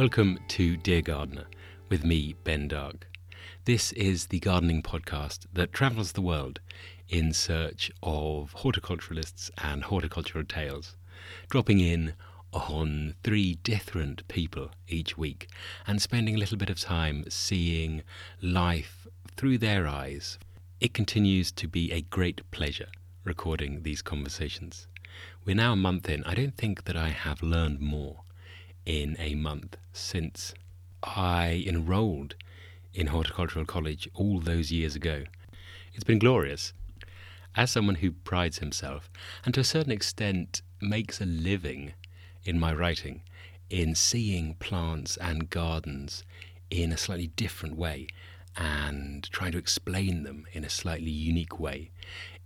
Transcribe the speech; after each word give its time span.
Welcome 0.00 0.38
to 0.48 0.78
Dear 0.78 1.02
Gardener 1.02 1.44
with 1.90 2.04
me, 2.04 2.34
Ben 2.42 2.68
Dark. 2.68 3.06
This 3.66 3.92
is 3.92 4.28
the 4.28 4.40
gardening 4.40 4.82
podcast 4.82 5.40
that 5.52 5.74
travels 5.74 6.12
the 6.12 6.22
world 6.22 6.58
in 7.10 7.34
search 7.34 7.92
of 8.02 8.54
horticulturalists 8.60 9.50
and 9.58 9.84
horticultural 9.84 10.46
tales, 10.46 10.96
dropping 11.50 11.80
in 11.80 12.14
on 12.50 13.14
three 13.22 13.56
different 13.56 14.26
people 14.26 14.70
each 14.88 15.18
week 15.18 15.50
and 15.86 16.00
spending 16.00 16.34
a 16.34 16.38
little 16.38 16.56
bit 16.56 16.70
of 16.70 16.80
time 16.80 17.26
seeing 17.28 18.02
life 18.40 19.06
through 19.36 19.58
their 19.58 19.86
eyes. 19.86 20.38
It 20.80 20.94
continues 20.94 21.52
to 21.52 21.68
be 21.68 21.92
a 21.92 22.00
great 22.00 22.50
pleasure 22.50 22.88
recording 23.22 23.82
these 23.82 24.00
conversations. 24.00 24.88
We're 25.44 25.56
now 25.56 25.74
a 25.74 25.76
month 25.76 26.08
in. 26.08 26.24
I 26.24 26.32
don't 26.32 26.56
think 26.56 26.84
that 26.84 26.96
I 26.96 27.10
have 27.10 27.42
learned 27.42 27.80
more 27.80 28.22
in 28.90 29.16
a 29.20 29.36
month 29.36 29.76
since 29.92 30.52
I 31.04 31.64
enrolled 31.64 32.34
in 32.92 33.06
horticultural 33.06 33.64
college 33.64 34.08
all 34.14 34.40
those 34.40 34.72
years 34.72 34.96
ago. 34.96 35.22
It's 35.94 36.02
been 36.02 36.18
glorious. 36.18 36.72
As 37.54 37.70
someone 37.70 37.94
who 37.94 38.10
prides 38.10 38.58
himself 38.58 39.08
and 39.44 39.54
to 39.54 39.60
a 39.60 39.64
certain 39.64 39.92
extent 39.92 40.62
makes 40.82 41.20
a 41.20 41.24
living 41.24 41.92
in 42.42 42.58
my 42.58 42.74
writing 42.74 43.22
in 43.68 43.94
seeing 43.94 44.54
plants 44.54 45.16
and 45.18 45.48
gardens 45.48 46.24
in 46.68 46.90
a 46.90 46.96
slightly 46.96 47.28
different 47.28 47.76
way 47.76 48.08
and 48.56 49.30
trying 49.30 49.52
to 49.52 49.58
explain 49.58 50.24
them 50.24 50.46
in 50.52 50.64
a 50.64 50.68
slightly 50.68 51.12
unique 51.12 51.60
way, 51.60 51.92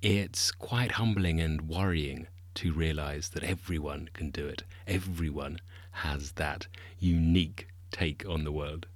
it's 0.02 0.52
quite 0.52 0.92
humbling 0.92 1.40
and 1.40 1.70
worrying 1.70 2.26
to 2.56 2.70
realize 2.70 3.30
that 3.30 3.44
everyone 3.44 4.10
can 4.12 4.28
do 4.28 4.46
it. 4.46 4.62
Everyone 4.86 5.58
has 5.94 6.32
that 6.32 6.66
unique 6.98 7.68
take 7.90 8.24
on 8.28 8.44
the 8.44 8.52
world. 8.52 8.86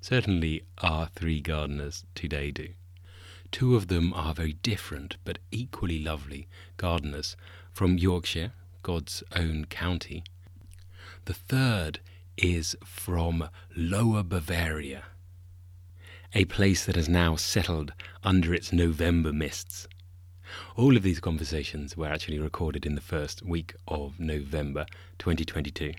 Certainly, 0.00 0.64
our 0.78 1.06
three 1.08 1.40
gardeners 1.40 2.04
today 2.14 2.50
do. 2.50 2.68
Two 3.52 3.76
of 3.76 3.88
them 3.88 4.12
are 4.12 4.34
very 4.34 4.54
different 4.54 5.16
but 5.24 5.38
equally 5.50 5.98
lovely 5.98 6.48
gardeners 6.76 7.36
from 7.72 7.98
Yorkshire, 7.98 8.52
God's 8.82 9.22
own 9.34 9.66
county. 9.66 10.24
The 11.26 11.34
third 11.34 12.00
is 12.36 12.76
from 12.84 13.48
Lower 13.74 14.22
Bavaria, 14.22 15.04
a 16.34 16.44
place 16.44 16.84
that 16.84 16.96
has 16.96 17.08
now 17.08 17.36
settled 17.36 17.92
under 18.22 18.52
its 18.54 18.72
November 18.72 19.32
mists. 19.32 19.88
All 20.76 20.96
of 20.96 21.02
these 21.02 21.20
conversations 21.20 21.96
were 21.96 22.08
actually 22.08 22.38
recorded 22.38 22.86
in 22.86 22.94
the 22.94 23.00
first 23.00 23.42
week 23.42 23.74
of 23.88 24.20
November 24.20 24.86
2022. 25.18 25.94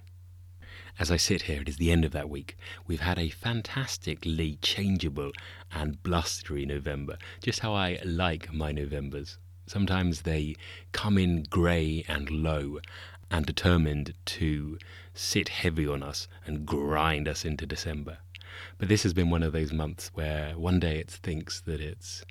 As 0.99 1.11
I 1.11 1.17
sit 1.17 1.43
here, 1.43 1.61
it 1.61 1.69
is 1.69 1.77
the 1.77 1.91
end 1.91 2.05
of 2.05 2.11
that 2.13 2.27
week. 2.27 2.57
We've 2.87 3.01
had 3.01 3.19
a 3.19 3.29
fantastically 3.29 4.57
changeable 4.63 5.31
and 5.71 6.01
blustery 6.01 6.65
November, 6.65 7.19
just 7.39 7.59
how 7.59 7.75
I 7.75 7.99
like 8.03 8.51
my 8.51 8.71
Novembers. 8.71 9.37
Sometimes 9.67 10.23
they 10.23 10.55
come 10.93 11.19
in 11.19 11.43
grey 11.43 12.03
and 12.07 12.31
low 12.31 12.79
and 13.29 13.45
determined 13.45 14.15
to 14.25 14.79
sit 15.13 15.49
heavy 15.49 15.87
on 15.87 16.01
us 16.01 16.27
and 16.47 16.65
grind 16.65 17.27
us 17.27 17.45
into 17.45 17.67
December. 17.67 18.17
But 18.79 18.87
this 18.87 19.03
has 19.03 19.13
been 19.13 19.29
one 19.29 19.43
of 19.43 19.53
those 19.53 19.71
months 19.71 20.09
where 20.15 20.57
one 20.57 20.79
day 20.79 20.97
it 20.97 21.11
thinks 21.11 21.61
that 21.61 21.79
it's 21.79 22.25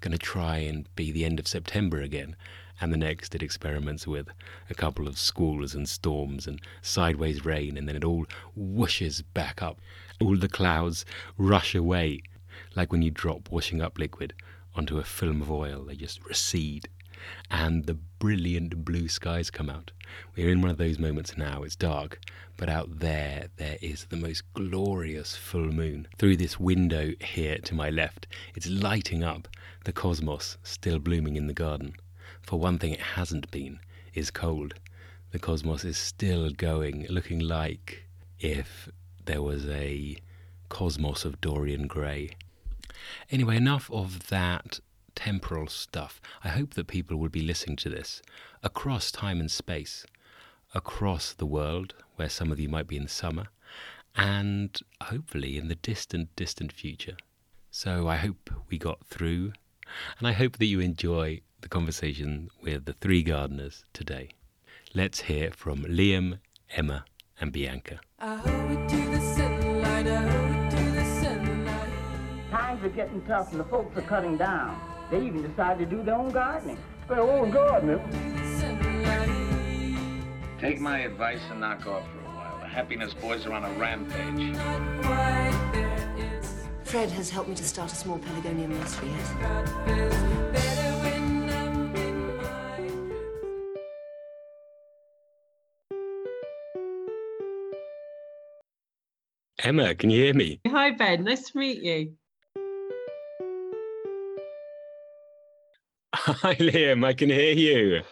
going 0.00 0.12
to 0.12 0.18
try 0.18 0.58
and 0.58 0.86
be 0.94 1.10
the 1.10 1.24
end 1.24 1.40
of 1.40 1.48
September 1.48 2.00
again, 2.00 2.36
and 2.82 2.92
the 2.92 2.96
next 2.96 3.34
it 3.34 3.42
experiments 3.42 4.06
with 4.06 4.28
a 4.68 4.74
couple 4.74 5.06
of 5.06 5.18
squalls 5.18 5.74
and 5.74 5.88
storms 5.88 6.46
and 6.46 6.60
sideways 6.82 7.44
rain, 7.44 7.76
and 7.76 7.88
then 7.88 7.96
it 7.96 8.04
all 8.04 8.26
whooshes 8.58 9.22
back 9.32 9.62
up. 9.62 9.80
All 10.20 10.36
the 10.36 10.48
clouds 10.48 11.04
rush 11.38 11.74
away, 11.74 12.22
like 12.74 12.90
when 12.90 13.02
you 13.02 13.10
drop 13.10 13.50
washing 13.50 13.80
up 13.80 13.98
liquid 13.98 14.34
onto 14.74 14.98
a 14.98 15.04
film 15.04 15.42
of 15.42 15.50
oil. 15.50 15.84
They 15.84 15.94
just 15.94 16.24
recede. 16.24 16.88
And 17.50 17.86
the 17.86 17.94
brilliant 17.94 18.84
blue 18.84 19.08
skies 19.08 19.48
come 19.50 19.70
out. 19.70 19.92
We're 20.34 20.50
in 20.50 20.60
one 20.60 20.70
of 20.70 20.78
those 20.78 20.98
moments 20.98 21.36
now. 21.36 21.62
It's 21.62 21.76
dark, 21.76 22.18
but 22.56 22.68
out 22.68 22.98
there, 22.98 23.46
there 23.58 23.78
is 23.80 24.06
the 24.06 24.16
most 24.16 24.42
glorious 24.54 25.36
full 25.36 25.70
moon. 25.70 26.08
Through 26.18 26.38
this 26.38 26.58
window 26.58 27.12
here 27.20 27.58
to 27.58 27.74
my 27.74 27.90
left, 27.90 28.26
it's 28.56 28.68
lighting 28.68 29.22
up 29.22 29.46
the 29.84 29.92
cosmos 29.92 30.56
still 30.64 30.98
blooming 30.98 31.36
in 31.36 31.46
the 31.46 31.54
garden. 31.54 31.94
For 32.42 32.58
one 32.58 32.78
thing, 32.78 32.92
it 32.92 33.00
hasn't 33.00 33.50
been, 33.50 33.80
is 34.14 34.30
cold. 34.30 34.74
The 35.30 35.38
cosmos 35.38 35.84
is 35.84 35.96
still 35.96 36.50
going, 36.50 37.06
looking 37.08 37.38
like 37.38 38.04
if 38.40 38.88
there 39.24 39.42
was 39.42 39.66
a 39.68 40.16
cosmos 40.68 41.24
of 41.24 41.40
Dorian 41.40 41.86
Gray. 41.86 42.36
Anyway, 43.30 43.56
enough 43.56 43.90
of 43.90 44.28
that 44.28 44.80
temporal 45.14 45.68
stuff. 45.68 46.20
I 46.42 46.48
hope 46.48 46.74
that 46.74 46.86
people 46.86 47.16
will 47.16 47.28
be 47.28 47.42
listening 47.42 47.76
to 47.76 47.88
this 47.88 48.22
across 48.62 49.10
time 49.10 49.40
and 49.40 49.50
space, 49.50 50.04
across 50.74 51.32
the 51.32 51.46
world, 51.46 51.94
where 52.16 52.28
some 52.28 52.50
of 52.50 52.58
you 52.58 52.68
might 52.68 52.88
be 52.88 52.96
in 52.96 53.04
the 53.04 53.08
summer, 53.08 53.46
and 54.16 54.78
hopefully 55.02 55.56
in 55.56 55.68
the 55.68 55.74
distant, 55.74 56.34
distant 56.36 56.72
future. 56.72 57.16
So 57.70 58.08
I 58.08 58.16
hope 58.16 58.50
we 58.68 58.78
got 58.78 59.06
through, 59.06 59.52
and 60.18 60.28
I 60.28 60.32
hope 60.32 60.58
that 60.58 60.66
you 60.66 60.80
enjoy 60.80 61.40
the 61.62 61.68
conversation 61.68 62.50
with 62.60 62.84
the 62.84 62.92
three 62.92 63.22
gardeners 63.22 63.84
today. 63.92 64.30
Let's 64.94 65.20
hear 65.22 65.50
from 65.52 65.84
Liam, 65.84 66.40
Emma, 66.76 67.04
and 67.40 67.52
Bianca. 67.52 68.00
Times 72.50 72.84
are 72.84 72.88
getting 72.94 73.22
tough 73.22 73.52
and 73.52 73.60
the 73.60 73.64
folks 73.64 73.96
are 73.96 74.02
cutting 74.02 74.36
down. 74.36 74.78
They 75.10 75.24
even 75.24 75.42
decided 75.42 75.88
to 75.88 75.96
do 75.96 76.02
their 76.02 76.16
own 76.16 76.30
gardening. 76.30 76.78
Their 77.08 77.20
own 77.20 77.50
gardening? 77.50 78.00
Take 80.58 80.80
my 80.80 81.00
advice 81.00 81.40
and 81.50 81.60
knock 81.60 81.86
off 81.86 82.04
for 82.12 82.18
a 82.18 82.36
while. 82.36 82.58
The 82.60 82.66
happiness 82.66 83.14
boys 83.14 83.46
are 83.46 83.52
on 83.52 83.64
a 83.64 83.70
rampage. 83.78 84.56
Fred 86.84 87.10
has 87.10 87.30
helped 87.30 87.48
me 87.48 87.54
to 87.54 87.64
start 87.64 87.90
a 87.90 87.94
small 87.96 88.18
pelargonium 88.18 88.68
nursery, 88.68 89.08
yes? 89.08 90.71
Emma, 99.64 99.94
can 99.94 100.10
you 100.10 100.24
hear 100.24 100.34
me? 100.34 100.60
Hi, 100.66 100.90
Ben. 100.90 101.22
Nice 101.22 101.50
to 101.50 101.58
meet 101.58 101.82
you. 101.82 102.14
Hi, 106.14 106.54
Liam. 106.56 107.04
I 107.04 107.12
can 107.12 107.30
hear 107.30 107.54
you. 107.54 108.02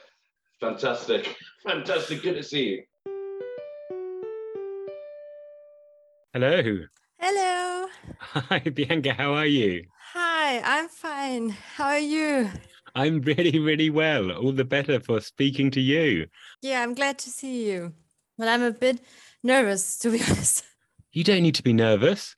Fantastic. 0.61 1.37
Fantastic. 1.67 2.23
Good 2.23 2.35
to 2.37 2.43
see 2.45 2.65
you. 2.69 2.83
Hello. 6.33 6.79
Hello. 7.19 7.87
Hi, 8.21 8.61
Bianca. 8.61 9.13
How 9.13 9.35
are 9.35 9.47
you? 9.47 9.87
Hi, 10.13 10.61
I'm 10.61 10.89
fine. 10.89 11.51
How 11.51 11.87
are 11.87 11.99
you? 11.99 12.49
I'm 12.95 13.21
really, 13.23 13.59
really 13.59 13.91
well. 13.91 14.31
All 14.31 14.53
the 14.53 14.65
better 14.65 15.01
for 15.01 15.21
speaking 15.21 15.73
to 15.73 15.81
you. 15.81 16.27
Yeah, 16.63 16.81
I'm 16.83 16.95
glad 16.95 17.19
to 17.19 17.31
see 17.31 17.69
you. 17.69 17.93
But 18.39 18.47
I'm 18.47 18.63
a 18.63 18.71
bit 18.71 19.01
nervous, 19.43 19.99
to 19.99 20.11
be 20.11 20.23
honest. 20.29 20.65
You 21.13 21.25
don't 21.25 21.43
need 21.43 21.57
to 21.57 21.65
be 21.65 21.73
nervous. 21.73 22.37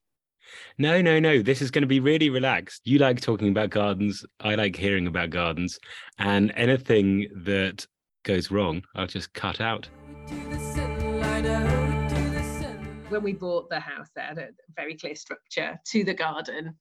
No, 0.78 1.02
no, 1.02 1.20
no. 1.20 1.42
This 1.42 1.60
is 1.60 1.70
going 1.70 1.82
to 1.82 1.88
be 1.88 2.00
really 2.00 2.30
relaxed. 2.30 2.80
You 2.84 2.98
like 2.98 3.20
talking 3.20 3.50
about 3.50 3.68
gardens. 3.68 4.24
I 4.40 4.54
like 4.54 4.76
hearing 4.76 5.06
about 5.06 5.28
gardens. 5.28 5.78
And 6.18 6.52
anything 6.56 7.28
that 7.44 7.86
goes 8.22 8.50
wrong, 8.50 8.82
I'll 8.94 9.06
just 9.06 9.34
cut 9.34 9.60
out. 9.60 9.90
When 13.10 13.22
we 13.22 13.34
bought 13.34 13.68
the 13.68 13.78
house, 13.78 14.08
there 14.16 14.24
had 14.24 14.38
a 14.38 14.48
very 14.74 14.96
clear 14.96 15.16
structure 15.16 15.78
to 15.88 16.04
the 16.04 16.14
garden. 16.14 16.74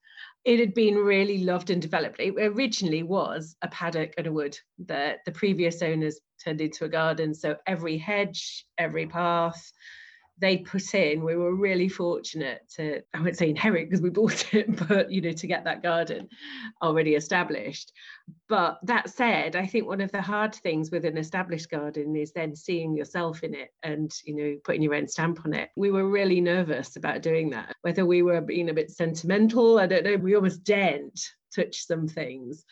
It 0.46 0.62
had 0.62 0.74
been 0.74 0.96
really 0.96 1.44
loved 1.44 1.72
and 1.72 1.82
developed. 1.82 2.22
It 2.22 2.36
originally 2.38 3.04
was 3.04 3.58
a 3.64 3.68
paddock 3.68 4.14
and 4.18 4.28
a 4.28 4.32
wood 4.32 4.58
that 4.86 5.20
the 5.26 5.34
previous 5.34 5.82
owners 5.82 6.22
turned 6.42 6.62
into 6.62 6.86
a 6.86 6.90
garden. 6.90 7.34
So 7.34 7.58
every 7.68 7.98
hedge, 7.98 8.66
every 8.78 9.08
path, 9.08 9.62
they 10.42 10.58
put 10.58 10.94
in 10.96 11.24
we 11.24 11.36
were 11.36 11.56
really 11.56 11.88
fortunate 11.88 12.62
to 12.76 13.02
i 13.14 13.22
won't 13.22 13.38
say 13.38 13.50
inherit 13.50 13.88
because 13.88 14.02
we 14.02 14.10
bought 14.10 14.54
it 14.54 14.88
but 14.88 15.12
you 15.12 15.22
know 15.22 15.32
to 15.32 15.48
get 15.48 15.64
that 15.64 15.84
garden 15.84 16.28
already 16.82 17.16
established. 17.16 17.94
But 18.50 18.80
that 18.84 19.10
said 19.10 19.56
i 19.56 19.66
think 19.66 19.88
one 19.88 20.02
of 20.02 20.12
the 20.12 20.22
hard 20.22 20.56
things 20.56 20.92
with 20.92 21.06
an 21.06 21.18
established 21.18 21.70
garden 21.70 22.16
is 22.16 22.34
then 22.34 22.56
seeing 22.56 22.98
yourself 22.98 23.44
in 23.44 23.54
it 23.54 23.70
and 23.84 24.12
you 24.26 24.36
know 24.36 24.58
putting 24.64 24.82
your 24.82 24.96
own 24.96 25.08
stamp 25.08 25.46
on 25.46 25.54
it. 25.54 25.70
We 25.76 25.92
were 25.92 26.10
really 26.10 26.42
nervous 26.42 26.96
about 26.96 27.22
doing 27.22 27.52
that. 27.52 27.76
Whether 27.82 28.06
we 28.06 28.24
were 28.24 28.42
being 28.42 28.70
a 28.70 28.74
bit 28.74 28.92
sentimental 28.92 29.80
i 29.80 29.88
don't 29.88 30.04
know 30.04 30.16
we 30.16 30.36
almost 30.36 30.64
daren't 30.64 31.22
touch 31.54 31.86
some 31.86 32.08
things. 32.08 32.64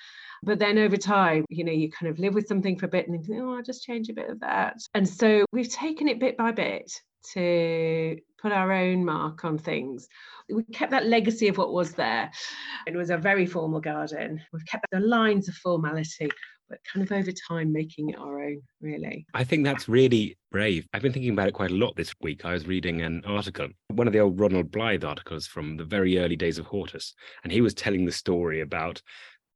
But 0.42 0.58
then 0.58 0.78
over 0.78 0.96
time, 0.96 1.46
you 1.50 1.66
know, 1.66 1.72
you 1.72 1.92
kind 1.92 2.10
of 2.10 2.18
live 2.18 2.34
with 2.34 2.48
something 2.48 2.78
for 2.78 2.86
a 2.86 2.90
bit 2.90 3.10
and 3.10 3.26
think, 3.26 3.42
oh, 3.42 3.56
I'll 3.56 3.62
just 3.62 3.84
change 3.84 4.08
a 4.08 4.14
bit 4.14 4.30
of 4.30 4.40
that. 4.40 4.78
And 4.94 5.08
so 5.08 5.46
we've 5.52 5.70
taken 5.70 6.08
it 6.08 6.20
bit 6.20 6.38
by 6.38 6.54
bit 6.54 6.90
to 7.34 8.18
put 8.42 8.52
our 8.52 8.72
own 8.72 9.06
mark 9.06 9.44
on 9.44 9.58
things. 9.58 10.08
We 10.50 10.64
kept 10.64 10.92
that 10.92 11.06
legacy 11.06 11.48
of 11.48 11.58
what 11.58 11.74
was 11.74 11.94
there. 11.94 12.32
It 12.88 12.96
was 12.96 13.10
a 13.10 13.18
very 13.18 13.46
formal 13.46 13.82
garden. 13.82 14.42
We've 14.52 14.66
kept 14.66 14.86
the 14.92 15.00
lines 15.00 15.48
of 15.48 15.56
formality, 15.56 16.30
but 16.70 16.80
kind 16.92 17.04
of 17.06 17.12
over 17.12 17.32
time 17.32 17.72
making 17.72 18.10
it 18.10 18.20
our 18.20 18.42
own, 18.42 18.62
really. 18.82 19.26
I 19.34 19.44
think 19.44 19.64
that's 19.64 19.90
really 19.90 20.38
brave. 20.52 20.88
I've 20.94 21.02
been 21.02 21.14
thinking 21.14 21.34
about 21.34 21.48
it 21.48 21.54
quite 21.54 21.72
a 21.72 21.76
lot 21.76 21.96
this 21.96 22.14
week. 22.22 22.46
I 22.46 22.54
was 22.54 22.68
reading 22.68 23.02
an 23.02 23.24
article, 23.26 23.68
one 23.90 24.08
of 24.08 24.14
the 24.14 24.20
old 24.20 24.40
Ronald 24.40 24.72
Blythe 24.72 25.04
articles 25.04 25.48
from 25.48 25.78
the 25.78 25.86
very 25.86 26.18
early 26.20 26.36
days 26.36 26.58
of 26.58 26.68
Hortus, 26.68 27.14
and 27.44 27.52
he 27.52 27.62
was 27.62 27.74
telling 27.74 28.06
the 28.06 28.12
story 28.12 28.62
about 28.62 29.02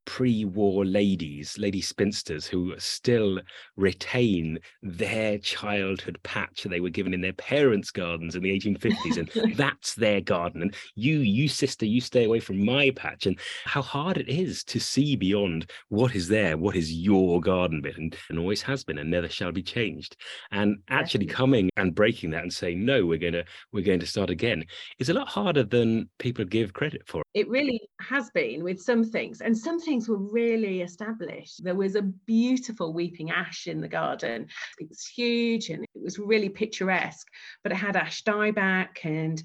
pre-war 0.06 0.86
ladies, 0.86 1.58
lady 1.58 1.82
spinsters, 1.82 2.46
who 2.46 2.74
still 2.78 3.40
retain 3.78 4.60
their 4.82 5.38
childhood 5.38 6.20
patch 6.24 6.64
they 6.64 6.80
were 6.80 6.90
given 6.90 7.14
in 7.14 7.22
their 7.22 7.34
parents' 7.34 7.92
gardens 7.92 8.36
in 8.36 8.44
the 8.44 8.52
1850s, 8.60 9.18
and 9.18 9.56
that's 9.56 9.96
their 9.96 10.22
garden. 10.22 10.62
And 10.62 10.76
you, 10.96 11.20
you 11.20 11.48
sister, 11.48 11.86
you 11.86 12.02
stay 12.02 12.24
away 12.24 12.40
from 12.40 12.64
my 12.64 12.92
patch. 12.92 13.26
And 13.26 13.40
how 13.66 13.82
hard 13.82 14.18
it 14.18 14.30
is 14.30 14.64
to 14.66 14.80
see 14.80 15.16
beyond 15.16 15.70
what 15.90 16.16
is 16.16 16.28
there, 16.28 16.58
what 16.58 16.76
is 16.76 16.92
your 16.92 17.40
garden 17.42 17.82
bit, 17.82 17.98
and, 17.98 18.16
and 18.30 18.40
always 18.40 18.62
has 18.64 18.84
been, 18.84 18.98
and 18.98 19.12
never 19.12 19.30
shall 19.30 19.52
be 19.52 19.64
changed. 19.64 20.18
And 20.52 20.78
actually 20.90 21.26
coming 21.26 21.70
and 21.78 21.94
breaking 21.94 22.32
that 22.32 22.44
and 22.44 22.54
saying 22.54 22.84
no, 22.84 23.06
we're 23.06 23.20
going 23.20 23.34
to 23.34 23.46
we're 23.72 23.84
going 23.84 24.00
to 24.00 24.08
start 24.08 24.30
again 24.30 24.66
is 25.00 25.10
a 25.10 25.14
lot 25.14 25.28
harder 25.28 25.64
than 25.64 26.10
people 26.20 26.46
give 26.46 26.74
credit 26.74 27.02
for. 27.06 27.24
It 27.34 27.48
really 27.50 27.82
has 28.02 28.30
been 28.32 28.64
with 28.64 28.80
some 28.82 29.04
things, 29.04 29.42
and 29.42 29.58
some 29.58 29.80
things 29.80 29.93
things 29.94 30.10
were 30.10 30.18
really 30.18 30.82
established. 30.82 31.64
There 31.64 31.76
was 31.76 31.94
a 31.94 32.02
beautiful 32.02 32.94
weeping 32.94 33.30
ash 33.30 33.68
in 33.68 33.80
the 33.80 33.88
garden. 33.88 34.48
It 34.80 34.90
was 34.90 35.06
huge 35.06 35.70
and 35.70 35.84
it 35.84 36.04
was 36.04 36.18
really 36.18 36.50
picturesque, 36.50 37.28
but 37.62 37.72
it 37.72 37.76
had 37.76 37.96
ash 37.96 38.24
dieback 38.24 39.04
and 39.04 39.44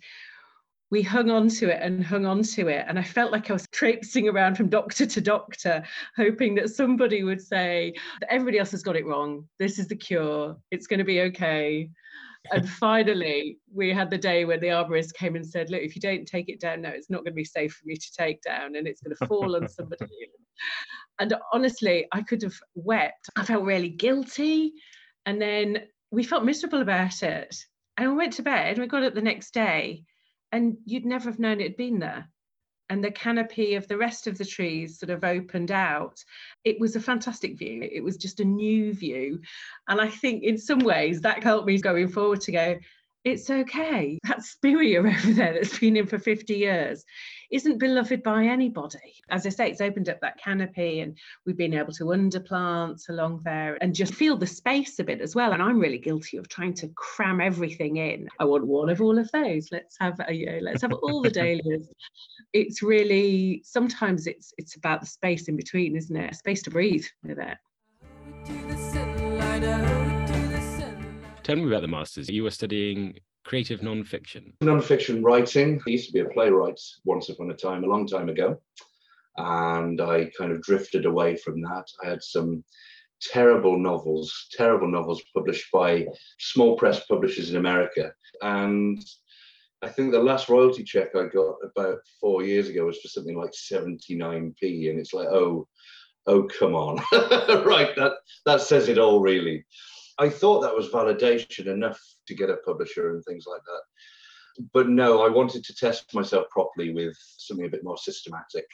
we 0.90 1.02
hung 1.02 1.28
on 1.28 1.50
to 1.50 1.68
it 1.68 1.82
and 1.82 2.02
hung 2.02 2.24
on 2.24 2.42
to 2.44 2.68
it. 2.68 2.86
And 2.88 2.98
I 2.98 3.02
felt 3.02 3.30
like 3.30 3.50
I 3.50 3.52
was 3.52 3.68
traipsing 3.72 4.26
around 4.26 4.56
from 4.56 4.70
doctor 4.70 5.04
to 5.04 5.20
doctor, 5.20 5.84
hoping 6.16 6.54
that 6.54 6.70
somebody 6.70 7.24
would 7.24 7.42
say, 7.42 7.92
everybody 8.30 8.58
else 8.58 8.70
has 8.70 8.82
got 8.82 8.96
it 8.96 9.04
wrong. 9.04 9.46
This 9.58 9.78
is 9.78 9.86
the 9.86 9.96
cure. 9.96 10.56
It's 10.70 10.86
going 10.86 11.00
to 11.00 11.04
be 11.04 11.20
okay 11.20 11.90
and 12.52 12.68
finally, 12.68 13.58
we 13.72 13.92
had 13.92 14.10
the 14.10 14.18
day 14.18 14.44
when 14.44 14.60
the 14.60 14.68
arborist 14.68 15.14
came 15.14 15.36
and 15.36 15.46
said, 15.46 15.70
Look, 15.70 15.82
if 15.82 15.94
you 15.94 16.00
don't 16.00 16.26
take 16.26 16.48
it 16.48 16.60
down 16.60 16.82
now, 16.82 16.90
it's 16.90 17.10
not 17.10 17.18
going 17.18 17.32
to 17.32 17.32
be 17.32 17.44
safe 17.44 17.72
for 17.72 17.86
me 17.86 17.96
to 17.96 18.12
take 18.16 18.40
down 18.42 18.76
and 18.76 18.86
it's 18.86 19.02
going 19.02 19.14
to 19.16 19.26
fall 19.26 19.56
on 19.56 19.68
somebody. 19.68 20.06
And 21.20 21.34
honestly, 21.52 22.06
I 22.12 22.22
could 22.22 22.42
have 22.42 22.54
wept. 22.76 23.28
I 23.34 23.44
felt 23.44 23.64
really 23.64 23.88
guilty. 23.88 24.72
And 25.26 25.42
then 25.42 25.82
we 26.12 26.22
felt 26.22 26.44
miserable 26.44 26.80
about 26.80 27.24
it. 27.24 27.56
And 27.96 28.10
we 28.10 28.16
went 28.16 28.34
to 28.34 28.42
bed 28.42 28.74
and 28.74 28.78
we 28.78 28.86
got 28.86 29.02
it 29.02 29.16
the 29.16 29.20
next 29.20 29.52
day, 29.52 30.04
and 30.52 30.76
you'd 30.84 31.04
never 31.04 31.28
have 31.28 31.40
known 31.40 31.60
it 31.60 31.64
had 31.64 31.76
been 31.76 31.98
there 31.98 32.28
and 32.90 33.04
the 33.04 33.10
canopy 33.10 33.74
of 33.74 33.86
the 33.88 33.96
rest 33.96 34.26
of 34.26 34.38
the 34.38 34.44
trees 34.44 34.98
sort 34.98 35.10
of 35.10 35.24
opened 35.24 35.70
out. 35.70 36.24
It 36.64 36.80
was 36.80 36.96
a 36.96 37.00
fantastic 37.00 37.58
view. 37.58 37.88
It 37.90 38.02
was 38.02 38.16
just 38.16 38.40
a 38.40 38.44
new 38.44 38.94
view. 38.94 39.40
And 39.88 40.00
I 40.00 40.08
think 40.08 40.42
in 40.42 40.58
some 40.58 40.80
ways 40.80 41.20
that 41.20 41.42
helped 41.42 41.66
me 41.66 41.78
going 41.78 42.08
forward 42.08 42.40
to 42.42 42.52
go, 42.52 42.76
it's 43.28 43.50
okay. 43.50 44.18
That 44.28 44.42
spirea 44.42 45.00
over 45.00 45.32
there 45.32 45.54
that's 45.54 45.78
been 45.78 45.96
in 45.96 46.06
for 46.06 46.18
50 46.18 46.54
years 46.54 47.04
isn't 47.50 47.78
beloved 47.78 48.22
by 48.22 48.44
anybody. 48.44 49.14
As 49.30 49.46
I 49.46 49.48
say, 49.48 49.70
it's 49.70 49.80
opened 49.80 50.10
up 50.10 50.20
that 50.20 50.38
canopy 50.38 51.00
and 51.00 51.16
we've 51.46 51.56
been 51.56 51.72
able 51.72 51.94
to 51.94 52.04
underplant 52.04 53.08
along 53.08 53.40
there 53.44 53.78
and 53.80 53.94
just 53.94 54.14
feel 54.14 54.36
the 54.36 54.46
space 54.46 54.98
a 54.98 55.04
bit 55.04 55.22
as 55.22 55.34
well. 55.34 55.52
And 55.52 55.62
I'm 55.62 55.78
really 55.78 55.96
guilty 55.98 56.36
of 56.36 56.48
trying 56.48 56.74
to 56.74 56.88
cram 56.88 57.40
everything 57.40 57.96
in. 57.96 58.28
I 58.38 58.44
want 58.44 58.66
one 58.66 58.90
of 58.90 59.00
all 59.00 59.18
of 59.18 59.30
those. 59.32 59.68
Let's 59.72 59.96
have 59.98 60.20
a, 60.28 60.32
you 60.32 60.46
know, 60.46 60.58
let's 60.60 60.82
have 60.82 60.92
all 60.92 61.22
the 61.22 61.30
dahlias. 61.30 61.88
It's 62.54 62.82
really 62.82 63.60
sometimes 63.62 64.26
it's 64.26 64.54
it's 64.56 64.76
about 64.76 65.02
the 65.02 65.06
space 65.06 65.48
in 65.48 65.56
between, 65.56 65.94
isn't 65.96 66.16
it? 66.16 66.32
A 66.32 66.34
space 66.34 66.62
to 66.62 66.70
breathe 66.70 67.04
with 67.22 67.38
it. 67.38 67.58
Tell 71.48 71.56
me 71.56 71.66
about 71.66 71.80
the 71.80 71.88
masters. 71.88 72.28
You 72.28 72.42
were 72.42 72.50
studying 72.50 73.18
creative 73.46 73.82
non-fiction. 73.82 74.52
Non-fiction 74.60 75.22
writing. 75.22 75.80
I 75.86 75.90
used 75.90 76.06
to 76.08 76.12
be 76.12 76.20
a 76.20 76.26
playwright 76.26 76.78
once 77.06 77.30
upon 77.30 77.50
a 77.50 77.54
time, 77.54 77.84
a 77.84 77.86
long 77.86 78.06
time 78.06 78.28
ago, 78.28 78.60
and 79.38 79.98
I 79.98 80.30
kind 80.36 80.52
of 80.52 80.60
drifted 80.60 81.06
away 81.06 81.36
from 81.36 81.62
that. 81.62 81.86
I 82.04 82.10
had 82.10 82.22
some 82.22 82.62
terrible 83.22 83.78
novels, 83.78 84.48
terrible 84.52 84.88
novels 84.88 85.22
published 85.34 85.72
by 85.72 86.06
small 86.38 86.76
press 86.76 87.06
publishers 87.06 87.48
in 87.48 87.56
America, 87.56 88.12
and 88.42 89.02
I 89.80 89.88
think 89.88 90.12
the 90.12 90.22
last 90.22 90.50
royalty 90.50 90.84
check 90.84 91.16
I 91.16 91.28
got 91.28 91.54
about 91.64 92.00
four 92.20 92.42
years 92.42 92.68
ago 92.68 92.84
was 92.84 92.98
for 92.98 93.08
something 93.08 93.38
like 93.38 93.52
79p, 93.52 94.90
and 94.90 95.00
it's 95.00 95.14
like, 95.14 95.28
oh, 95.28 95.66
oh, 96.26 96.42
come 96.42 96.74
on, 96.74 96.96
right? 97.64 97.96
That 97.96 98.16
that 98.44 98.60
says 98.60 98.90
it 98.90 98.98
all, 98.98 99.22
really. 99.22 99.64
I 100.18 100.28
thought 100.28 100.60
that 100.60 100.74
was 100.74 100.88
validation 100.88 101.66
enough 101.66 102.00
to 102.26 102.34
get 102.34 102.50
a 102.50 102.56
publisher 102.58 103.10
and 103.10 103.24
things 103.24 103.44
like 103.46 103.62
that. 103.64 104.66
But 104.72 104.88
no, 104.88 105.22
I 105.22 105.28
wanted 105.28 105.64
to 105.64 105.74
test 105.74 106.14
myself 106.14 106.48
properly 106.50 106.92
with 106.92 107.16
something 107.36 107.66
a 107.66 107.70
bit 107.70 107.84
more 107.84 107.98
systematic. 107.98 108.66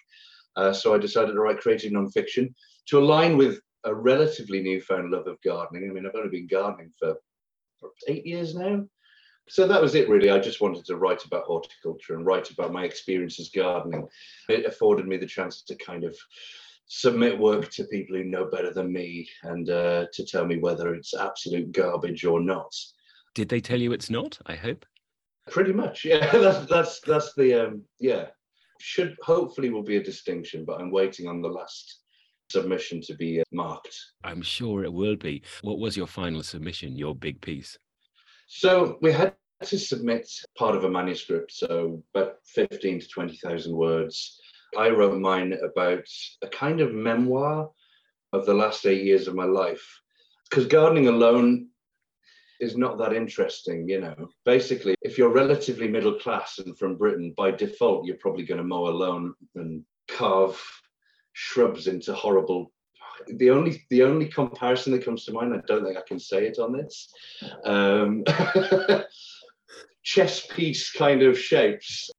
Uh, 0.56 0.72
so 0.72 0.94
I 0.94 0.98
decided 0.98 1.32
to 1.32 1.40
write 1.40 1.60
creative 1.60 1.92
nonfiction 1.92 2.54
to 2.86 2.98
align 2.98 3.36
with 3.36 3.60
a 3.84 3.94
relatively 3.94 4.62
newfound 4.62 5.10
love 5.10 5.26
of 5.26 5.40
gardening. 5.42 5.90
I 5.90 5.92
mean, 5.92 6.06
I've 6.06 6.14
only 6.14 6.30
been 6.30 6.46
gardening 6.46 6.90
for, 6.98 7.16
for 7.78 7.90
eight 8.08 8.24
years 8.24 8.54
now. 8.54 8.84
So 9.46 9.66
that 9.66 9.82
was 9.82 9.94
it, 9.94 10.08
really. 10.08 10.30
I 10.30 10.38
just 10.38 10.62
wanted 10.62 10.86
to 10.86 10.96
write 10.96 11.26
about 11.26 11.44
horticulture 11.44 12.14
and 12.14 12.24
write 12.24 12.50
about 12.50 12.72
my 12.72 12.84
experiences 12.84 13.50
gardening. 13.54 14.08
It 14.48 14.64
afforded 14.64 15.06
me 15.06 15.18
the 15.18 15.26
chance 15.26 15.62
to 15.64 15.74
kind 15.74 16.04
of 16.04 16.16
submit 16.86 17.38
work 17.38 17.70
to 17.70 17.84
people 17.84 18.16
who 18.16 18.24
know 18.24 18.46
better 18.46 18.72
than 18.72 18.92
me 18.92 19.28
and 19.42 19.70
uh, 19.70 20.06
to 20.12 20.24
tell 20.24 20.46
me 20.46 20.58
whether 20.58 20.94
it's 20.94 21.14
absolute 21.14 21.72
garbage 21.72 22.24
or 22.24 22.40
not. 22.40 22.74
Did 23.34 23.48
they 23.48 23.60
tell 23.60 23.80
you 23.80 23.92
it's 23.92 24.10
not? 24.10 24.38
I 24.46 24.54
hope. 24.54 24.84
Pretty 25.50 25.72
much, 25.72 26.04
yeah. 26.04 26.30
That's 26.32 26.66
that's 26.66 27.00
that's 27.00 27.34
the 27.34 27.66
um, 27.66 27.82
yeah. 28.00 28.26
Should 28.80 29.16
hopefully 29.22 29.70
will 29.70 29.82
be 29.82 29.96
a 29.96 30.02
distinction, 30.02 30.64
but 30.64 30.80
I'm 30.80 30.90
waiting 30.90 31.28
on 31.28 31.42
the 31.42 31.48
last 31.48 32.00
submission 32.50 33.00
to 33.02 33.14
be 33.14 33.40
uh, 33.40 33.44
marked. 33.52 33.94
I'm 34.24 34.42
sure 34.42 34.84
it 34.84 34.92
will 34.92 35.16
be. 35.16 35.42
What 35.62 35.78
was 35.78 35.96
your 35.96 36.06
final 36.06 36.42
submission? 36.42 36.96
Your 36.96 37.14
big 37.14 37.40
piece. 37.40 37.78
So 38.46 38.98
we 39.02 39.12
had 39.12 39.34
to 39.64 39.78
submit 39.78 40.28
part 40.56 40.76
of 40.76 40.84
a 40.84 40.90
manuscript, 40.90 41.52
so 41.52 42.02
about 42.14 42.36
fifteen 42.44 43.00
to 43.00 43.08
twenty 43.08 43.36
thousand 43.36 43.76
words 43.76 44.40
I 44.76 44.90
wrote 44.90 45.18
mine 45.18 45.52
about 45.62 46.04
a 46.42 46.48
kind 46.48 46.80
of 46.80 46.92
memoir 46.92 47.70
of 48.32 48.46
the 48.46 48.54
last 48.54 48.86
eight 48.86 49.04
years 49.04 49.28
of 49.28 49.34
my 49.34 49.44
life. 49.44 50.00
Because 50.50 50.66
gardening 50.66 51.08
alone 51.08 51.68
is 52.60 52.76
not 52.76 52.98
that 52.98 53.12
interesting, 53.12 53.88
you 53.88 54.00
know. 54.00 54.28
Basically, 54.44 54.94
if 55.02 55.18
you're 55.18 55.32
relatively 55.32 55.88
middle 55.88 56.14
class 56.14 56.58
and 56.58 56.76
from 56.78 56.96
Britain, 56.96 57.34
by 57.36 57.50
default, 57.50 58.06
you're 58.06 58.16
probably 58.16 58.44
going 58.44 58.58
to 58.58 58.64
mow 58.64 58.88
alone 58.88 59.34
and 59.54 59.84
carve 60.08 60.60
shrubs 61.32 61.86
into 61.86 62.14
horrible. 62.14 62.72
The 63.36 63.50
only 63.50 63.84
the 63.90 64.02
only 64.02 64.26
comparison 64.26 64.92
that 64.92 65.04
comes 65.04 65.24
to 65.24 65.32
mind, 65.32 65.54
I 65.54 65.60
don't 65.66 65.84
think 65.84 65.96
I 65.96 66.02
can 66.06 66.18
say 66.18 66.46
it 66.46 66.58
on 66.58 66.72
this. 66.72 67.12
Um, 67.64 68.24
chess 70.02 70.46
piece 70.46 70.90
kind 70.90 71.22
of 71.22 71.38
shapes. 71.38 72.10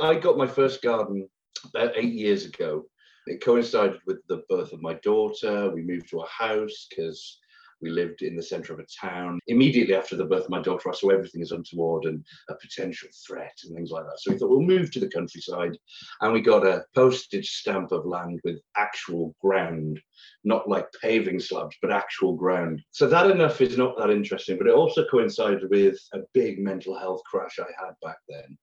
I 0.00 0.14
got 0.14 0.36
my 0.36 0.46
first 0.46 0.82
garden 0.82 1.28
about 1.64 1.96
eight 1.96 2.12
years 2.12 2.44
ago. 2.44 2.84
It 3.26 3.42
coincided 3.42 4.00
with 4.06 4.18
the 4.28 4.42
birth 4.48 4.72
of 4.72 4.82
my 4.82 4.94
daughter. 4.94 5.70
We 5.70 5.82
moved 5.82 6.10
to 6.10 6.20
a 6.20 6.28
house 6.28 6.86
because 6.90 7.38
we 7.80 7.90
lived 7.90 8.22
in 8.22 8.36
the 8.36 8.42
center 8.42 8.72
of 8.72 8.80
a 8.80 8.86
town. 9.00 9.38
Immediately 9.46 9.94
after 9.94 10.16
the 10.16 10.24
birth 10.24 10.44
of 10.44 10.50
my 10.50 10.62
daughter, 10.62 10.90
I 10.90 10.94
saw 10.94 11.10
everything 11.10 11.42
as 11.42 11.52
untoward 11.52 12.04
and 12.06 12.24
a 12.48 12.54
potential 12.54 13.08
threat 13.26 13.56
and 13.64 13.74
things 13.74 13.90
like 13.90 14.04
that. 14.04 14.18
So 14.20 14.32
we 14.32 14.38
thought 14.38 14.50
we'll 14.50 14.60
move 14.62 14.90
to 14.92 15.00
the 15.00 15.10
countryside. 15.10 15.76
And 16.20 16.32
we 16.32 16.40
got 16.40 16.66
a 16.66 16.84
postage 16.94 17.50
stamp 17.50 17.92
of 17.92 18.06
land 18.06 18.40
with 18.44 18.60
actual 18.76 19.34
ground, 19.40 20.00
not 20.44 20.68
like 20.68 20.86
paving 21.00 21.40
slabs, 21.40 21.76
but 21.82 21.92
actual 21.92 22.34
ground. 22.34 22.82
So 22.90 23.06
that 23.06 23.30
enough 23.30 23.60
is 23.60 23.76
not 23.76 23.98
that 23.98 24.10
interesting, 24.10 24.56
but 24.56 24.66
it 24.66 24.74
also 24.74 25.04
coincided 25.10 25.68
with 25.70 25.98
a 26.14 26.20
big 26.32 26.58
mental 26.58 26.98
health 26.98 27.22
crash 27.30 27.58
I 27.58 27.84
had 27.84 27.94
back 28.02 28.18
then. 28.28 28.56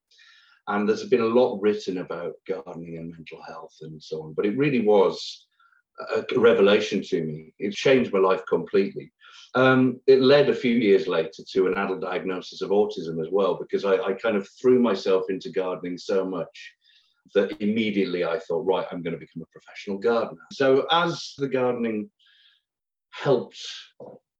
And 0.67 0.87
there's 0.87 1.05
been 1.05 1.21
a 1.21 1.25
lot 1.25 1.59
written 1.61 1.97
about 1.99 2.33
gardening 2.47 2.97
and 2.97 3.11
mental 3.11 3.41
health 3.45 3.75
and 3.81 4.01
so 4.01 4.23
on, 4.23 4.33
but 4.33 4.45
it 4.45 4.57
really 4.57 4.81
was 4.81 5.47
a 6.15 6.39
revelation 6.39 7.01
to 7.03 7.23
me. 7.23 7.53
It 7.59 7.73
changed 7.73 8.13
my 8.13 8.19
life 8.19 8.41
completely. 8.47 9.11
Um, 9.55 9.99
it 10.07 10.21
led 10.21 10.49
a 10.49 10.55
few 10.55 10.75
years 10.75 11.07
later 11.07 11.43
to 11.51 11.67
an 11.67 11.77
adult 11.77 12.01
diagnosis 12.01 12.61
of 12.61 12.69
autism 12.69 13.21
as 13.21 13.29
well, 13.31 13.55
because 13.55 13.85
I, 13.85 13.95
I 13.97 14.13
kind 14.13 14.37
of 14.37 14.47
threw 14.61 14.79
myself 14.79 15.25
into 15.29 15.51
gardening 15.51 15.97
so 15.97 16.25
much 16.25 16.73
that 17.35 17.61
immediately 17.61 18.23
I 18.23 18.39
thought, 18.39 18.65
right, 18.65 18.85
I'm 18.91 19.01
going 19.01 19.13
to 19.13 19.19
become 19.19 19.43
a 19.43 19.51
professional 19.51 19.97
gardener. 19.97 20.41
So 20.51 20.85
as 20.91 21.33
the 21.37 21.47
gardening 21.47 22.09
helped 23.11 23.59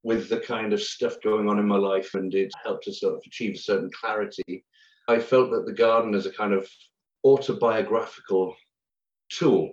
with 0.04 0.30
the 0.30 0.40
kind 0.40 0.74
of 0.74 0.82
stuff 0.82 1.16
going 1.24 1.48
on 1.48 1.60
in 1.60 1.68
my 1.68 1.78
life 1.78 2.16
and 2.16 2.34
it 2.34 2.52
helped 2.64 2.86
to 2.86 2.94
sort 2.94 3.16
of 3.16 3.22
achieve 3.26 3.56
a 3.56 3.60
certain 3.60 3.90
clarity. 4.00 4.64
I 5.08 5.20
felt 5.20 5.52
that 5.52 5.66
the 5.66 5.74
garden 5.74 6.14
is 6.14 6.26
a 6.26 6.32
kind 6.32 6.54
of 6.54 6.68
autobiographical 7.24 8.56
tool 9.30 9.72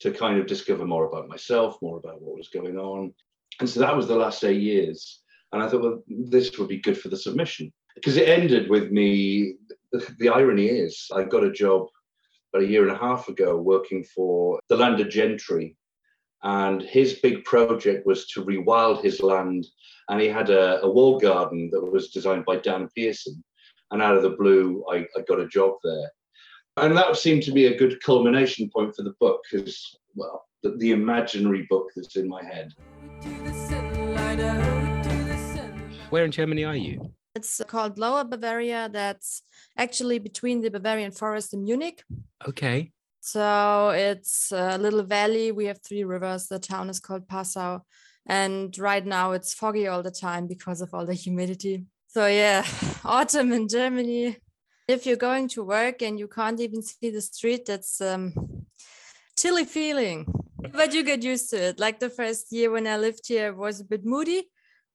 to 0.00 0.12
kind 0.12 0.38
of 0.38 0.46
discover 0.46 0.84
more 0.84 1.06
about 1.06 1.28
myself, 1.28 1.78
more 1.80 1.98
about 1.98 2.20
what 2.20 2.36
was 2.36 2.48
going 2.48 2.78
on. 2.78 3.12
And 3.60 3.68
so 3.68 3.80
that 3.80 3.96
was 3.96 4.06
the 4.06 4.16
last 4.16 4.44
eight 4.44 4.60
years. 4.60 5.22
And 5.52 5.62
I 5.62 5.68
thought, 5.68 5.82
well, 5.82 6.02
this 6.08 6.58
would 6.58 6.68
be 6.68 6.80
good 6.80 6.98
for 6.98 7.08
the 7.08 7.16
submission 7.16 7.72
because 7.94 8.16
it 8.16 8.28
ended 8.28 8.68
with 8.68 8.90
me. 8.90 9.54
The 10.18 10.28
irony 10.28 10.66
is, 10.66 11.06
I 11.14 11.24
got 11.24 11.44
a 11.44 11.52
job 11.52 11.86
about 12.52 12.64
a 12.64 12.68
year 12.68 12.82
and 12.86 12.94
a 12.94 12.98
half 12.98 13.28
ago 13.28 13.56
working 13.56 14.04
for 14.04 14.60
the 14.68 14.76
landed 14.76 15.10
gentry. 15.10 15.76
And 16.42 16.82
his 16.82 17.14
big 17.14 17.44
project 17.44 18.06
was 18.06 18.28
to 18.28 18.44
rewild 18.44 19.02
his 19.02 19.22
land. 19.22 19.66
And 20.08 20.20
he 20.20 20.28
had 20.28 20.50
a, 20.50 20.82
a 20.82 20.90
wall 20.90 21.18
garden 21.18 21.70
that 21.72 21.80
was 21.80 22.10
designed 22.10 22.44
by 22.44 22.56
Dan 22.56 22.88
Pearson. 22.94 23.42
And 23.90 24.02
out 24.02 24.16
of 24.16 24.22
the 24.22 24.30
blue, 24.30 24.84
I, 24.90 25.06
I 25.16 25.22
got 25.28 25.40
a 25.40 25.46
job 25.46 25.74
there. 25.84 26.10
And 26.78 26.96
that 26.96 27.16
seemed 27.16 27.42
to 27.44 27.52
be 27.52 27.66
a 27.66 27.78
good 27.78 28.02
culmination 28.02 28.68
point 28.68 28.94
for 28.94 29.02
the 29.02 29.14
book 29.20 29.42
because, 29.50 29.96
well, 30.14 30.44
the, 30.62 30.76
the 30.76 30.90
imaginary 30.90 31.66
book 31.70 31.90
that's 31.94 32.16
in 32.16 32.28
my 32.28 32.44
head. 32.44 32.72
Where 36.10 36.24
in 36.24 36.30
Germany 36.30 36.64
are 36.64 36.76
you? 36.76 37.12
It's 37.34 37.62
called 37.66 37.98
Lower 37.98 38.24
Bavaria. 38.24 38.88
That's 38.92 39.42
actually 39.76 40.18
between 40.18 40.62
the 40.62 40.70
Bavarian 40.70 41.12
forest 41.12 41.54
and 41.54 41.64
Munich. 41.64 42.02
Okay. 42.46 42.92
So 43.20 43.90
it's 43.90 44.52
a 44.52 44.78
little 44.78 45.02
valley. 45.02 45.52
We 45.52 45.66
have 45.66 45.80
three 45.82 46.04
rivers. 46.04 46.46
The 46.46 46.58
town 46.58 46.88
is 46.88 47.00
called 47.00 47.26
Passau. 47.26 47.80
And 48.26 48.76
right 48.78 49.04
now 49.04 49.32
it's 49.32 49.54
foggy 49.54 49.86
all 49.86 50.02
the 50.02 50.10
time 50.10 50.46
because 50.46 50.80
of 50.80 50.94
all 50.94 51.06
the 51.06 51.14
humidity. 51.14 51.84
So, 52.16 52.26
yeah, 52.28 52.64
autumn 53.04 53.52
in 53.52 53.68
Germany. 53.68 54.38
If 54.88 55.04
you're 55.04 55.16
going 55.16 55.48
to 55.48 55.62
work 55.62 56.00
and 56.00 56.18
you 56.18 56.28
can't 56.28 56.58
even 56.60 56.80
see 56.80 57.10
the 57.10 57.20
street, 57.20 57.66
that's 57.66 58.00
um, 58.00 58.32
chilly 59.38 59.66
feeling. 59.66 60.24
But 60.72 60.94
you 60.94 61.02
get 61.04 61.22
used 61.22 61.50
to 61.50 61.58
it. 61.58 61.78
Like 61.78 62.00
the 62.00 62.08
first 62.08 62.50
year 62.52 62.70
when 62.70 62.86
I 62.86 62.96
lived 62.96 63.28
here 63.28 63.52
was 63.52 63.80
a 63.80 63.84
bit 63.84 64.06
moody 64.06 64.48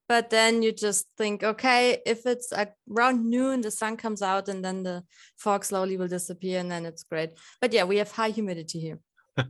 but 0.08 0.30
then 0.30 0.62
you 0.62 0.72
just 0.72 1.06
think 1.16 1.44
okay 1.44 2.02
if 2.04 2.26
it's 2.26 2.52
around 2.90 3.24
noon 3.24 3.60
the 3.60 3.70
sun 3.70 3.96
comes 3.96 4.20
out 4.20 4.48
and 4.48 4.62
then 4.64 4.82
the 4.82 5.02
fog 5.38 5.64
slowly 5.64 5.96
will 5.96 6.08
disappear 6.08 6.58
and 6.58 6.70
then 6.70 6.84
it's 6.84 7.04
great 7.04 7.30
but 7.60 7.72
yeah 7.72 7.84
we 7.84 7.98
have 7.98 8.10
high 8.10 8.30
humidity 8.30 8.80
here 8.80 8.98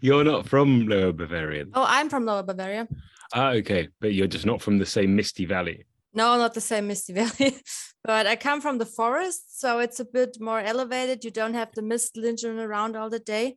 you're 0.00 0.22
not 0.22 0.48
from 0.48 0.86
lower 0.86 1.12
bavaria 1.12 1.64
oh 1.74 1.84
i'm 1.88 2.08
from 2.08 2.24
lower 2.24 2.44
bavaria 2.44 2.86
ah 3.34 3.50
okay 3.50 3.88
but 4.00 4.14
you're 4.14 4.28
just 4.28 4.46
not 4.46 4.62
from 4.62 4.78
the 4.78 4.86
same 4.86 5.14
misty 5.16 5.44
valley 5.44 5.84
no 6.16 6.36
not 6.36 6.54
the 6.54 6.60
same 6.60 6.86
misty 6.88 7.12
valley 7.12 7.56
but 8.04 8.26
i 8.26 8.34
come 8.34 8.60
from 8.60 8.78
the 8.78 8.86
forest 8.86 9.60
so 9.60 9.78
it's 9.78 10.00
a 10.00 10.04
bit 10.04 10.38
more 10.40 10.60
elevated 10.60 11.24
you 11.24 11.30
don't 11.30 11.54
have 11.54 11.72
the 11.74 11.82
mist 11.82 12.16
lingering 12.16 12.58
around 12.58 12.96
all 12.96 13.10
the 13.10 13.18
day 13.18 13.56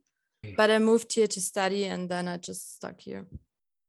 but 0.56 0.70
i 0.70 0.78
moved 0.78 1.12
here 1.12 1.26
to 1.26 1.40
study 1.40 1.84
and 1.84 2.08
then 2.08 2.28
i 2.28 2.36
just 2.36 2.76
stuck 2.76 3.00
here 3.00 3.26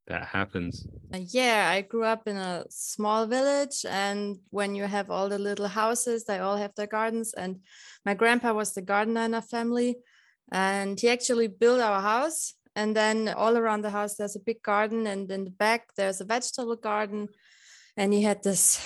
that 0.07 0.25
happens. 0.25 0.85
Uh, 1.13 1.19
yeah, 1.27 1.69
I 1.71 1.81
grew 1.81 2.03
up 2.03 2.27
in 2.27 2.35
a 2.35 2.65
small 2.69 3.27
village, 3.27 3.85
and 3.87 4.39
when 4.49 4.75
you 4.75 4.83
have 4.83 5.09
all 5.09 5.29
the 5.29 5.39
little 5.39 5.67
houses, 5.67 6.25
they 6.25 6.39
all 6.39 6.57
have 6.57 6.73
their 6.75 6.87
gardens. 6.87 7.33
And 7.33 7.61
my 8.05 8.13
grandpa 8.13 8.51
was 8.53 8.73
the 8.73 8.81
gardener 8.81 9.21
in 9.21 9.33
our 9.33 9.41
family, 9.41 9.97
and 10.51 10.99
he 10.99 11.07
actually 11.07 11.47
built 11.47 11.79
our 11.79 12.01
house. 12.01 12.53
And 12.75 12.95
then 12.95 13.29
all 13.29 13.57
around 13.57 13.81
the 13.81 13.89
house, 13.89 14.15
there's 14.15 14.35
a 14.35 14.39
big 14.45 14.61
garden, 14.63 15.07
and 15.07 15.31
in 15.31 15.45
the 15.45 15.51
back, 15.51 15.93
there's 15.95 16.19
a 16.19 16.25
vegetable 16.25 16.75
garden. 16.75 17.29
And 18.01 18.11
he 18.11 18.23
had 18.23 18.41
this 18.41 18.81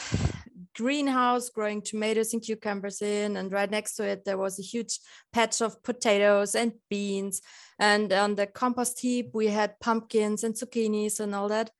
greenhouse 0.75 1.49
growing 1.49 1.81
tomatoes 1.81 2.33
and 2.33 2.41
cucumbers 2.41 3.01
in 3.01 3.37
and 3.37 3.49
right 3.49 3.71
next 3.71 3.95
to 3.95 4.03
it 4.03 4.25
there 4.25 4.37
was 4.37 4.59
a 4.59 4.61
huge 4.61 4.99
patch 5.31 5.61
of 5.61 5.81
potatoes 5.83 6.53
and 6.53 6.73
beans. 6.89 7.41
And 7.79 8.11
on 8.11 8.35
the 8.35 8.45
compost 8.45 8.99
heap 8.99 9.29
we 9.33 9.47
had 9.47 9.79
pumpkins 9.79 10.43
and 10.43 10.53
zucchinis 10.53 11.21
and 11.21 11.33
all 11.33 11.47
that. 11.47 11.71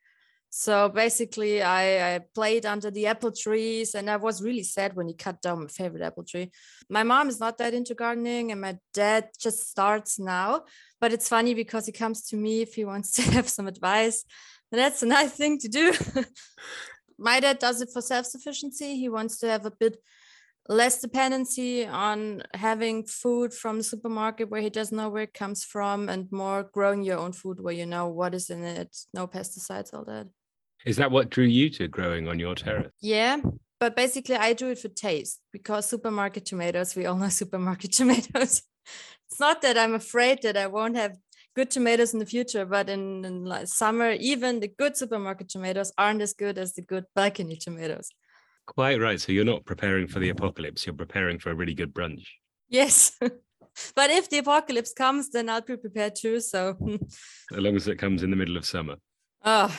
So 0.49 0.87
basically 0.87 1.61
I, 1.61 2.15
I, 2.15 2.19
played 2.33 2.65
under 2.65 2.89
the 2.89 3.07
apple 3.07 3.33
trees 3.33 3.95
and 3.95 4.09
i 4.09 4.15
was 4.15 4.41
really 4.41 4.63
sad 4.63 4.95
when 4.95 5.09
he 5.09 5.13
cut 5.13 5.41
down 5.41 5.63
my 5.63 5.67
favorite 5.67 6.03
apple 6.03 6.23
tree. 6.23 6.53
My 6.89 7.03
mom 7.03 7.27
is 7.27 7.41
not 7.41 7.57
that 7.57 7.73
into 7.73 7.95
gardening 7.95 8.53
and 8.53 8.61
my 8.61 8.77
dad 8.93 9.27
just 9.37 9.69
starts 9.69 10.17
now. 10.19 10.63
But 11.01 11.11
it's 11.11 11.27
funny 11.27 11.53
because 11.53 11.85
he 11.85 11.91
comes 11.91 12.27
to 12.27 12.37
me 12.37 12.61
if 12.61 12.75
he 12.75 12.85
wants 12.85 13.11
to 13.15 13.21
have 13.35 13.49
some 13.49 13.67
advice. 13.67 14.23
And 14.71 14.79
that's 14.79 15.03
a 15.03 15.05
nice 15.05 15.33
thing 15.33 15.59
to 15.59 15.67
do 15.67 15.93
my 17.17 17.39
dad 17.39 17.59
does 17.59 17.81
it 17.81 17.89
for 17.91 18.01
self-sufficiency. 18.01 18.97
He 18.97 19.09
wants 19.09 19.37
to 19.39 19.47
have 19.47 19.65
a 19.65 19.71
bit 19.71 19.97
less 20.67 20.99
dependency 20.99 21.85
on 21.85 22.41
having 22.53 23.05
food 23.05 23.53
from 23.53 23.77
the 23.77 23.83
supermarket 23.83 24.49
where 24.49 24.61
he 24.61 24.69
doesn't 24.69 24.97
know 24.97 25.09
where 25.09 25.23
it 25.23 25.33
comes 25.33 25.63
from 25.63 26.09
and 26.09 26.31
more 26.31 26.63
growing 26.63 27.03
your 27.03 27.19
own 27.19 27.31
food 27.31 27.59
where 27.59 27.73
you 27.73 27.85
know 27.85 28.07
what 28.07 28.33
is 28.33 28.49
in 28.49 28.63
it. 28.63 28.95
No 29.13 29.27
pesticides 29.27 29.93
all 29.93 30.05
that. 30.05 30.27
Is 30.85 30.97
that 30.97 31.11
what 31.11 31.29
drew 31.29 31.45
you 31.45 31.69
to 31.71 31.87
growing 31.87 32.27
on 32.27 32.39
your 32.39 32.55
terrace? 32.55 32.91
Yeah 33.01 33.37
but 33.79 33.95
basically 33.95 34.35
i 34.35 34.53
do 34.53 34.69
it 34.69 34.79
for 34.79 34.87
taste 34.89 35.41
because 35.51 35.87
supermarket 35.87 36.45
tomatoes 36.45 36.95
we 36.95 37.05
all 37.05 37.15
know 37.15 37.29
supermarket 37.41 37.91
tomatoes. 37.91 38.63
It's 39.29 39.39
not 39.39 39.61
that 39.63 39.77
i'm 39.77 39.93
afraid 39.93 40.41
that 40.43 40.57
i 40.57 40.67
won't 40.67 40.95
have 40.95 41.17
good 41.55 41.71
tomatoes 41.71 42.13
in 42.13 42.19
the 42.19 42.25
future 42.25 42.65
but 42.65 42.89
in, 42.89 43.23
in 43.25 43.45
like 43.45 43.67
summer 43.67 44.11
even 44.11 44.59
the 44.59 44.67
good 44.67 44.97
supermarket 44.97 45.49
tomatoes 45.49 45.91
aren't 45.97 46.21
as 46.21 46.33
good 46.33 46.57
as 46.57 46.73
the 46.73 46.81
good 46.81 47.05
balcony 47.15 47.55
tomatoes 47.55 48.09
Quite 48.67 48.99
right. 48.99 49.21
So 49.21 49.31
you're 49.31 49.45
not 49.45 49.65
preparing 49.65 50.07
for 50.07 50.19
the 50.19 50.29
apocalypse, 50.29 50.85
you're 50.85 50.95
preparing 50.95 51.39
for 51.39 51.51
a 51.51 51.55
really 51.55 51.73
good 51.73 51.93
brunch. 51.93 52.25
Yes. 52.67 53.17
but 53.95 54.09
if 54.09 54.29
the 54.29 54.39
apocalypse 54.39 54.93
comes, 54.93 55.29
then 55.29 55.49
I'll 55.49 55.61
be 55.61 55.77
prepared 55.77 56.15
too. 56.15 56.39
So 56.39 56.77
as 57.51 57.59
long 57.59 57.75
as 57.75 57.87
it 57.87 57.97
comes 57.97 58.23
in 58.23 58.31
the 58.31 58.35
middle 58.35 58.57
of 58.57 58.65
summer. 58.65 58.95
Oh, 59.43 59.75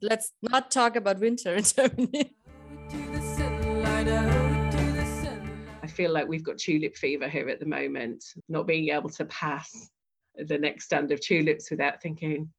let's 0.00 0.32
not 0.40 0.70
talk 0.70 0.96
about 0.96 1.20
winter 1.20 1.54
in 1.54 1.64
Germany. 1.76 2.34
I 5.82 5.86
feel 5.86 6.10
like 6.10 6.26
we've 6.26 6.42
got 6.42 6.56
tulip 6.56 6.96
fever 6.96 7.28
here 7.28 7.50
at 7.50 7.60
the 7.60 7.66
moment, 7.66 8.24
not 8.48 8.66
being 8.66 8.88
able 8.88 9.10
to 9.10 9.26
pass 9.26 9.90
the 10.46 10.58
next 10.58 10.84
stand 10.84 11.12
of 11.12 11.20
tulips 11.20 11.70
without 11.70 12.02
thinking, 12.02 12.50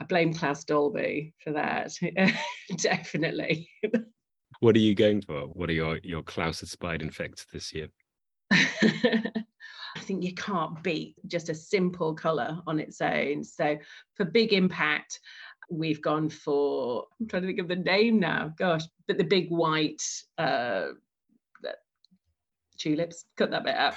I 0.00 0.04
blame 0.04 0.34
Claus 0.34 0.64
Dalby 0.64 1.34
for 1.42 1.52
that. 1.52 1.92
Definitely. 2.78 3.68
What 4.60 4.76
are 4.76 4.80
you 4.80 4.94
going 4.94 5.22
for? 5.22 5.42
What 5.42 5.70
are 5.70 5.74
your 5.74 5.98
your 6.02 6.22
Claus 6.22 6.62
inspired 6.62 7.02
infects 7.02 7.46
this 7.52 7.72
year? 7.72 7.88
I 8.52 10.00
think 10.00 10.24
you 10.24 10.34
can't 10.34 10.82
beat 10.82 11.16
just 11.26 11.48
a 11.48 11.54
simple 11.54 12.14
colour 12.14 12.60
on 12.66 12.80
its 12.80 13.00
own. 13.00 13.44
So 13.44 13.76
for 14.14 14.24
big 14.24 14.52
impact, 14.52 15.20
we've 15.70 16.02
gone 16.02 16.28
for 16.28 17.04
I'm 17.20 17.28
trying 17.28 17.42
to 17.42 17.48
think 17.48 17.60
of 17.60 17.68
the 17.68 17.76
name 17.76 18.18
now. 18.18 18.52
Gosh, 18.58 18.84
but 19.06 19.18
the 19.18 19.24
big 19.24 19.50
white 19.50 20.02
uh, 20.38 20.88
tulips. 22.82 23.24
Cut 23.36 23.50
that 23.50 23.64
bit 23.64 23.74
out. 23.74 23.94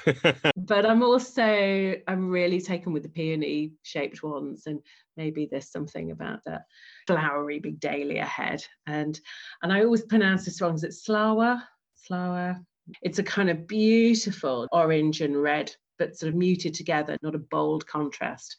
but 0.57 0.85
I'm 0.85 1.03
also 1.03 1.95
I'm 2.07 2.29
really 2.29 2.61
taken 2.61 2.93
with 2.93 3.03
the 3.03 3.09
peony 3.09 3.73
shaped 3.83 4.23
ones, 4.23 4.63
and 4.67 4.79
maybe 5.17 5.47
there's 5.49 5.71
something 5.71 6.11
about 6.11 6.39
that 6.45 6.63
flowery 7.07 7.59
big 7.59 7.79
dahlia 7.79 8.25
head. 8.25 8.63
And 8.87 9.19
and 9.61 9.73
I 9.73 9.83
always 9.83 10.03
pronounce 10.03 10.45
this 10.45 10.61
wrong. 10.61 10.75
Is 10.75 10.83
it 10.83 10.91
Slawa? 10.91 11.61
Slawa. 12.09 12.63
It's 13.01 13.19
a 13.19 13.23
kind 13.23 13.49
of 13.49 13.67
beautiful 13.67 14.67
orange 14.71 15.21
and 15.21 15.41
red, 15.41 15.75
but 15.97 16.15
sort 16.15 16.29
of 16.29 16.35
muted 16.35 16.75
together, 16.75 17.17
not 17.23 17.33
a 17.33 17.39
bold 17.39 17.87
contrast. 17.87 18.55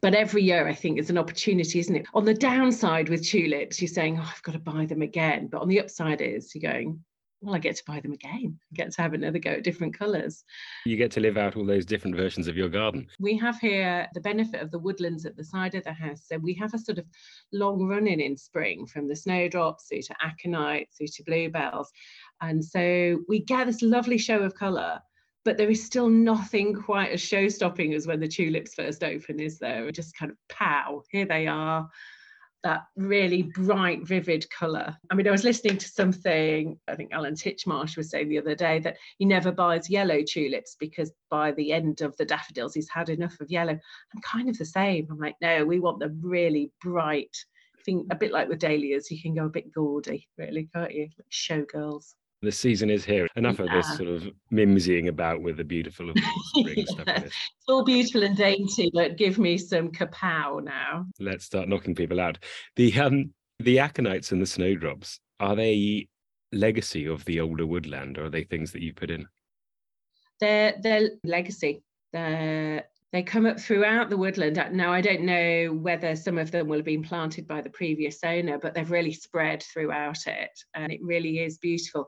But 0.00 0.14
every 0.14 0.42
year, 0.42 0.68
I 0.68 0.74
think 0.74 0.98
it's 0.98 1.10
an 1.10 1.18
opportunity, 1.18 1.78
isn't 1.80 1.96
it? 1.96 2.06
On 2.14 2.24
the 2.24 2.34
downside 2.34 3.08
with 3.08 3.26
tulips, 3.26 3.80
you're 3.80 3.88
saying, 3.88 4.18
oh, 4.18 4.32
I've 4.32 4.42
got 4.42 4.52
to 4.52 4.58
buy 4.58 4.86
them 4.86 5.02
again. 5.02 5.48
But 5.48 5.62
on 5.62 5.68
the 5.68 5.80
upside 5.80 6.20
is 6.20 6.54
you're 6.54 6.72
going, 6.72 7.02
well, 7.40 7.54
I 7.54 7.58
get 7.58 7.76
to 7.76 7.84
buy 7.86 8.00
them 8.00 8.12
again. 8.12 8.58
I 8.70 8.74
get 8.74 8.92
to 8.92 9.02
have 9.02 9.14
another 9.14 9.38
go 9.38 9.50
at 9.50 9.64
different 9.64 9.98
colours. 9.98 10.44
You 10.84 10.96
get 10.96 11.10
to 11.12 11.20
live 11.20 11.38
out 11.38 11.56
all 11.56 11.64
those 11.64 11.86
different 11.86 12.16
versions 12.16 12.48
of 12.48 12.56
your 12.56 12.68
garden. 12.68 13.06
We 13.18 13.36
have 13.38 13.58
here 13.58 14.08
the 14.12 14.20
benefit 14.20 14.60
of 14.60 14.70
the 14.70 14.78
woodlands 14.78 15.24
at 15.24 15.36
the 15.36 15.44
side 15.44 15.74
of 15.74 15.84
the 15.84 15.92
house. 15.92 16.24
So 16.26 16.36
we 16.36 16.54
have 16.54 16.74
a 16.74 16.78
sort 16.78 16.98
of 16.98 17.06
long 17.52 17.86
running 17.86 18.20
in 18.20 18.36
spring 18.36 18.86
from 18.86 19.08
the 19.08 19.16
snowdrops 19.16 19.88
through 19.88 20.02
to 20.02 20.14
aconite 20.22 20.88
through 20.96 21.08
to 21.08 21.22
bluebells. 21.24 21.90
And 22.42 22.62
so 22.62 23.20
we 23.26 23.40
get 23.40 23.66
this 23.66 23.82
lovely 23.82 24.18
show 24.18 24.40
of 24.40 24.54
colour. 24.54 25.00
But 25.42 25.56
there 25.56 25.70
is 25.70 25.82
still 25.82 26.10
nothing 26.10 26.74
quite 26.74 27.12
as 27.12 27.22
show 27.22 27.48
stopping 27.48 27.94
as 27.94 28.06
when 28.06 28.20
the 28.20 28.28
tulips 28.28 28.74
first 28.74 29.02
open, 29.02 29.40
is 29.40 29.58
there? 29.58 29.90
Just 29.90 30.14
kind 30.14 30.30
of 30.30 30.36
pow, 30.50 31.02
here 31.10 31.24
they 31.24 31.46
are 31.46 31.88
that 32.62 32.82
really 32.96 33.42
bright, 33.42 34.06
vivid 34.06 34.48
colour. 34.50 34.96
I 35.10 35.14
mean, 35.14 35.26
I 35.26 35.30
was 35.30 35.44
listening 35.44 35.78
to 35.78 35.88
something, 35.88 36.78
I 36.88 36.94
think 36.94 37.12
Alan 37.12 37.34
Titchmarsh 37.34 37.96
was 37.96 38.10
saying 38.10 38.28
the 38.28 38.38
other 38.38 38.54
day 38.54 38.78
that 38.80 38.96
he 39.18 39.24
never 39.24 39.52
buys 39.52 39.90
yellow 39.90 40.22
tulips 40.22 40.76
because 40.78 41.12
by 41.30 41.52
the 41.52 41.72
end 41.72 42.00
of 42.02 42.16
the 42.16 42.24
daffodils, 42.24 42.74
he's 42.74 42.88
had 42.88 43.08
enough 43.08 43.40
of 43.40 43.50
yellow. 43.50 43.72
I'm 43.72 44.22
kind 44.22 44.48
of 44.48 44.58
the 44.58 44.64
same. 44.64 45.08
I'm 45.10 45.18
like, 45.18 45.36
no, 45.40 45.64
we 45.64 45.80
want 45.80 46.00
the 46.00 46.16
really 46.20 46.72
bright, 46.82 47.36
thing, 47.84 48.06
a 48.10 48.14
bit 48.14 48.32
like 48.32 48.48
with 48.48 48.60
dahlias, 48.60 49.10
you 49.10 49.20
can 49.20 49.34
go 49.34 49.46
a 49.46 49.50
bit 49.50 49.72
gaudy, 49.72 50.28
really, 50.36 50.68
can't 50.74 50.94
you? 50.94 51.08
Like 51.18 51.30
showgirls. 51.30 52.14
The 52.42 52.52
season 52.52 52.88
is 52.88 53.04
here. 53.04 53.28
Enough 53.36 53.58
of 53.58 53.70
this 53.70 53.96
sort 53.96 54.08
of 54.08 54.24
mimsying 54.50 55.08
about 55.08 55.42
with 55.42 55.58
the 55.58 55.64
beautiful 55.64 56.10
spring 56.54 56.74
Yeah. 56.78 56.84
stuff. 56.86 57.06
like. 57.06 57.24
It's 57.26 57.68
all 57.68 57.84
beautiful 57.84 58.22
and 58.22 58.36
dainty, 58.36 58.90
but 58.94 59.16
give 59.18 59.38
me 59.38 59.58
some 59.58 59.90
kapow 59.90 60.62
now. 60.64 61.04
Let's 61.18 61.44
start 61.44 61.68
knocking 61.68 61.94
people 61.94 62.18
out. 62.18 62.38
The 62.76 62.98
um 62.98 63.34
the 63.58 63.76
aconites 63.76 64.32
and 64.32 64.40
the 64.40 64.46
snowdrops, 64.46 65.20
are 65.38 65.54
they 65.54 66.08
legacy 66.50 67.06
of 67.06 67.24
the 67.26 67.40
older 67.40 67.66
woodland 67.66 68.16
or 68.16 68.24
are 68.24 68.30
they 68.30 68.44
things 68.44 68.72
that 68.72 68.82
you 68.82 68.94
put 68.94 69.10
in? 69.10 69.26
They're 70.40 70.76
they're 70.82 71.10
legacy. 71.24 71.82
They're, 72.12 72.84
they 73.12 73.22
come 73.22 73.46
up 73.46 73.58
throughout 73.58 74.08
the 74.08 74.16
woodland. 74.16 74.58
Uh, 74.58 74.68
Now 74.70 74.92
I 74.92 75.00
don't 75.00 75.22
know 75.22 75.72
whether 75.72 76.14
some 76.14 76.38
of 76.38 76.50
them 76.50 76.68
will 76.68 76.78
have 76.78 76.84
been 76.84 77.02
planted 77.02 77.46
by 77.46 77.60
the 77.60 77.70
previous 77.70 78.22
owner, 78.22 78.58
but 78.58 78.74
they've 78.74 78.90
really 78.90 79.12
spread 79.12 79.62
throughout 79.62 80.26
it, 80.26 80.50
and 80.74 80.92
it 80.92 81.00
really 81.02 81.40
is 81.40 81.58
beautiful. 81.58 82.06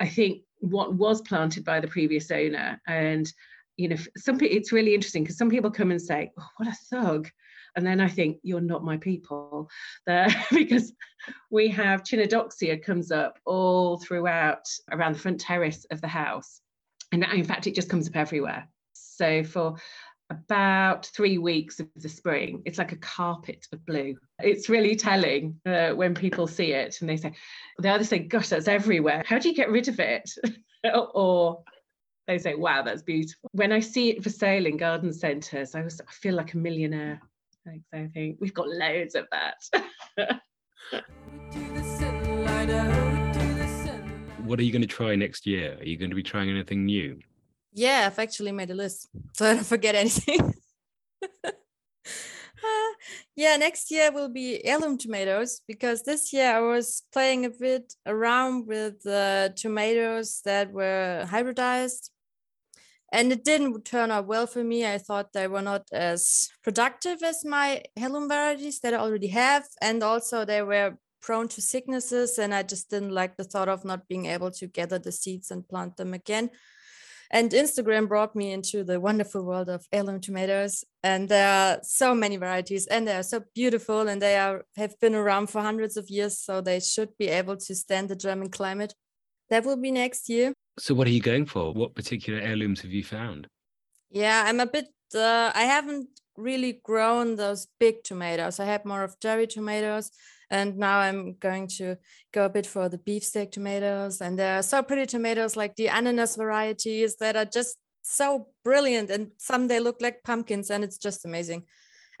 I 0.00 0.08
think 0.08 0.42
what 0.58 0.94
was 0.94 1.22
planted 1.22 1.64
by 1.64 1.80
the 1.80 1.88
previous 1.88 2.30
owner, 2.30 2.80
and 2.86 3.30
you 3.76 3.88
know, 3.88 3.96
some 4.16 4.38
people 4.38 4.56
it's 4.56 4.72
really 4.72 4.94
interesting 4.94 5.24
because 5.24 5.38
some 5.38 5.50
people 5.50 5.70
come 5.70 5.90
and 5.90 6.02
say, 6.02 6.30
oh, 6.38 6.48
"What 6.58 6.68
a 6.68 6.76
thug," 6.90 7.28
and 7.76 7.86
then 7.86 8.00
I 8.00 8.08
think 8.08 8.38
you're 8.42 8.60
not 8.60 8.84
my 8.84 8.98
people, 8.98 9.70
there 10.06 10.28
because 10.50 10.92
we 11.50 11.68
have 11.68 12.02
Chionodoxa 12.02 12.82
comes 12.82 13.10
up 13.10 13.38
all 13.46 13.98
throughout 13.98 14.68
around 14.90 15.14
the 15.14 15.20
front 15.20 15.40
terrace 15.40 15.86
of 15.90 16.02
the 16.02 16.08
house, 16.08 16.60
and 17.12 17.24
in 17.24 17.44
fact 17.44 17.66
it 17.66 17.74
just 17.74 17.88
comes 17.88 18.08
up 18.08 18.16
everywhere. 18.16 18.68
So 19.22 19.44
for 19.44 19.76
about 20.30 21.06
three 21.06 21.38
weeks 21.38 21.78
of 21.78 21.86
the 21.94 22.08
spring, 22.08 22.60
it's 22.64 22.78
like 22.78 22.90
a 22.90 22.96
carpet 22.96 23.68
of 23.72 23.86
blue. 23.86 24.16
It's 24.40 24.68
really 24.68 24.96
telling 24.96 25.60
uh, 25.64 25.90
when 25.90 26.12
people 26.12 26.48
see 26.48 26.72
it 26.72 27.00
and 27.00 27.08
they 27.08 27.16
say, 27.16 27.32
they 27.78 27.88
either 27.88 28.02
say, 28.02 28.18
gosh, 28.18 28.48
that's 28.48 28.66
everywhere. 28.66 29.22
How 29.24 29.38
do 29.38 29.48
you 29.48 29.54
get 29.54 29.70
rid 29.70 29.86
of 29.86 30.00
it? 30.00 30.28
or 31.14 31.62
they 32.26 32.38
say, 32.38 32.56
wow, 32.56 32.82
that's 32.82 33.02
beautiful. 33.02 33.48
When 33.52 33.70
I 33.70 33.78
see 33.78 34.10
it 34.10 34.24
for 34.24 34.30
sale 34.30 34.66
in 34.66 34.76
garden 34.76 35.12
centres, 35.12 35.76
I, 35.76 35.82
was, 35.82 36.00
I 36.00 36.10
feel 36.10 36.34
like 36.34 36.54
a 36.54 36.58
millionaire. 36.58 37.20
Like, 37.64 37.82
I 37.94 38.08
think 38.12 38.38
we've 38.40 38.52
got 38.52 38.68
loads 38.68 39.14
of 39.14 39.28
that. 39.30 40.40
What 44.44 44.58
are 44.58 44.64
you 44.64 44.72
going 44.72 44.82
to 44.82 44.88
try 44.88 45.14
next 45.14 45.46
year? 45.46 45.78
Are 45.78 45.84
you 45.84 45.96
going 45.96 46.10
to 46.10 46.16
be 46.16 46.22
trying 46.22 46.50
anything 46.50 46.84
new? 46.84 47.20
Yeah, 47.72 48.04
I've 48.06 48.18
actually 48.18 48.52
made 48.52 48.70
a 48.70 48.74
list 48.74 49.08
so 49.34 49.50
I 49.50 49.54
don't 49.54 49.66
forget 49.66 49.94
anything. 49.94 50.54
Uh, 52.64 52.94
yeah, 53.34 53.56
next 53.56 53.90
year 53.90 54.12
will 54.12 54.28
be 54.28 54.64
heirloom 54.64 54.96
tomatoes 54.96 55.62
because 55.66 56.04
this 56.04 56.32
year 56.32 56.56
I 56.56 56.60
was 56.60 57.02
playing 57.12 57.44
a 57.44 57.50
bit 57.50 57.94
around 58.06 58.68
with 58.68 59.02
the 59.02 59.52
tomatoes 59.56 60.42
that 60.44 60.70
were 60.70 61.26
hybridized 61.28 62.10
and 63.12 63.30
it 63.30 63.44
didn't 63.44 63.84
turn 63.84 64.10
out 64.10 64.26
well 64.26 64.46
for 64.46 64.64
me. 64.64 64.86
I 64.86 64.98
thought 64.98 65.32
they 65.32 65.46
were 65.46 65.60
not 65.60 65.86
as 65.92 66.48
productive 66.64 67.22
as 67.22 67.44
my 67.44 67.82
heirloom 67.96 68.28
varieties 68.28 68.80
that 68.80 68.94
I 68.94 68.98
already 68.98 69.28
have. 69.28 69.64
And 69.82 70.02
also 70.02 70.44
they 70.44 70.62
were 70.62 70.96
prone 71.20 71.48
to 71.48 71.60
sicknesses 71.60 72.38
and 72.38 72.54
I 72.54 72.62
just 72.62 72.88
didn't 72.88 73.10
like 73.10 73.36
the 73.36 73.44
thought 73.44 73.68
of 73.68 73.84
not 73.84 74.08
being 74.08 74.26
able 74.26 74.50
to 74.52 74.66
gather 74.66 74.98
the 74.98 75.12
seeds 75.12 75.50
and 75.50 75.68
plant 75.68 75.98
them 75.98 76.14
again. 76.14 76.50
And 77.34 77.50
Instagram 77.50 78.08
brought 78.08 78.36
me 78.36 78.52
into 78.52 78.84
the 78.84 79.00
wonderful 79.00 79.42
world 79.42 79.70
of 79.70 79.86
heirloom 79.90 80.20
tomatoes. 80.20 80.84
And 81.02 81.30
there 81.30 81.48
are 81.48 81.78
so 81.82 82.14
many 82.14 82.36
varieties 82.36 82.86
and 82.86 83.08
they 83.08 83.16
are 83.16 83.22
so 83.22 83.42
beautiful 83.54 84.06
and 84.06 84.20
they 84.20 84.36
are 84.36 84.66
have 84.76 85.00
been 85.00 85.14
around 85.14 85.46
for 85.46 85.62
hundreds 85.62 85.96
of 85.96 86.10
years. 86.10 86.38
So 86.38 86.60
they 86.60 86.78
should 86.78 87.16
be 87.16 87.28
able 87.28 87.56
to 87.56 87.74
stand 87.74 88.10
the 88.10 88.16
German 88.16 88.50
climate. 88.50 88.94
That 89.48 89.64
will 89.64 89.78
be 89.78 89.90
next 89.90 90.28
year. 90.28 90.52
So 90.78 90.94
what 90.94 91.06
are 91.06 91.10
you 91.10 91.22
going 91.22 91.46
for? 91.46 91.72
What 91.72 91.94
particular 91.94 92.38
heirlooms 92.38 92.82
have 92.82 92.92
you 92.92 93.04
found? 93.04 93.46
Yeah, 94.10 94.44
I'm 94.46 94.60
a 94.60 94.66
bit, 94.66 94.88
uh, 95.14 95.52
I 95.54 95.62
haven't 95.62 96.08
really 96.36 96.80
grown 96.84 97.36
those 97.36 97.66
big 97.80 98.04
tomatoes. 98.04 98.60
I 98.60 98.66
had 98.66 98.84
more 98.84 99.04
of 99.04 99.18
cherry 99.20 99.46
tomatoes. 99.46 100.10
And 100.52 100.76
now 100.76 100.98
I'm 100.98 101.36
going 101.40 101.66
to 101.78 101.96
go 102.30 102.44
a 102.44 102.50
bit 102.50 102.66
for 102.66 102.90
the 102.90 102.98
beefsteak 102.98 103.52
tomatoes. 103.52 104.20
And 104.20 104.38
there 104.38 104.58
are 104.58 104.62
so 104.62 104.82
pretty 104.82 105.06
tomatoes 105.06 105.56
like 105.56 105.76
the 105.76 105.86
ananas 105.86 106.36
varieties 106.36 107.16
that 107.16 107.36
are 107.36 107.46
just 107.46 107.78
so 108.02 108.48
brilliant. 108.62 109.08
And 109.08 109.30
some 109.38 109.66
they 109.66 109.80
look 109.80 110.02
like 110.02 110.22
pumpkins 110.24 110.70
and 110.70 110.84
it's 110.84 110.98
just 110.98 111.24
amazing. 111.24 111.64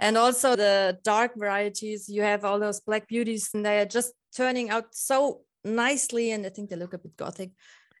And 0.00 0.16
also 0.16 0.56
the 0.56 0.98
dark 1.04 1.32
varieties, 1.36 2.08
you 2.08 2.22
have 2.22 2.42
all 2.42 2.58
those 2.58 2.80
black 2.80 3.06
beauties 3.06 3.50
and 3.52 3.66
they 3.66 3.80
are 3.80 3.84
just 3.98 4.14
turning 4.34 4.70
out 4.70 4.94
so 4.94 5.42
nicely. 5.62 6.30
And 6.30 6.46
I 6.46 6.48
think 6.48 6.70
they 6.70 6.76
look 6.76 6.94
a 6.94 6.98
bit 6.98 7.18
gothic. 7.18 7.50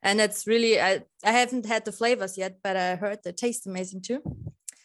And 0.02 0.18
it's 0.18 0.46
really, 0.46 0.80
I, 0.80 1.02
I 1.22 1.32
haven't 1.32 1.66
had 1.66 1.84
the 1.84 1.92
flavors 1.92 2.38
yet, 2.38 2.56
but 2.64 2.78
I 2.78 2.96
heard 2.96 3.18
they 3.22 3.32
taste 3.32 3.66
amazing 3.66 4.00
too. 4.00 4.22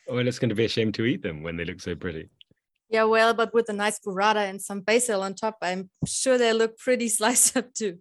Well, 0.10 0.28
it's 0.28 0.40
going 0.40 0.50
to 0.50 0.56
be 0.56 0.66
a 0.66 0.70
shame 0.70 0.92
to 0.92 1.06
eat 1.06 1.24
them 1.24 1.42
when 1.42 1.56
they 1.56 1.64
look 1.64 1.80
so 1.80 1.96
pretty. 1.96 2.30
Yeah, 2.89 3.04
well, 3.04 3.34
but 3.34 3.54
with 3.54 3.69
a 3.69 3.73
nice 3.73 4.00
burrata 4.00 4.50
and 4.50 4.62
some 4.62 4.82
basil 4.82 5.21
on 5.21 5.34
top, 5.34 5.58
I'm 5.62 5.89
sure 6.06 6.38
they 6.38 6.54
look 6.54 6.78
pretty 6.78 7.10
sliced 7.17 7.58
up 7.58 7.73
too. 7.73 8.00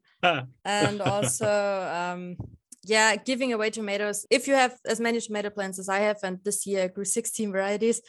and 0.65 1.01
also, 1.13 1.49
um, 1.93 2.37
yeah, 2.85 3.17
giving 3.17 3.53
away 3.53 3.71
tomatoes. 3.71 4.27
If 4.31 4.47
you 4.47 4.55
have 4.55 4.77
as 4.87 5.01
many 5.01 5.21
tomato 5.21 5.51
plants 5.51 5.79
as 5.79 5.89
I 5.89 5.99
have, 6.01 6.19
and 6.23 6.39
this 6.45 6.67
year 6.67 6.85
I 6.85 6.89
grew 6.89 7.05
16 7.05 7.51
varieties. 7.51 8.01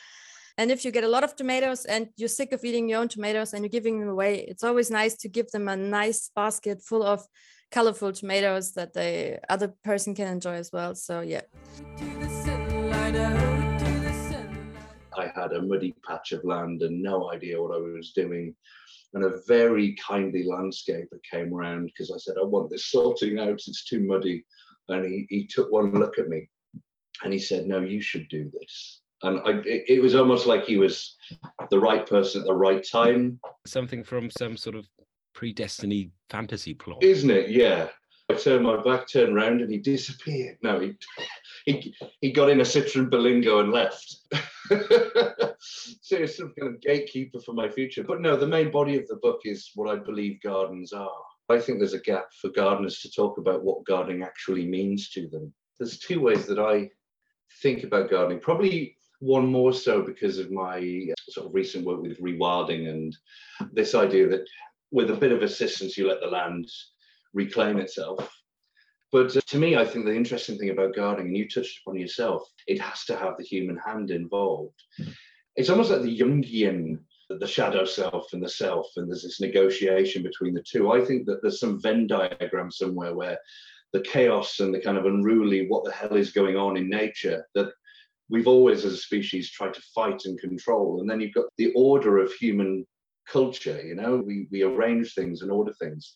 And 0.59 0.71
if 0.71 0.83
you 0.83 0.91
get 0.91 1.03
a 1.03 1.07
lot 1.07 1.23
of 1.23 1.35
tomatoes 1.35 1.85
and 1.85 2.07
you're 2.17 2.27
sick 2.27 2.51
of 2.51 2.63
eating 2.63 2.89
your 2.89 2.99
own 2.99 3.07
tomatoes 3.07 3.53
and 3.53 3.63
you're 3.63 3.69
giving 3.69 3.99
them 3.99 4.09
away, 4.09 4.39
it's 4.39 4.63
always 4.63 4.89
nice 4.89 5.15
to 5.17 5.29
give 5.29 5.51
them 5.51 5.67
a 5.67 5.75
nice 5.75 6.31
basket 6.35 6.81
full 6.81 7.03
of 7.03 7.23
colorful 7.69 8.11
tomatoes 8.11 8.73
that 8.73 8.93
the 8.93 9.39
other 9.49 9.73
person 9.83 10.15
can 10.15 10.27
enjoy 10.27 10.53
as 10.53 10.71
well. 10.71 10.95
So 10.95 11.21
yeah. 11.21 11.41
I 15.17 15.31
had 15.35 15.53
a 15.53 15.61
muddy 15.61 15.95
patch 16.05 16.31
of 16.31 16.43
land 16.43 16.81
and 16.81 17.01
no 17.01 17.31
idea 17.31 17.61
what 17.61 17.75
I 17.75 17.79
was 17.79 18.11
doing. 18.13 18.55
And 19.13 19.23
a 19.23 19.41
very 19.47 19.95
kindly 19.95 20.45
landscaper 20.45 21.19
came 21.29 21.53
around 21.53 21.85
because 21.85 22.11
I 22.11 22.17
said, 22.17 22.35
I 22.39 22.45
want 22.45 22.69
this 22.69 22.91
sorting 22.91 23.39
out, 23.39 23.49
it's 23.49 23.85
too 23.85 24.01
muddy. 24.01 24.45
And 24.89 25.05
he, 25.05 25.25
he 25.29 25.47
took 25.47 25.71
one 25.71 25.91
look 25.91 26.19
at 26.19 26.29
me 26.29 26.49
and 27.23 27.33
he 27.33 27.39
said, 27.39 27.67
No, 27.67 27.79
you 27.79 28.01
should 28.01 28.27
do 28.29 28.51
this. 28.59 29.01
And 29.23 29.39
I, 29.39 29.61
it, 29.65 29.83
it 29.87 30.01
was 30.01 30.13
almost 30.13 30.45
like 30.45 30.65
he 30.65 30.77
was 30.77 31.15
the 31.71 31.79
right 31.79 32.05
person 32.05 32.41
at 32.41 32.47
the 32.47 32.53
right 32.53 32.85
time, 32.89 33.39
Something 33.65 34.03
from 34.03 34.29
some 34.29 34.55
sort 34.55 34.75
of 34.75 34.87
predestiny 35.35 36.11
fantasy 36.29 36.73
plot. 36.73 37.03
isn't 37.03 37.29
it? 37.29 37.49
Yeah. 37.49 37.89
I 38.29 38.33
turned 38.33 38.65
my 38.65 38.81
back, 38.83 39.07
turned 39.07 39.35
round, 39.35 39.61
and 39.61 39.71
he 39.71 39.77
disappeared. 39.77 40.57
No, 40.61 40.79
he 40.79 40.93
he, 41.67 41.95
he 42.21 42.31
got 42.31 42.49
in 42.49 42.61
a 42.61 42.63
Citroen 42.63 43.09
Berlingo 43.09 43.59
and 43.59 43.71
left. 43.73 44.17
so 46.01 46.15
it's 46.15 46.37
some 46.37 46.53
kind 46.57 46.73
of 46.73 46.81
gatekeeper 46.81 47.39
for 47.41 47.53
my 47.53 47.67
future. 47.67 48.03
But 48.03 48.21
no, 48.21 48.37
the 48.37 48.47
main 48.47 48.71
body 48.71 48.97
of 48.97 49.05
the 49.07 49.17
book 49.17 49.41
is 49.43 49.71
what 49.75 49.89
I 49.89 50.01
believe 50.01 50.41
gardens 50.41 50.93
are. 50.93 51.11
I 51.49 51.59
think 51.59 51.79
there's 51.79 51.93
a 51.93 51.99
gap 51.99 52.27
for 52.41 52.49
gardeners 52.49 53.01
to 53.01 53.11
talk 53.11 53.37
about 53.37 53.63
what 53.63 53.85
gardening 53.85 54.23
actually 54.23 54.65
means 54.65 55.09
to 55.09 55.27
them. 55.27 55.53
There's 55.77 55.99
two 55.99 56.21
ways 56.21 56.45
that 56.47 56.59
I 56.59 56.89
think 57.61 57.83
about 57.83 58.09
gardening. 58.09 58.39
Probably 58.39 58.95
one 59.19 59.47
more 59.47 59.73
so 59.73 60.01
because 60.01 60.37
of 60.37 60.51
my 60.51 60.77
uh, 61.11 61.31
sort 61.31 61.47
of 61.47 61.53
recent 61.53 61.85
work 61.85 62.01
with 62.01 62.21
rewilding 62.21 62.89
and 62.89 63.15
this 63.73 63.93
idea 63.93 64.29
that 64.29 64.47
with 64.91 65.11
a 65.11 65.15
bit 65.15 65.33
of 65.33 65.41
assistance, 65.41 65.97
you 65.97 66.07
let 66.07 66.21
the 66.21 66.27
land 66.27 66.69
reclaim 67.33 67.77
itself. 67.77 68.36
But 69.11 69.29
to 69.29 69.57
me, 69.57 69.77
I 69.77 69.85
think 69.85 70.05
the 70.05 70.15
interesting 70.15 70.57
thing 70.57 70.69
about 70.69 70.95
gardening, 70.95 71.27
and 71.27 71.37
you 71.37 71.47
touched 71.47 71.79
upon 71.79 71.97
yourself, 71.97 72.43
it 72.67 72.79
has 72.81 73.05
to 73.05 73.15
have 73.15 73.37
the 73.37 73.43
human 73.43 73.77
hand 73.77 74.11
involved. 74.11 74.81
Hmm. 74.97 75.11
It's 75.55 75.69
almost 75.69 75.89
like 75.89 76.01
the 76.01 76.19
Jungian, 76.19 76.99
the 77.29 77.47
shadow 77.47 77.85
self 77.85 78.33
and 78.33 78.43
the 78.43 78.49
self, 78.49 78.87
and 78.95 79.09
there's 79.09 79.23
this 79.23 79.41
negotiation 79.41 80.23
between 80.23 80.53
the 80.53 80.63
two. 80.63 80.91
I 80.91 81.03
think 81.03 81.25
that 81.25 81.41
there's 81.41 81.59
some 81.59 81.81
Venn 81.81 82.05
diagram 82.07 82.69
somewhere 82.69 83.15
where 83.15 83.39
the 83.93 84.01
chaos 84.01 84.59
and 84.59 84.73
the 84.73 84.81
kind 84.81 84.97
of 84.97 85.05
unruly, 85.05 85.67
what 85.67 85.85
the 85.85 85.91
hell 85.91 86.15
is 86.15 86.31
going 86.31 86.57
on 86.57 86.77
in 86.77 86.89
nature, 86.89 87.47
that 87.55 87.71
we've 88.29 88.47
always 88.47 88.83
as 88.83 88.93
a 88.93 88.97
species 88.97 89.49
tried 89.49 89.73
to 89.73 89.81
fight 89.95 90.25
and 90.25 90.37
control. 90.39 90.99
And 90.99 91.09
then 91.09 91.21
you've 91.21 91.33
got 91.33 91.45
the 91.57 91.71
order 91.75 92.17
of 92.17 92.31
human 92.33 92.85
culture, 93.27 93.81
you 93.81 93.95
know, 93.95 94.17
we, 94.17 94.47
we 94.51 94.63
arrange 94.63 95.13
things 95.13 95.41
and 95.41 95.51
order 95.51 95.73
things 95.73 96.13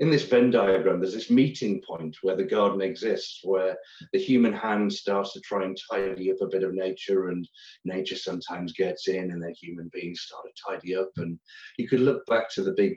in 0.00 0.10
this 0.10 0.24
Venn 0.24 0.50
diagram, 0.50 0.98
there's 0.98 1.14
this 1.14 1.30
meeting 1.30 1.82
point 1.86 2.16
where 2.22 2.34
the 2.34 2.42
garden 2.42 2.80
exists, 2.80 3.40
where 3.44 3.76
the 4.14 4.18
human 4.18 4.52
hand 4.52 4.90
starts 4.90 5.34
to 5.34 5.40
try 5.40 5.62
and 5.62 5.78
tidy 5.90 6.32
up 6.32 6.40
a 6.40 6.48
bit 6.48 6.64
of 6.64 6.72
nature, 6.72 7.28
and 7.28 7.46
nature 7.84 8.16
sometimes 8.16 8.72
gets 8.72 9.08
in, 9.08 9.30
and 9.30 9.42
then 9.42 9.54
human 9.60 9.90
beings 9.92 10.22
start 10.22 10.44
to 10.46 10.62
tidy 10.66 10.96
up. 10.96 11.10
And 11.18 11.38
you 11.76 11.86
could 11.86 12.00
look 12.00 12.24
back 12.26 12.50
to 12.54 12.62
the 12.62 12.72
big 12.72 12.96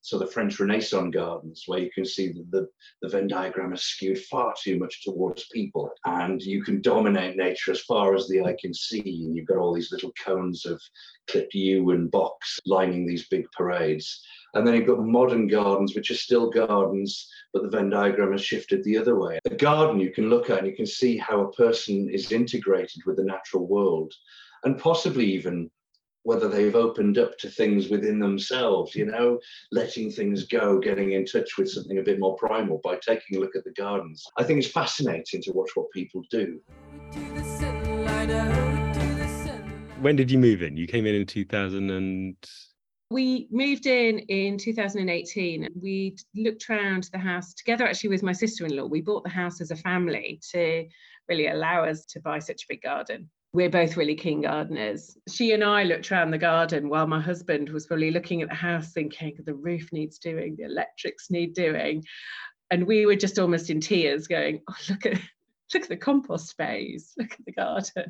so 0.00 0.18
the 0.18 0.26
French 0.26 0.58
Renaissance 0.58 1.14
gardens, 1.14 1.64
where 1.66 1.80
you 1.80 1.90
can 1.90 2.06
see 2.06 2.28
that 2.28 2.50
the, 2.50 2.66
the 3.02 3.08
Venn 3.08 3.28
diagram 3.28 3.74
is 3.74 3.82
skewed 3.82 4.18
far 4.18 4.54
too 4.58 4.78
much 4.78 5.04
towards 5.04 5.48
people, 5.52 5.90
and 6.06 6.40
you 6.40 6.62
can 6.62 6.80
dominate 6.80 7.36
nature 7.36 7.72
as 7.72 7.82
far 7.82 8.14
as 8.14 8.26
the 8.26 8.42
eye 8.42 8.56
can 8.58 8.72
see. 8.72 9.00
And 9.00 9.36
you've 9.36 9.46
got 9.46 9.58
all 9.58 9.74
these 9.74 9.92
little 9.92 10.12
cones 10.24 10.64
of 10.64 10.80
clipped 11.28 11.52
yew 11.52 11.90
and 11.90 12.10
box 12.10 12.58
lining 12.64 13.06
these 13.06 13.28
big 13.28 13.44
parades. 13.54 14.24
And 14.54 14.66
then 14.66 14.74
you've 14.74 14.86
got 14.86 15.04
modern 15.04 15.46
gardens, 15.46 15.94
which 15.94 16.10
are 16.10 16.14
still 16.14 16.50
gardens, 16.50 17.30
but 17.52 17.62
the 17.62 17.68
Venn 17.68 17.90
diagram 17.90 18.32
has 18.32 18.44
shifted 18.44 18.82
the 18.82 18.96
other 18.96 19.18
way. 19.18 19.38
A 19.44 19.54
garden 19.54 20.00
you 20.00 20.10
can 20.10 20.30
look 20.30 20.50
at 20.50 20.58
and 20.58 20.66
you 20.66 20.74
can 20.74 20.86
see 20.86 21.16
how 21.16 21.40
a 21.40 21.52
person 21.52 22.08
is 22.10 22.32
integrated 22.32 23.02
with 23.06 23.16
the 23.16 23.24
natural 23.24 23.66
world, 23.66 24.12
and 24.64 24.78
possibly 24.78 25.26
even 25.26 25.70
whether 26.24 26.48
they've 26.48 26.74
opened 26.74 27.16
up 27.16 27.38
to 27.38 27.48
things 27.48 27.88
within 27.88 28.18
themselves, 28.18 28.94
you 28.94 29.06
know, 29.06 29.38
letting 29.72 30.10
things 30.10 30.44
go, 30.44 30.78
getting 30.78 31.12
in 31.12 31.24
touch 31.24 31.56
with 31.56 31.70
something 31.70 31.98
a 31.98 32.02
bit 32.02 32.18
more 32.18 32.36
primal 32.36 32.80
by 32.84 32.96
taking 32.96 33.38
a 33.38 33.40
look 33.40 33.56
at 33.56 33.64
the 33.64 33.72
gardens. 33.72 34.26
I 34.36 34.44
think 34.44 34.58
it's 34.58 34.70
fascinating 34.70 35.40
to 35.42 35.52
watch 35.52 35.70
what 35.74 35.90
people 35.90 36.22
do. 36.30 36.60
When 40.00 40.16
did 40.16 40.30
you 40.30 40.38
move 40.38 40.62
in? 40.62 40.76
You 40.76 40.86
came 40.86 41.06
in 41.06 41.14
in 41.14 41.24
2000 41.24 41.90
and 41.90 42.36
we 43.10 43.48
moved 43.50 43.86
in 43.86 44.18
in 44.18 44.58
2018 44.58 45.68
we 45.80 46.16
looked 46.36 46.68
around 46.68 47.08
the 47.12 47.18
house 47.18 47.54
together 47.54 47.86
actually 47.86 48.10
with 48.10 48.22
my 48.22 48.32
sister-in-law 48.32 48.84
we 48.84 49.00
bought 49.00 49.24
the 49.24 49.30
house 49.30 49.60
as 49.60 49.70
a 49.70 49.76
family 49.76 50.40
to 50.50 50.86
really 51.28 51.48
allow 51.48 51.84
us 51.84 52.04
to 52.04 52.20
buy 52.20 52.38
such 52.38 52.64
a 52.64 52.66
big 52.68 52.82
garden 52.82 53.28
we're 53.52 53.70
both 53.70 53.96
really 53.96 54.14
keen 54.14 54.42
gardeners. 54.42 55.16
She 55.28 55.52
and 55.52 55.64
I 55.64 55.84
looked 55.84 56.12
around 56.12 56.30
the 56.30 56.38
garden 56.38 56.88
while 56.88 57.06
my 57.06 57.20
husband 57.20 57.70
was 57.70 57.86
probably 57.86 58.10
looking 58.10 58.42
at 58.42 58.50
the 58.50 58.54
house 58.54 58.92
thinking 58.92 59.38
the 59.44 59.54
roof 59.54 59.90
needs 59.92 60.18
doing, 60.18 60.54
the 60.56 60.64
electrics 60.64 61.30
need 61.30 61.54
doing. 61.54 62.04
And 62.70 62.86
we 62.86 63.06
were 63.06 63.16
just 63.16 63.38
almost 63.38 63.70
in 63.70 63.80
tears 63.80 64.26
going, 64.26 64.60
oh, 64.68 64.76
look 64.90 65.06
at 65.06 65.14
look 65.74 65.82
at 65.82 65.88
the 65.88 65.96
compost 65.96 66.48
space, 66.48 67.14
look 67.16 67.32
at 67.32 67.44
the 67.46 67.52
garden. 67.52 68.06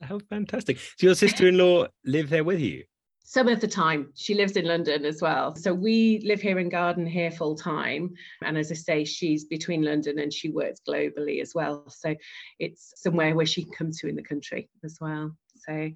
How 0.00 0.18
fantastic. 0.18 0.78
So 0.78 1.06
your 1.06 1.14
sister-in-law 1.14 1.88
live 2.06 2.30
there 2.30 2.44
with 2.44 2.60
you? 2.60 2.84
Some 3.24 3.48
of 3.48 3.60
the 3.60 3.68
time 3.68 4.10
she 4.14 4.34
lives 4.34 4.52
in 4.56 4.66
london 4.66 5.04
as 5.04 5.20
well. 5.20 5.56
So 5.56 5.74
we 5.74 6.20
live 6.24 6.40
here 6.40 6.58
in 6.58 6.68
garden 6.68 7.06
here 7.06 7.30
full 7.30 7.56
time. 7.56 8.14
And 8.42 8.56
as 8.56 8.70
i 8.70 8.74
say 8.74 9.04
she's 9.04 9.44
between 9.44 9.82
london 9.82 10.18
and 10.18 10.32
she 10.32 10.50
works 10.50 10.80
globally 10.86 11.40
as 11.40 11.54
well. 11.54 11.88
So 11.88 12.14
it's 12.58 12.92
somewhere 12.96 13.34
where 13.34 13.46
she 13.46 13.64
can 13.64 13.72
come 13.72 13.90
to 13.90 14.08
in 14.08 14.16
the 14.16 14.22
country 14.22 14.68
as 14.84 14.98
well. 15.00 15.36
So 15.66 15.90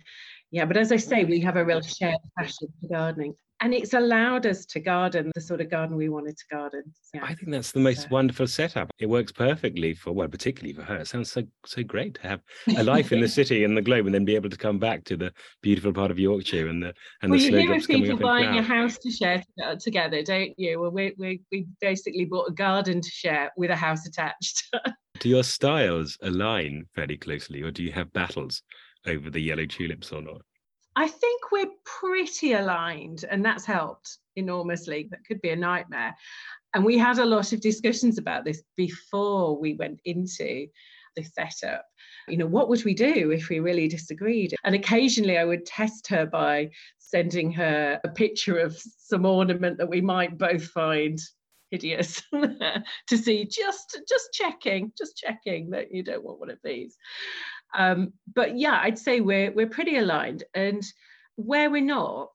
yeah 0.51 0.65
but 0.65 0.77
as 0.77 0.93
i 0.93 0.97
say 0.97 1.25
we 1.25 1.41
have 1.41 1.57
a 1.57 1.65
real 1.65 1.83
shared 1.83 2.17
passion 2.39 2.69
for 2.81 2.89
gardening 2.89 3.35
and 3.61 3.75
it's 3.75 3.93
allowed 3.93 4.47
us 4.47 4.65
to 4.67 4.81
garden 4.81 5.33
the 5.35 5.41
sort 5.41 5.61
of 5.61 5.71
garden 5.71 5.97
we 5.97 6.09
wanted 6.09 6.37
to 6.37 6.45
garden. 6.51 6.85
Yeah. 7.13 7.25
I 7.25 7.35
think 7.35 7.51
that's 7.51 7.73
the 7.73 7.81
most 7.81 8.03
so. 8.03 8.09
wonderful 8.11 8.47
setup. 8.47 8.91
It 8.99 9.07
works 9.07 9.33
perfectly 9.33 9.95
for 9.95 10.13
well, 10.13 10.29
particularly 10.29 10.75
for 10.75 10.83
her. 10.83 10.97
It 10.97 11.09
sounds 11.09 11.33
so 11.33 11.43
so 11.67 11.83
great 11.83 12.15
to 12.15 12.23
have 12.23 12.41
a 12.77 12.83
life 12.85 13.13
in 13.13 13.21
the 13.21 13.29
city 13.29 13.65
and 13.65 13.77
the 13.77 13.83
globe, 13.83 14.07
and 14.07 14.15
then 14.15 14.25
be 14.25 14.37
able 14.37 14.51
to 14.51 14.57
come 14.57 14.79
back 14.79 15.05
to 15.05 15.17
the 15.17 15.33
beautiful 15.63 15.93
part 15.93 16.11
of 16.11 16.19
Yorkshire 16.19 16.69
and 16.69 16.83
the 16.83 16.95
and 17.23 17.31
well, 17.31 17.41
the 17.41 17.47
you 17.47 17.57
hear 17.57 17.75
of 17.75 17.87
people 17.87 18.17
buying 18.17 18.59
a 18.59 18.63
house 18.63 18.99
to 18.99 19.11
share 19.11 19.43
uh, 19.65 19.75
together, 19.77 20.23
don't 20.23 20.53
you? 20.57 20.81
Well, 20.81 20.91
we 20.91 21.15
we 21.19 21.41
we 21.51 21.67
basically 21.81 22.27
bought 22.27 22.51
a 22.51 22.53
garden 22.53 23.01
to 23.01 23.11
share 23.11 23.51
with 23.57 23.71
a 23.71 23.77
house 23.77 24.07
attached. 24.07 24.69
do 25.21 25.29
your 25.29 25.45
styles 25.45 26.17
align 26.23 26.87
fairly 26.95 27.17
closely, 27.17 27.63
or 27.63 27.71
do 27.71 27.83
you 27.83 27.93
have 27.93 28.13
battles 28.13 28.63
over 29.07 29.31
the 29.31 29.41
yellow 29.41 29.67
tulips 29.67 30.13
or 30.13 30.23
not? 30.23 30.43
I 30.99 31.07
think 31.07 31.53
we're 31.53 31.71
pretty 31.85 32.55
aligned, 32.55 33.25
and 33.31 33.45
that's 33.45 33.65
helped 33.65 34.19
enormously. 34.35 35.07
That 35.13 35.25
could 35.25 35.41
be 35.41 35.51
a 35.51 35.57
nightmare. 35.57 36.13
And 36.75 36.85
we 36.85 36.99
had 36.99 37.21
a 37.21 37.25
lot 37.25 37.53
of 37.53 37.61
discussions 37.61 38.19
about 38.19 38.45
this 38.45 38.65
before 38.77 39.57
we 39.57 39.75
went 39.75 40.01
into 40.05 40.67
the 41.15 41.23
setup. 41.23 41.85
You 42.27 42.39
know, 42.39 42.49
what 42.49 42.69
would 42.69 42.85
we 42.85 42.95
do 42.95 43.31
if 43.31 43.49
we 43.49 43.61
really 43.61 43.87
disagreed? 43.87 44.57
And 44.65 44.75
occasionally 44.75 45.39
I 45.39 45.45
would 45.45 45.65
test 45.67 46.09
her 46.09 46.27
by 46.27 46.71
sending 46.99 47.53
her 47.53 48.01
a 48.03 48.09
picture 48.09 48.59
of 48.59 48.77
some 48.99 49.25
ornament 49.25 49.79
that 49.79 49.89
we 49.89 50.01
might 50.01 50.37
both 50.37 50.65
find 50.65 51.17
hideous 51.71 52.23
to 52.33 53.17
see 53.17 53.45
just 53.45 54.01
just 54.09 54.33
checking 54.33 54.91
just 54.97 55.19
checking 55.19 55.69
that 55.69 55.93
you 55.93 56.03
don't 56.03 56.25
want 56.25 56.41
one 56.41 56.51
of 56.51 56.59
these 56.65 56.97
um, 57.75 58.13
but 58.35 58.57
yeah, 58.57 58.81
I'd 58.83 58.99
say 58.99 59.21
we're 59.21 59.53
we're 59.53 59.69
pretty 59.69 59.97
aligned. 59.97 60.45
And 60.55 60.83
where 61.37 61.71
we're 61.71 61.83
not, 61.83 62.31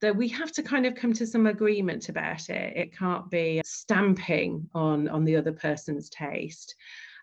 that 0.00 0.16
we 0.16 0.28
have 0.28 0.52
to 0.52 0.62
kind 0.62 0.86
of 0.86 0.94
come 0.94 1.12
to 1.14 1.26
some 1.26 1.46
agreement 1.46 2.08
about 2.08 2.48
it. 2.48 2.76
It 2.76 2.96
can't 2.96 3.30
be 3.30 3.62
stamping 3.64 4.68
on 4.74 5.08
on 5.08 5.24
the 5.24 5.36
other 5.36 5.52
person's 5.52 6.08
taste. 6.10 6.74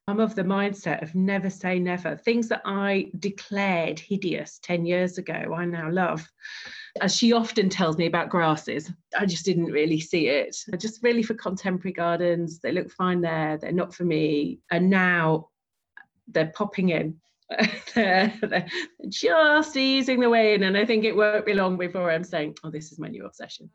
I'm 0.07 0.19
of 0.19 0.35
the 0.35 0.43
mindset 0.43 1.01
of 1.01 1.15
never 1.15 1.49
say 1.49 1.79
never. 1.79 2.17
Things 2.17 2.49
that 2.49 2.61
I 2.65 3.09
declared 3.19 3.99
hideous 3.99 4.59
10 4.61 4.85
years 4.85 5.17
ago, 5.17 5.53
I 5.55 5.63
now 5.63 5.89
love. 5.89 6.29
As 6.99 7.15
she 7.15 7.31
often 7.31 7.69
tells 7.69 7.97
me 7.97 8.05
about 8.05 8.29
grasses, 8.29 8.91
I 9.17 9.25
just 9.25 9.45
didn't 9.45 9.71
really 9.71 10.01
see 10.01 10.27
it. 10.27 10.57
Just 10.77 11.01
really 11.03 11.23
for 11.23 11.35
contemporary 11.35 11.93
gardens, 11.93 12.59
they 12.59 12.73
look 12.73 12.91
fine 12.91 13.21
there, 13.21 13.57
they're 13.57 13.71
not 13.71 13.93
for 13.95 14.03
me. 14.03 14.59
And 14.69 14.89
now 14.89 15.49
they're 16.27 16.51
popping 16.55 16.89
in. 16.89 17.15
they're, 17.95 18.33
they're 18.41 18.67
just 19.09 19.77
easing 19.77 20.19
the 20.19 20.29
way 20.29 20.55
in, 20.55 20.63
and 20.63 20.77
I 20.77 20.85
think 20.85 21.03
it 21.03 21.15
won't 21.15 21.45
be 21.45 21.53
long 21.53 21.77
before 21.77 22.09
I'm 22.09 22.23
saying, 22.23 22.55
"Oh, 22.63 22.69
this 22.69 22.91
is 22.91 22.99
my 22.99 23.09
new 23.09 23.25
obsession." 23.25 23.69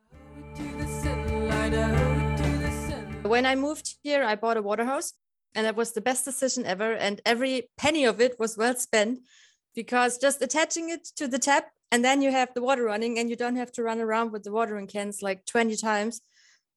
When 3.22 3.44
I 3.46 3.54
moved 3.54 3.96
here, 4.02 4.24
I 4.24 4.34
bought 4.34 4.56
a 4.56 4.62
water 4.62 4.84
hose, 4.84 5.12
and 5.54 5.66
that 5.66 5.76
was 5.76 5.92
the 5.92 6.00
best 6.00 6.24
decision 6.24 6.64
ever. 6.64 6.94
And 6.94 7.20
every 7.26 7.68
penny 7.76 8.04
of 8.04 8.20
it 8.20 8.38
was 8.38 8.56
well 8.56 8.74
spent 8.74 9.20
because 9.74 10.18
just 10.18 10.42
attaching 10.42 10.88
it 10.88 11.04
to 11.16 11.28
the 11.28 11.38
tap, 11.38 11.66
and 11.92 12.04
then 12.04 12.22
you 12.22 12.32
have 12.32 12.54
the 12.54 12.62
water 12.62 12.84
running, 12.84 13.18
and 13.18 13.30
you 13.30 13.36
don't 13.36 13.56
have 13.56 13.72
to 13.72 13.82
run 13.82 14.00
around 14.00 14.32
with 14.32 14.44
the 14.44 14.52
watering 14.52 14.86
cans 14.86 15.22
like 15.22 15.44
20 15.46 15.76
times 15.76 16.22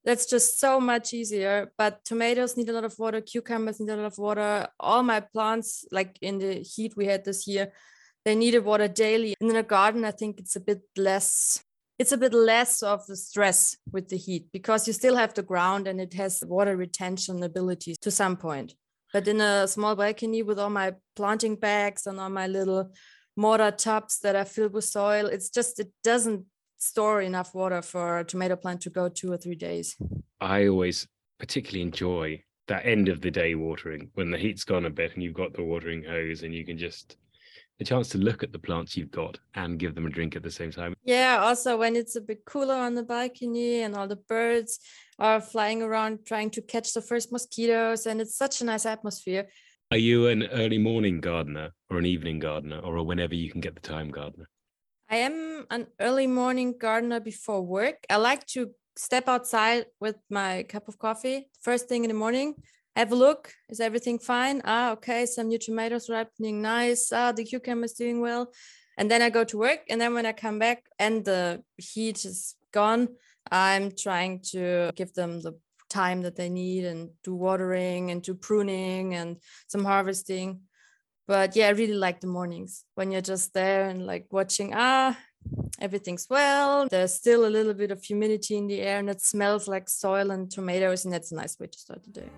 that's 0.04 0.26
just 0.26 0.60
so 0.60 0.80
much 0.80 1.14
easier 1.14 1.72
but 1.78 2.04
tomatoes 2.04 2.58
need 2.58 2.70
a 2.70 2.74
lot 2.74 2.84
of 2.84 2.98
water 2.98 3.22
cucumbers 3.22 3.80
need 3.80 3.92
a 3.92 3.96
lot 3.96 4.06
of 4.06 4.18
water. 4.18 4.68
All 4.80 5.04
my 5.04 5.20
plants 5.20 5.86
like 5.92 6.18
in 6.22 6.40
the 6.40 6.56
heat 6.56 6.94
we 6.98 7.06
had 7.06 7.24
this 7.24 7.48
year 7.48 7.72
they 8.26 8.36
needed 8.36 8.64
water 8.64 8.88
daily. 8.88 9.36
And 9.40 9.50
in 9.50 9.56
a 9.56 9.64
garden 9.64 10.06
i 10.06 10.12
think 10.12 10.40
it's 10.40 10.56
a 10.56 10.60
bit 10.60 10.82
less 10.98 11.64
it's 12.00 12.12
a 12.12 12.18
bit 12.18 12.34
less 12.34 12.82
of 12.82 13.06
the 13.06 13.16
stress 13.16 13.78
with 13.92 14.10
the 14.10 14.18
heat 14.18 14.48
because 14.52 14.88
you 14.88 14.94
still 14.94 15.16
have 15.16 15.36
the 15.36 15.44
ground 15.44 15.88
and 15.88 16.02
it 16.02 16.14
has 16.16 16.44
water 16.48 16.76
retention 16.76 17.44
abilities 17.44 17.96
to 18.02 18.10
some 18.10 18.38
point. 18.38 18.74
But 19.14 19.28
in 19.28 19.40
a 19.40 19.68
small 19.68 19.96
balcony 19.96 20.42
with 20.42 20.58
all 20.58 20.72
my 20.72 20.96
planting 21.16 21.58
bags 21.58 22.08
and 22.08 22.20
all 22.20 22.30
my 22.30 22.48
little 22.48 22.92
mortar 23.38 23.72
tubs 23.72 24.20
that 24.20 24.36
are 24.36 24.46
filled 24.46 24.74
with 24.74 24.84
soil 24.84 25.28
it's 25.28 25.50
just 25.50 25.80
it 25.80 25.92
doesn't 26.04 26.46
store 26.82 27.22
enough 27.22 27.54
water 27.54 27.82
for 27.82 28.20
a 28.20 28.24
tomato 28.24 28.56
plant 28.56 28.82
to 28.82 28.90
go 28.90 29.08
two 29.08 29.32
or 29.32 29.38
three 29.38 29.56
days. 29.56 29.96
I 30.40 30.68
always 30.68 31.08
particularly 31.40 31.84
enjoy 31.84 32.44
that 32.68 32.86
end 32.86 33.08
of 33.08 33.22
the 33.22 33.30
day 33.30 33.54
watering 33.54 34.10
when 34.16 34.32
the 34.32 34.38
heat's 34.38 34.64
gone 34.64 34.86
a 34.86 34.90
bit 34.90 35.14
and 35.14 35.22
you've 35.22 35.36
got 35.36 35.54
the 35.54 35.64
watering 35.64 36.04
hose 36.04 36.42
and 36.42 36.54
you 36.54 36.66
can 36.66 36.78
just 36.78 37.18
a 37.80 37.84
chance 37.84 38.10
to 38.10 38.18
look 38.18 38.44
at 38.44 38.52
the 38.52 38.60
plants 38.60 38.96
you've 38.96 39.12
got 39.12 39.40
and 39.56 39.80
give 39.80 39.96
them 39.96 40.06
a 40.06 40.10
drink 40.10 40.36
at 40.36 40.44
the 40.44 40.52
same 40.52 40.72
time. 40.72 40.94
Yeah, 41.04 41.40
also 41.42 41.78
when 41.78 41.96
it's 41.96 42.16
a 42.16 42.22
bit 42.22 42.46
cooler 42.46 42.76
on 42.76 42.96
the 42.96 43.04
balcony 43.04 43.82
and 43.82 43.96
all 43.96 44.08
the 44.08 44.16
birds 44.16 44.80
are 45.20 45.42
flying 45.42 45.82
around 45.82 46.20
trying 46.26 46.50
to 46.52 46.62
catch 46.62 46.94
the 46.94 47.02
first 47.02 47.32
mosquitoes 47.32 48.06
and 48.06 48.22
it's 48.22 48.36
such 48.36 48.62
a 48.62 48.66
nice 48.66 48.86
atmosphere. 48.86 49.48
Are 49.92 49.98
you 49.98 50.28
an 50.28 50.44
early 50.48 50.78
morning 50.78 51.22
gardener 51.22 51.72
or 51.90 51.98
an 51.98 52.06
evening 52.06 52.40
gardener 52.40 52.80
or 52.80 52.96
a 52.98 53.04
whenever 53.04 53.36
you 53.36 53.52
can 53.52 53.62
get 53.62 53.76
the 53.76 53.82
time 53.82 54.10
gardener? 54.10 54.48
I 55.12 55.18
am 55.18 55.66
an 55.70 55.88
early 56.00 56.26
morning 56.26 56.74
gardener 56.80 57.20
before 57.20 57.62
work. 57.62 58.06
I 58.10 58.16
like 58.16 58.48
to 58.48 58.72
step 58.96 59.28
outside 59.28 59.88
with 60.00 60.16
my 60.30 60.64
cup 60.64 60.88
of 60.88 60.98
coffee 60.98 61.50
first 61.62 61.90
thing 61.90 62.06
in 62.06 62.08
the 62.08 62.14
morning. 62.14 62.56
Have 62.96 63.12
a 63.12 63.16
look. 63.16 63.54
Is 63.68 63.82
everything 63.82 64.20
fine? 64.20 64.62
Ah, 64.64 64.92
okay. 64.92 65.26
Some 65.26 65.50
new 65.50 65.58
tomatoes 65.58 66.10
ripening 66.10 66.62
nice. 66.62 67.12
Ah, 67.12 67.34
the 67.34 67.44
cucumber 67.44 67.86
is 67.86 67.94
doing 67.94 68.22
well. 68.22 68.54
And 68.98 69.12
then 69.12 69.22
I 69.22 69.30
go 69.30 69.44
to 69.44 69.58
work. 69.58 69.82
And 69.90 70.00
then 70.00 70.14
when 70.14 70.26
I 70.26 70.32
come 70.32 70.60
back 70.60 70.86
and 70.98 71.26
the 71.26 71.62
heat 71.76 72.24
is 72.24 72.56
gone, 72.72 73.10
I'm 73.52 73.92
trying 73.92 74.40
to 74.52 74.94
give 74.96 75.14
them 75.14 75.42
the 75.42 75.60
time 75.90 76.22
that 76.22 76.38
they 76.38 76.48
need 76.48 76.86
and 76.86 77.10
do 77.22 77.36
watering 77.36 78.12
and 78.12 78.22
do 78.22 78.34
pruning 78.34 79.16
and 79.16 79.42
some 79.68 79.84
harvesting 79.84 80.62
but 81.28 81.56
yeah 81.56 81.68
i 81.68 81.72
really 81.72 81.94
like 81.94 82.20
the 82.20 82.28
mornings 82.28 82.84
when 82.96 83.12
you're 83.12 83.22
just 83.22 83.54
there 83.54 83.90
and 83.90 84.06
like 84.06 84.26
watching 84.32 84.74
ah 84.76 85.18
everything's 85.80 86.28
well 86.30 86.88
there's 86.90 87.14
still 87.14 87.46
a 87.46 87.50
little 87.50 87.74
bit 87.74 87.92
of 87.92 88.04
humidity 88.04 88.58
in 88.58 88.68
the 88.68 88.82
air 88.82 89.00
and 89.00 89.10
it 89.10 89.22
smells 89.22 89.68
like 89.68 89.90
soil 89.90 90.32
and 90.32 90.52
tomatoes 90.52 91.06
and 91.06 91.14
that's 91.14 91.32
a 91.32 91.36
nice 91.36 91.60
way 91.60 91.68
to 91.68 91.80
start 91.80 92.04
the 92.04 92.12
day 92.12 92.30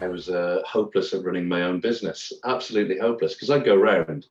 i 0.00 0.08
was 0.08 0.28
uh, 0.28 0.60
hopeless 0.66 1.14
at 1.14 1.24
running 1.24 1.48
my 1.48 1.62
own 1.62 1.80
business 1.80 2.32
absolutely 2.44 2.98
hopeless 2.98 3.34
because 3.34 3.50
i'd 3.50 3.64
go 3.64 3.74
around 3.74 4.26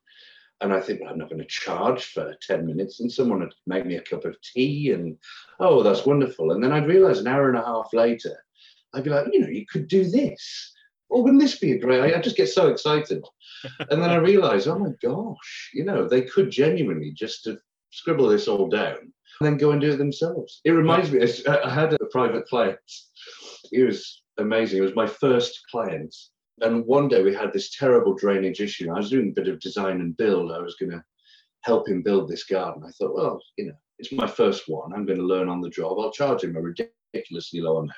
And 0.61 0.71
I 0.73 0.79
think, 0.79 1.01
well, 1.01 1.11
I'm 1.11 1.17
not 1.17 1.29
going 1.29 1.41
to 1.41 1.47
charge 1.47 2.05
for 2.05 2.33
10 2.41 2.65
minutes. 2.65 3.01
And 3.01 3.11
someone 3.11 3.39
would 3.41 3.53
make 3.67 3.85
me 3.85 3.95
a 3.95 4.01
cup 4.01 4.23
of 4.23 4.41
tea 4.41 4.91
and, 4.91 5.17
oh, 5.59 5.83
that's 5.83 6.05
wonderful. 6.05 6.51
And 6.51 6.63
then 6.63 6.71
I'd 6.71 6.87
realize 6.87 7.19
an 7.19 7.27
hour 7.27 7.49
and 7.49 7.57
a 7.57 7.65
half 7.65 7.89
later, 7.93 8.35
I'd 8.93 9.03
be 9.03 9.09
like, 9.09 9.27
you 9.33 9.41
know, 9.41 9.49
you 9.49 9.65
could 9.65 9.87
do 9.89 10.05
this. 10.09 10.71
Or 11.09 11.23
wouldn't 11.23 11.41
this 11.41 11.59
be 11.59 11.73
a 11.73 11.79
great? 11.79 12.13
I 12.13 12.21
just 12.21 12.37
get 12.37 12.49
so 12.49 12.67
excited. 12.67 13.23
and 13.89 14.01
then 14.01 14.09
I 14.09 14.15
realize, 14.31 14.67
oh 14.67 14.79
my 14.79 14.91
gosh, 15.01 15.71
you 15.73 15.85
know, 15.85 16.07
they 16.07 16.21
could 16.21 16.49
genuinely 16.49 17.11
just 17.11 17.43
to 17.43 17.57
scribble 17.91 18.27
this 18.27 18.47
all 18.47 18.67
down 18.67 18.97
and 19.39 19.47
then 19.47 19.57
go 19.57 19.71
and 19.71 19.81
do 19.81 19.91
it 19.91 19.97
themselves. 19.97 20.61
It 20.63 20.71
reminds 20.71 21.11
me, 21.11 21.21
I 21.47 21.69
had 21.69 21.93
a 21.93 22.05
private 22.11 22.47
client. 22.47 22.79
He 23.71 23.83
was 23.83 24.23
amazing. 24.37 24.79
It 24.79 24.83
was 24.83 24.95
my 24.95 25.07
first 25.07 25.61
client. 25.71 26.15
And 26.61 26.85
one 26.85 27.07
day 27.07 27.21
we 27.21 27.33
had 27.33 27.51
this 27.51 27.75
terrible 27.75 28.15
drainage 28.15 28.61
issue. 28.61 28.91
I 28.91 28.97
was 28.97 29.09
doing 29.09 29.29
a 29.29 29.41
bit 29.41 29.49
of 29.49 29.59
design 29.59 29.99
and 30.01 30.15
build. 30.15 30.51
I 30.51 30.59
was 30.59 30.75
going 30.75 30.91
to 30.91 31.03
help 31.61 31.87
him 31.87 32.01
build 32.01 32.29
this 32.29 32.45
garden. 32.45 32.83
I 32.85 32.91
thought, 32.91 33.15
well, 33.15 33.41
you 33.57 33.67
know, 33.67 33.75
it's 33.99 34.11
my 34.11 34.27
first 34.27 34.63
one. 34.67 34.93
I'm 34.93 35.05
going 35.05 35.19
to 35.19 35.25
learn 35.25 35.49
on 35.49 35.61
the 35.61 35.69
job. 35.69 35.99
I'll 35.99 36.11
charge 36.11 36.43
him 36.43 36.55
a 36.55 36.61
ridiculously 36.61 37.61
low 37.61 37.77
amount. 37.77 37.93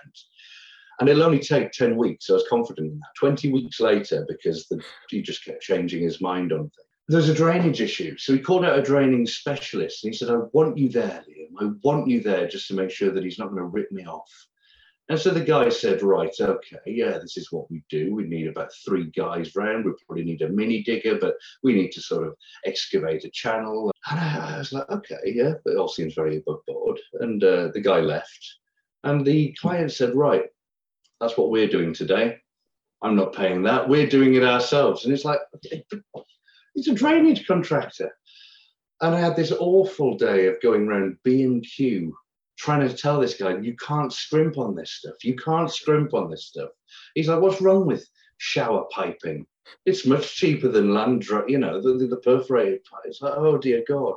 And 1.00 1.10
it'll 1.10 1.24
only 1.24 1.40
take 1.40 1.72
10 1.72 1.96
weeks. 1.96 2.30
I 2.30 2.34
was 2.34 2.48
confident 2.50 2.92
in 2.92 3.00
that. 3.00 3.16
20 3.20 3.52
weeks 3.52 3.80
later, 3.80 4.26
because 4.28 4.68
the, 4.68 4.82
he 5.10 5.22
just 5.22 5.46
kept 5.46 5.62
changing 5.62 6.02
his 6.02 6.22
mind 6.22 6.52
on 6.52 6.62
things. 6.62 6.88
There's 7.10 7.30
a 7.30 7.34
drainage 7.34 7.82
issue. 7.82 8.18
So 8.18 8.34
he 8.34 8.40
called 8.40 8.66
out 8.66 8.78
a 8.78 8.82
draining 8.82 9.26
specialist 9.26 10.04
and 10.04 10.14
he 10.14 10.18
said, 10.18 10.30
I 10.30 10.38
want 10.52 10.78
you 10.78 10.90
there, 10.90 11.24
Liam. 11.30 11.62
I 11.62 11.72
want 11.82 12.10
you 12.10 12.22
there 12.22 12.48
just 12.48 12.68
to 12.68 12.74
make 12.74 12.90
sure 12.90 13.12
that 13.12 13.24
he's 13.24 13.40
not 13.40 13.50
going 13.50 13.62
to 13.62 13.68
rip 13.68 13.92
me 13.92 14.06
off. 14.06 14.30
And 15.10 15.18
so 15.18 15.32
the 15.32 15.40
guy 15.40 15.70
said, 15.70 16.02
right, 16.02 16.34
okay, 16.38 16.80
yeah, 16.86 17.18
this 17.18 17.38
is 17.38 17.50
what 17.50 17.72
we 17.72 17.82
do. 17.90 18.14
We 18.14 18.26
need 18.26 18.48
about 18.48 18.74
three 18.86 19.06
guys 19.12 19.56
round. 19.56 19.86
We 19.86 19.94
probably 20.06 20.26
need 20.26 20.42
a 20.42 20.50
mini 20.50 20.84
digger, 20.84 21.18
but 21.18 21.36
we 21.64 21.74
need 21.74 21.94
to 21.94 22.02
sort 22.02 22.28
of 22.28 22.36
excavate 22.66 23.24
a 23.24 23.30
channel. 23.30 23.92
And 24.10 24.20
I, 24.20 24.58
was 24.58 24.74
like, 24.74 24.90
okay, 24.90 25.20
yeah, 25.26 25.54
it 25.66 25.78
all 25.78 25.88
seems 25.88 26.14
very 26.14 26.38
above 26.38 26.60
board. 26.68 27.00
And 27.22 27.42
uh, 27.42 27.70
the 27.74 27.80
guy 27.80 28.02
left. 28.02 28.56
And 29.06 29.26
the 29.26 29.56
client 29.62 29.94
said, 29.94 30.14
right, 30.14 30.44
that's 31.20 31.38
what 31.38 31.50
we're 31.50 31.68
doing 31.68 31.94
today. 31.94 32.38
I'm 33.02 33.16
not 33.16 33.34
paying 33.34 33.64
that. 33.64 33.88
We're 33.88 34.08
doing 34.08 34.36
it 34.36 34.44
ourselves. 34.44 35.06
And 35.06 35.14
it's 35.14 35.26
like, 35.26 35.40
it's 36.76 36.88
a 36.88 36.94
drainage 36.94 37.46
contractor. 37.46 38.12
And 39.02 39.16
I 39.16 39.20
had 39.20 39.36
this 39.36 39.52
awful 39.52 40.18
day 40.18 40.48
of 40.48 40.62
going 40.62 40.88
around 40.88 41.18
B&Q 41.24 42.16
trying 42.58 42.88
to 42.88 42.96
tell 42.96 43.20
this 43.20 43.36
guy, 43.36 43.58
you 43.60 43.76
can't 43.76 44.12
scrimp 44.12 44.58
on 44.58 44.76
this 44.76 44.92
stuff. 44.92 45.24
You 45.24 45.36
can't 45.36 45.72
scrimp 45.72 46.14
on 46.16 46.30
this 46.30 46.46
stuff. 46.46 46.70
He's 47.14 47.28
like, 47.28 47.40
what's 47.40 47.62
wrong 47.62 47.86
with 47.86 48.08
shower 48.38 48.86
piping? 48.92 49.46
It's 49.86 50.06
much 50.06 50.36
cheaper 50.36 50.70
than 50.70 50.94
land, 50.94 51.26
you 51.48 51.60
know, 51.60 51.82
the, 51.82 52.08
the 52.08 52.18
perforated 52.18 52.84
pipe. 52.86 53.02
It's 53.06 53.22
like, 53.22 53.34
oh 53.36 53.58
dear 53.58 53.84
God. 53.88 54.16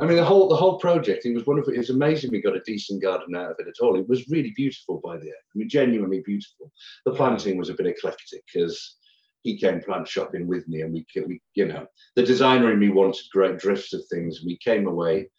I 0.00 0.04
mean, 0.04 0.16
the 0.16 0.24
whole 0.24 0.48
the 0.48 0.56
whole 0.56 0.78
project. 0.78 1.24
It 1.24 1.34
was 1.34 1.46
wonderful. 1.46 1.72
It 1.72 1.78
was 1.78 1.90
amazing. 1.90 2.30
We 2.30 2.42
got 2.42 2.56
a 2.56 2.60
decent 2.60 3.02
garden 3.02 3.34
out 3.34 3.50
of 3.50 3.56
it 3.58 3.68
at 3.68 3.82
all. 3.82 3.98
It 3.98 4.08
was 4.08 4.28
really 4.28 4.52
beautiful 4.54 5.00
by 5.02 5.16
the 5.16 5.26
end. 5.26 5.32
I 5.32 5.58
mean, 5.58 5.68
genuinely 5.68 6.22
beautiful. 6.24 6.70
The 7.04 7.12
planting 7.12 7.56
was 7.56 7.70
a 7.70 7.74
bit 7.74 7.86
eclectic 7.86 8.42
because 8.52 8.96
he 9.42 9.56
came 9.56 9.80
plant 9.80 10.08
shopping 10.08 10.46
with 10.46 10.66
me, 10.68 10.82
and 10.82 10.92
we, 10.92 11.06
we, 11.26 11.40
you 11.54 11.66
know, 11.66 11.86
the 12.14 12.22
designer 12.22 12.72
in 12.72 12.78
me 12.78 12.88
wanted 12.88 13.24
great 13.32 13.58
drifts 13.58 13.92
of 13.92 14.02
things. 14.10 14.42
We 14.44 14.58
came 14.58 14.86
away. 14.86 15.30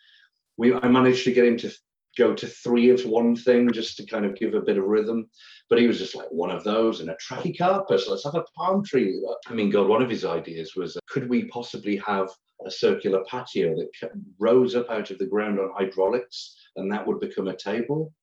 We 0.58 0.74
I 0.74 0.88
managed 0.88 1.24
to 1.26 1.34
get 1.34 1.46
him 1.46 1.58
to 1.58 1.72
go 2.18 2.34
to 2.34 2.48
three 2.48 2.90
of 2.90 3.06
one 3.06 3.36
thing 3.36 3.72
just 3.72 3.98
to 3.98 4.06
kind 4.06 4.26
of 4.26 4.36
give 4.36 4.54
a 4.54 4.62
bit 4.62 4.78
of 4.78 4.86
rhythm. 4.86 5.30
But 5.70 5.80
he 5.80 5.88
was 5.88 6.00
just 6.00 6.16
like 6.16 6.28
one 6.30 6.52
of 6.52 6.64
those 6.64 7.02
and 7.02 7.10
a 7.10 7.16
trachycarpus. 7.16 8.08
Let's 8.08 8.24
have 8.24 8.36
a 8.36 8.46
palm 8.56 8.84
tree. 8.84 9.22
I 9.48 9.54
mean, 9.54 9.70
God, 9.70 9.88
one 9.88 10.02
of 10.02 10.10
his 10.10 10.26
ideas 10.26 10.76
was 10.76 10.98
uh, 10.98 11.00
could 11.08 11.30
we 11.30 11.46
possibly 11.46 11.98
have 11.98 12.30
a 12.66 12.72
circular 12.72 13.24
patio 13.30 13.76
that 13.76 14.12
rose 14.40 14.76
up 14.76 14.90
out 14.90 15.12
of 15.12 15.20
the 15.20 15.26
ground 15.26 15.60
on 15.60 15.72
hydraulics 15.78 16.56
and 16.76 16.92
that 16.92 17.06
would 17.06 17.20
become 17.20 17.48
a 17.48 17.56
table? 17.56 18.14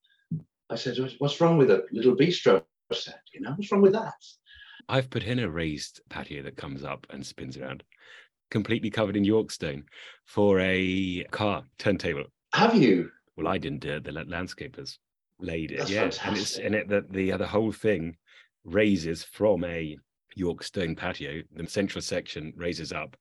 I 0.69 0.75
said, 0.75 0.97
what's 1.19 1.39
wrong 1.39 1.57
with 1.57 1.69
a 1.69 1.85
little 1.91 2.15
bistro 2.15 2.63
set? 2.91 3.21
You 3.33 3.41
know, 3.41 3.51
what's 3.55 3.71
wrong 3.71 3.81
with 3.81 3.93
that? 3.93 4.15
I've 4.89 5.09
put 5.09 5.23
in 5.23 5.39
a 5.39 5.49
raised 5.49 6.01
patio 6.09 6.43
that 6.43 6.57
comes 6.57 6.83
up 6.83 7.05
and 7.09 7.25
spins 7.25 7.57
around, 7.57 7.83
completely 8.51 8.89
covered 8.89 9.15
in 9.15 9.25
Yorkstone 9.25 9.83
for 10.25 10.59
a 10.59 11.23
car 11.31 11.63
turntable. 11.77 12.25
Have 12.53 12.75
you? 12.75 13.09
Well, 13.37 13.47
I 13.47 13.57
didn't 13.57 13.81
do 13.81 13.95
it. 13.95 14.03
The 14.03 14.11
landscapers 14.11 14.97
laid 15.39 15.71
it. 15.71 15.79
That's 15.79 15.91
yeah, 15.91 16.09
fantastic. 16.09 16.27
and 16.27 16.37
it's 16.37 16.57
and 16.57 16.75
it 16.75 16.89
the 16.89 17.05
the, 17.09 17.31
uh, 17.33 17.37
the 17.37 17.47
whole 17.47 17.71
thing 17.71 18.17
raises 18.63 19.23
from 19.23 19.63
a 19.63 19.97
York 20.35 20.63
stone 20.63 20.95
patio. 20.95 21.41
The 21.55 21.67
central 21.67 22.01
section 22.01 22.53
raises 22.55 22.91
up, 22.91 23.15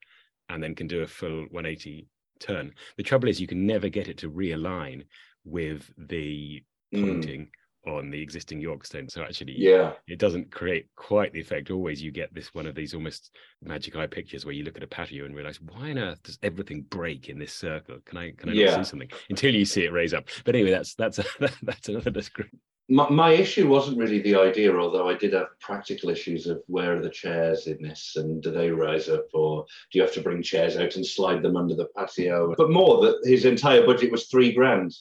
and 0.48 0.62
then 0.62 0.74
can 0.74 0.86
do 0.86 1.02
a 1.02 1.06
full 1.06 1.42
180 1.50 2.08
turn. 2.40 2.72
The 2.96 3.02
trouble 3.02 3.28
is, 3.28 3.40
you 3.40 3.46
can 3.46 3.66
never 3.66 3.88
get 3.88 4.08
it 4.08 4.18
to 4.18 4.30
realign 4.30 5.04
with 5.44 5.90
the 5.96 6.62
Mm. 6.94 7.48
On 7.86 8.10
the 8.10 8.20
existing 8.20 8.60
York 8.60 8.84
stone. 8.84 9.08
So 9.08 9.22
actually, 9.22 9.54
Yeah. 9.58 9.92
it 10.08 10.18
doesn't 10.18 10.50
create 10.50 10.86
quite 10.96 11.32
the 11.32 11.40
effect. 11.40 11.70
Always, 11.70 12.02
you 12.02 12.10
get 12.10 12.32
this 12.34 12.54
one 12.54 12.66
of 12.66 12.74
these 12.74 12.94
almost 12.94 13.30
magic 13.62 13.96
eye 13.96 14.06
pictures 14.06 14.44
where 14.44 14.54
you 14.54 14.64
look 14.64 14.76
at 14.76 14.82
a 14.82 14.86
patio 14.86 15.24
and 15.24 15.34
realize, 15.34 15.60
why 15.60 15.90
on 15.90 15.98
earth 15.98 16.22
does 16.22 16.38
everything 16.42 16.82
break 16.82 17.28
in 17.28 17.38
this 17.38 17.52
circle? 17.52 17.98
Can 18.04 18.18
I 18.18 18.32
can 18.32 18.50
I 18.50 18.52
Yeah. 18.52 18.66
not 18.76 18.84
see 18.84 18.90
something 18.90 19.10
until 19.30 19.54
you 19.54 19.64
see 19.64 19.84
it 19.84 19.92
raise 19.92 20.14
up? 20.14 20.28
But 20.44 20.54
anyway, 20.54 20.70
that's 20.70 20.94
that's 20.94 21.18
a, 21.18 21.24
that's 21.62 21.88
another 21.88 22.10
description. 22.10 22.60
My, 22.90 23.08
my 23.08 23.30
issue 23.32 23.66
wasn't 23.66 23.96
really 23.96 24.20
the 24.20 24.34
idea, 24.34 24.76
although 24.76 25.08
I 25.08 25.14
did 25.14 25.32
have 25.32 25.58
practical 25.58 26.10
issues 26.10 26.46
of 26.46 26.62
where 26.66 26.94
are 26.98 27.00
the 27.02 27.08
chairs 27.08 27.66
in 27.66 27.82
this 27.82 28.12
and 28.16 28.42
do 28.42 28.50
they 28.50 28.70
rise 28.70 29.08
up 29.08 29.24
or 29.32 29.64
do 29.90 29.98
you 29.98 30.02
have 30.02 30.12
to 30.12 30.20
bring 30.20 30.42
chairs 30.42 30.76
out 30.76 30.96
and 30.96 31.06
slide 31.06 31.42
them 31.42 31.56
under 31.56 31.74
the 31.74 31.88
patio? 31.96 32.54
But 32.58 32.70
more 32.70 33.00
that 33.00 33.20
his 33.24 33.46
entire 33.46 33.86
budget 33.86 34.10
was 34.12 34.26
three 34.26 34.52
grand. 34.52 34.94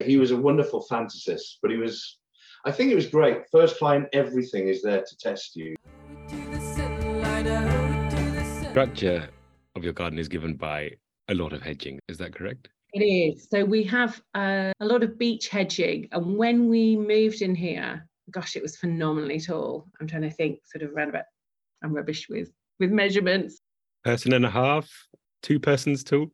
He 0.00 0.16
was 0.16 0.32
a 0.32 0.36
wonderful 0.36 0.84
fantasist, 0.90 1.58
but 1.62 1.70
he 1.70 1.76
was, 1.76 2.18
I 2.66 2.70
think 2.70 2.92
it 2.92 2.94
was 2.94 3.06
great. 3.06 3.38
First 3.50 3.78
client, 3.78 4.06
everything 4.12 4.68
is 4.68 4.82
there 4.82 5.02
to 5.02 5.16
test 5.16 5.56
you. 5.56 5.74
The 6.28 7.46
structure 8.70 9.30
of 9.76 9.82
your 9.82 9.94
garden 9.94 10.18
is 10.18 10.28
given 10.28 10.56
by 10.56 10.90
a 11.28 11.34
lot 11.34 11.54
of 11.54 11.62
hedging. 11.62 11.98
Is 12.08 12.18
that 12.18 12.34
correct? 12.34 12.68
It 12.92 13.00
is. 13.00 13.48
So 13.50 13.64
we 13.64 13.82
have 13.84 14.20
uh, 14.34 14.72
a 14.78 14.84
lot 14.84 15.02
of 15.02 15.16
beech 15.16 15.48
hedging. 15.48 16.08
And 16.12 16.36
when 16.36 16.68
we 16.68 16.96
moved 16.96 17.40
in 17.40 17.54
here, 17.54 18.06
gosh, 18.30 18.56
it 18.56 18.62
was 18.62 18.76
phenomenally 18.76 19.40
tall. 19.40 19.86
I'm 19.98 20.06
trying 20.06 20.22
to 20.22 20.30
think 20.30 20.58
sort 20.66 20.82
of 20.82 20.90
around 20.92 21.08
about, 21.08 21.24
I'm 21.82 21.94
rubbish 21.94 22.28
with 22.28 22.50
with 22.78 22.90
measurements. 22.90 23.62
Person 24.04 24.34
and 24.34 24.44
a 24.44 24.50
half, 24.50 24.90
two 25.42 25.58
persons 25.58 26.04
tall. 26.04 26.30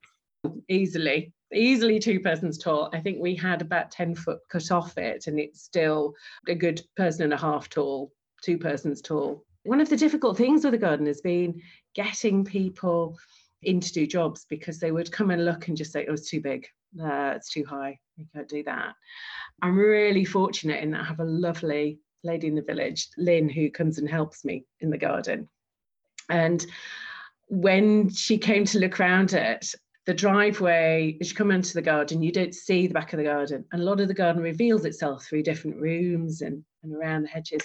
Easily, 0.69 1.33
easily 1.55 1.99
two 1.99 2.21
persons 2.21 2.59
tall. 2.59 2.91
I 2.93 3.01
think 3.01 3.19
we 3.21 3.35
had 3.35 3.63
about 3.63 3.91
10 3.91 4.15
foot 4.15 4.41
cut 4.49 4.71
off 4.71 4.97
it, 4.99 5.27
and 5.27 5.39
it's 5.39 5.63
still 5.63 6.15
a 6.49 6.55
good 6.55 6.83
person 6.97 7.25
and 7.25 7.33
a 7.33 7.37
half 7.37 7.69
tall, 7.69 8.13
two 8.43 8.59
persons 8.59 9.01
tall. 9.01 9.45
One 9.65 9.81
of 9.81 9.89
the 9.89 9.97
difficult 9.97 10.37
things 10.37 10.65
with 10.65 10.73
the 10.73 10.79
garden 10.79 11.07
has 11.07 11.21
been 11.21 11.61
getting 11.95 12.45
people 12.45 13.17
in 13.63 13.81
to 13.81 13.93
do 13.93 14.07
jobs 14.07 14.47
because 14.49 14.79
they 14.79 14.93
would 14.93 15.11
come 15.11 15.31
and 15.31 15.45
look 15.45 15.69
and 15.69 15.77
just 15.77 15.93
say, 15.93 16.07
oh, 16.09 16.13
it's 16.13 16.31
too 16.31 16.41
big, 16.41 16.67
uh, 17.03 17.33
it's 17.35 17.51
too 17.51 17.65
high, 17.65 17.99
you 18.17 18.27
can't 18.35 18.49
do 18.49 18.63
that. 18.65 18.95
I'm 19.63 19.77
really 19.77 20.25
fortunate 20.25 20.83
in 20.83 20.91
that 20.93 21.01
I 21.01 21.05
have 21.05 21.21
a 21.21 21.25
lovely 21.25 21.99
lady 22.23 22.47
in 22.47 22.55
the 22.55 22.63
village, 22.63 23.09
Lynn, 23.17 23.49
who 23.49 23.71
comes 23.71 23.99
and 23.99 24.09
helps 24.09 24.45
me 24.45 24.67
in 24.81 24.91
the 24.91 24.99
garden. 24.99 25.49
And 26.29 26.65
when 27.49 28.11
she 28.11 28.39
came 28.39 28.65
to 28.67 28.79
look 28.79 29.01
around 29.01 29.33
it, 29.33 29.75
the 30.07 30.14
driveway, 30.14 31.19
as 31.21 31.31
you 31.31 31.37
come 31.37 31.51
into 31.51 31.75
the 31.75 31.83
garden, 31.83 32.23
you 32.23 32.31
don't 32.31 32.55
see 32.55 32.87
the 32.87 32.95
back 32.95 33.12
of 33.12 33.19
the 33.19 33.25
garden. 33.25 33.64
And 33.73 33.83
a 33.83 33.85
lot 33.85 34.01
of 34.01 34.07
the 34.07 34.14
garden 34.14 34.40
reveals 34.40 34.85
itself 34.85 35.25
through 35.25 35.42
different 35.42 35.81
rooms 35.81 36.42
and, 36.42 36.64
and 36.85 36.95
around 36.95 37.25
the 37.25 37.29
hedges. 37.29 37.62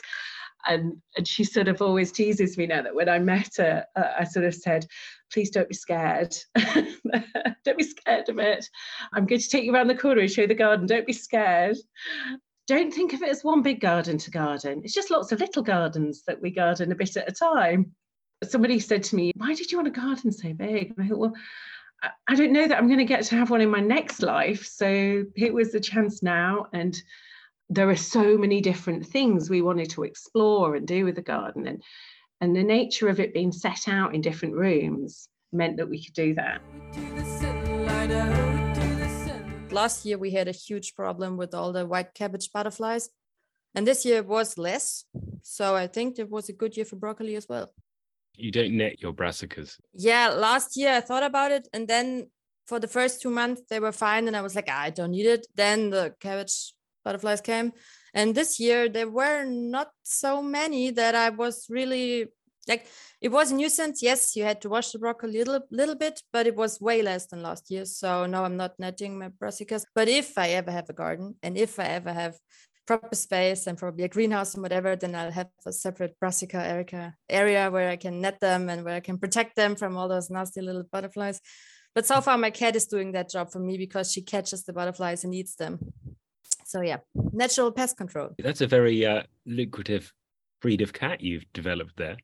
And, 0.68 0.98
and 1.16 1.28
she 1.28 1.44
sort 1.44 1.68
of 1.68 1.82
always 1.82 2.12
teases 2.12 2.58
me 2.58 2.66
now 2.66 2.82
that 2.82 2.96
when 2.96 3.10
I 3.10 3.20
met 3.20 3.50
her, 3.58 3.86
uh, 3.96 4.04
I 4.20 4.24
sort 4.24 4.46
of 4.46 4.56
said, 4.56 4.86
please 5.32 5.52
don't 5.52 5.70
be 5.70 5.76
scared. 5.76 6.36
don't 7.64 7.78
be 7.78 7.84
scared 7.84 8.30
of 8.30 8.40
it. 8.40 8.68
I'm 9.14 9.28
going 9.28 9.42
to 9.42 9.50
take 9.50 9.64
you 9.64 9.74
around 9.74 9.88
the 9.88 9.96
corner 9.96 10.22
and 10.22 10.32
show 10.32 10.42
you 10.42 10.48
the 10.48 10.56
garden. 10.56 10.88
Don't 10.88 11.08
be 11.08 11.14
scared. 11.14 11.78
Don't 12.68 12.94
think 12.94 13.14
of 13.14 13.22
it 13.22 13.30
as 13.30 13.44
one 13.44 13.62
big 13.62 13.82
garden 13.82 14.18
to 14.18 14.32
garden. 14.32 14.82
It's 14.84 14.94
just 14.94 15.12
lots 15.12 15.32
of 15.32 15.40
little 15.40 15.64
gardens 15.64 16.24
that 16.26 16.42
we 16.42 16.50
garden 16.52 16.92
a 16.92 16.96
bit 16.96 17.18
at 17.18 17.30
a 17.30 17.32
time. 17.32 17.92
Somebody 18.44 18.80
said 18.80 19.04
to 19.04 19.16
me, 19.16 19.32
Why 19.36 19.54
did 19.54 19.72
you 19.72 19.78
want 19.78 19.88
a 19.88 19.92
garden 19.92 20.32
so 20.32 20.54
big? 20.54 20.94
And 20.96 21.06
I 21.06 21.08
thought, 21.08 21.20
Well, 21.20 21.34
I- 22.02 22.36
don't 22.36 22.54
know 22.54 22.68
that 22.68 22.78
I'm 22.78 22.88
going 22.88 23.00
to 23.00 23.06
get 23.06 23.24
to 23.26 23.36
have 23.36 23.50
one 23.50 23.62
in 23.62 23.70
my 23.70 23.80
next 23.80 24.22
life. 24.22 24.66
So 24.66 25.24
it 25.36 25.54
was 25.54 25.72
the 25.72 25.80
chance 25.80 26.24
now. 26.24 26.68
And 26.74 27.00
there 27.70 27.90
are 27.90 27.96
so 27.96 28.38
many 28.38 28.62
different 28.62 29.06
things 29.06 29.50
we 29.50 29.62
wanted 29.62 29.90
to 29.92 30.04
explore 30.04 30.76
and 30.76 30.88
do 30.88 31.06
with 31.06 31.16
the 31.16 31.22
garden. 31.22 31.68
And, 31.68 31.84
and 32.42 32.56
the 32.56 32.64
nature 32.64 33.08
of 33.08 33.20
it 33.20 33.34
being 33.34 33.52
set 33.52 33.88
out 33.88 34.16
in 34.16 34.22
different 34.22 34.56
rooms 34.56 35.28
meant 35.54 35.78
that 35.78 35.90
we 35.90 36.04
could 36.04 36.14
do 36.14 36.34
that. 36.36 36.62
Last 39.72 40.06
year 40.06 40.18
we 40.18 40.32
had 40.32 40.48
a 40.48 40.52
huge 40.52 40.96
problem 40.96 41.38
with 41.38 41.54
all 41.54 41.72
the 41.72 41.86
white 41.86 42.14
cabbage 42.14 42.52
butterflies, 42.52 43.10
and 43.74 43.88
this 43.88 44.06
year 44.06 44.22
was 44.22 44.58
less. 44.58 45.06
So 45.44 45.76
I 45.76 45.88
think 45.88 46.20
it 46.20 46.30
was 46.30 46.50
a 46.50 46.54
good 46.54 46.76
year 46.76 46.86
for 46.86 46.98
broccoli 46.98 47.36
as 47.36 47.48
well. 47.48 47.74
You 48.36 48.52
don't 48.52 48.78
net 48.78 49.02
your 49.02 49.14
brassicas. 49.14 49.78
Yeah, 49.94 50.30
last 50.30 50.78
year 50.78 50.94
I 50.94 51.02
thought 51.02 51.24
about 51.24 51.52
it, 51.52 51.68
and 51.74 51.88
then 51.88 52.30
for 52.66 52.80
the 52.80 52.88
first 52.88 53.22
two 53.22 53.30
months 53.30 53.62
they 53.70 53.80
were 53.80 53.92
fine, 53.92 54.28
and 54.28 54.36
I 54.36 54.42
was 54.42 54.56
like, 54.56 54.68
ah, 54.70 54.82
I 54.82 54.90
don't 54.90 55.12
need 55.12 55.26
it. 55.26 55.48
Then 55.56 55.90
the 55.90 56.16
cabbage 56.20 56.74
butterflies 57.04 57.42
came, 57.42 57.74
and 58.14 58.34
this 58.34 58.60
year 58.60 58.90
there 58.90 59.10
were 59.10 59.44
not 59.46 59.90
so 60.04 60.42
many 60.42 60.92
that 60.92 61.16
I 61.16 61.30
was 61.30 61.68
really 61.70 62.28
like. 62.68 62.88
It 63.22 63.30
was 63.30 63.52
a 63.52 63.56
nuisance. 63.56 64.02
Yes, 64.02 64.36
you 64.36 64.44
had 64.44 64.62
to 64.62 64.70
wash 64.70 64.92
the 64.92 65.00
broccoli 65.00 65.42
a 65.42 65.46
little, 65.46 65.62
little 65.70 65.96
bit, 65.96 66.24
but 66.34 66.48
it 66.48 66.56
was 66.56 66.82
way 66.82 67.02
less 67.04 67.28
than 67.28 67.44
last 67.44 67.70
year. 67.70 67.86
So 67.86 68.26
no, 68.26 68.44
I'm 68.44 68.58
not 68.58 68.80
netting 68.80 69.20
my 69.20 69.30
brassicas. 69.30 69.86
But 69.94 70.08
if 70.08 70.38
I 70.38 70.50
ever 70.52 70.72
have 70.72 70.90
a 70.90 70.94
garden, 70.94 71.36
and 71.44 71.58
if 71.58 71.80
I 71.80 71.86
ever 71.86 72.14
have 72.14 72.40
proper 72.86 73.16
space 73.16 73.68
and 73.68 73.78
probably 73.78 74.04
a 74.04 74.10
greenhouse 74.10 74.54
and 74.54 74.64
whatever, 74.64 74.96
then 74.96 75.16
I'll 75.16 75.32
have 75.32 75.50
a 75.66 75.72
separate 75.72 76.20
brassica 76.20 76.58
erica 76.58 77.16
area 77.30 77.70
where 77.70 77.90
I 77.90 77.96
can 77.96 78.22
net 78.22 78.40
them 78.40 78.70
and 78.70 78.84
where 78.84 78.96
I 78.96 79.00
can 79.00 79.18
protect 79.18 79.56
them 79.56 79.76
from 79.76 79.98
all 79.98 80.08
those 80.08 80.30
nasty 80.30 80.62
little 80.62 80.84
butterflies. 80.92 81.40
But 81.94 82.06
so 82.06 82.22
far, 82.22 82.38
my 82.38 82.52
cat 82.52 82.76
is 82.76 82.86
doing 82.86 83.12
that 83.14 83.30
job 83.30 83.52
for 83.52 83.60
me 83.60 83.78
because 83.78 84.12
she 84.12 84.22
catches 84.22 84.64
the 84.64 84.74
butterflies 84.74 85.24
and 85.24 85.36
eats 85.36 85.56
them. 85.56 85.80
So 86.66 86.82
yeah, 86.82 86.98
natural 87.34 87.72
pest 87.72 87.98
control. 87.98 88.30
That's 88.40 88.62
a 88.62 88.68
very 88.68 89.06
uh, 89.06 89.24
lucrative 89.46 90.14
breed 90.62 90.82
of 90.82 90.94
cat 90.94 91.22
you've 91.22 91.46
developed 91.54 91.98
there. 91.98 92.18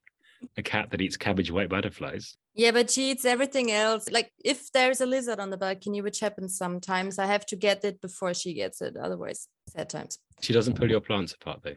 A 0.56 0.62
cat 0.62 0.92
that 0.92 1.02
eats 1.02 1.18
cabbage 1.18 1.52
white 1.52 1.68
butterflies. 1.68 2.38
Yeah, 2.54 2.72
but 2.72 2.90
she 2.90 3.12
eats 3.12 3.26
everything 3.26 3.72
else. 3.72 4.10
Like 4.10 4.32
if 4.44 4.72
there's 4.72 5.02
a 5.02 5.06
lizard 5.06 5.40
on 5.40 5.50
the 5.50 5.58
balcony, 5.58 6.02
which 6.02 6.20
happens 6.20 6.58
sometimes, 6.58 7.20
I 7.20 7.26
have 7.26 7.46
to 7.48 7.56
get 7.56 7.84
it 7.84 8.00
before 8.02 8.34
she 8.34 8.54
gets 8.54 8.82
it. 8.82 8.96
Otherwise, 8.96 9.48
sad 9.68 9.90
times. 9.90 10.20
She 10.42 10.54
doesn't 10.54 10.76
pull 10.76 10.90
your 10.90 11.02
plants 11.02 11.34
apart 11.34 11.62
though. 11.64 11.76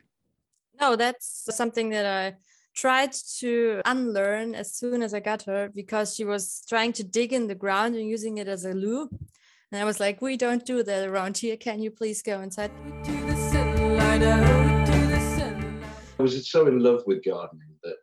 No, 0.80 0.96
that's 0.96 1.46
something 1.54 1.90
that 1.90 2.06
I 2.06 2.36
tried 2.74 3.12
to 3.38 3.82
unlearn 3.84 4.54
as 4.54 4.74
soon 4.74 5.02
as 5.02 5.12
I 5.12 5.20
got 5.20 5.42
her 5.42 5.70
because 5.74 6.14
she 6.14 6.24
was 6.24 6.62
trying 6.68 6.92
to 6.94 7.04
dig 7.04 7.32
in 7.32 7.46
the 7.46 7.54
ground 7.54 7.96
and 7.96 8.08
using 8.08 8.38
it 8.38 8.48
as 8.48 8.64
a 8.64 8.72
loo. 8.72 9.08
And 9.72 9.80
I 9.80 9.84
was 9.84 10.00
like, 10.00 10.20
we 10.20 10.36
don't 10.36 10.64
do 10.64 10.82
that 10.82 11.08
around 11.08 11.38
here. 11.38 11.56
Can 11.56 11.80
you 11.80 11.90
please 11.90 12.22
go 12.22 12.40
inside? 12.40 12.70
I 16.18 16.22
was 16.22 16.50
so 16.50 16.66
in 16.66 16.80
love 16.80 17.02
with 17.06 17.24
gardening 17.24 17.76
that 17.82 17.96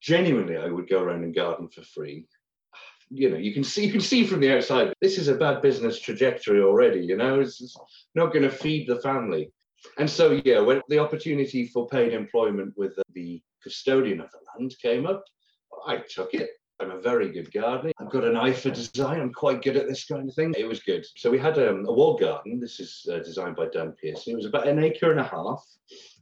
genuinely 0.00 0.56
I 0.56 0.68
would 0.68 0.88
go 0.88 1.02
around 1.02 1.24
and 1.24 1.34
garden 1.34 1.68
for 1.68 1.82
free. 1.82 2.26
You 3.14 3.30
know, 3.30 3.36
you 3.36 3.52
can 3.52 3.64
see 3.64 3.84
you 3.86 3.92
can 3.92 4.00
see 4.00 4.24
from 4.24 4.40
the 4.40 4.56
outside 4.56 4.92
this 5.00 5.18
is 5.18 5.28
a 5.28 5.34
bad 5.34 5.62
business 5.62 6.00
trajectory 6.00 6.62
already. 6.62 7.00
You 7.00 7.16
know, 7.16 7.40
it's, 7.40 7.60
it's 7.60 7.76
not 8.14 8.32
going 8.32 8.44
to 8.44 8.50
feed 8.50 8.88
the 8.88 9.00
family. 9.00 9.50
And 9.98 10.08
so, 10.08 10.40
yeah, 10.44 10.60
when 10.60 10.80
the 10.88 11.00
opportunity 11.00 11.66
for 11.66 11.88
paid 11.88 12.12
employment 12.12 12.74
with 12.76 12.96
the 13.14 13.42
custodian 13.62 14.20
of 14.20 14.30
the 14.30 14.38
land 14.56 14.74
came 14.80 15.06
up, 15.06 15.24
I 15.86 15.96
took 15.96 16.34
it. 16.34 16.50
I'm 16.80 16.90
a 16.90 17.00
very 17.00 17.30
good 17.30 17.52
gardener. 17.52 17.92
I've 18.00 18.10
got 18.10 18.24
an 18.24 18.36
eye 18.36 18.52
for 18.52 18.70
design. 18.70 19.20
I'm 19.20 19.32
quite 19.32 19.62
good 19.62 19.76
at 19.76 19.88
this 19.88 20.04
kind 20.04 20.28
of 20.28 20.34
thing. 20.34 20.54
It 20.58 20.66
was 20.66 20.82
good. 20.82 21.06
So 21.16 21.30
we 21.30 21.38
had 21.38 21.58
um, 21.58 21.84
a 21.86 21.92
wall 21.92 22.18
garden. 22.18 22.58
This 22.58 22.80
is 22.80 23.06
uh, 23.12 23.18
designed 23.18 23.56
by 23.56 23.68
Dan 23.72 23.94
Pearson. 24.00 24.32
It 24.32 24.36
was 24.36 24.46
about 24.46 24.66
an 24.66 24.82
acre 24.82 25.12
and 25.12 25.20
a 25.20 25.24
half. 25.24 25.64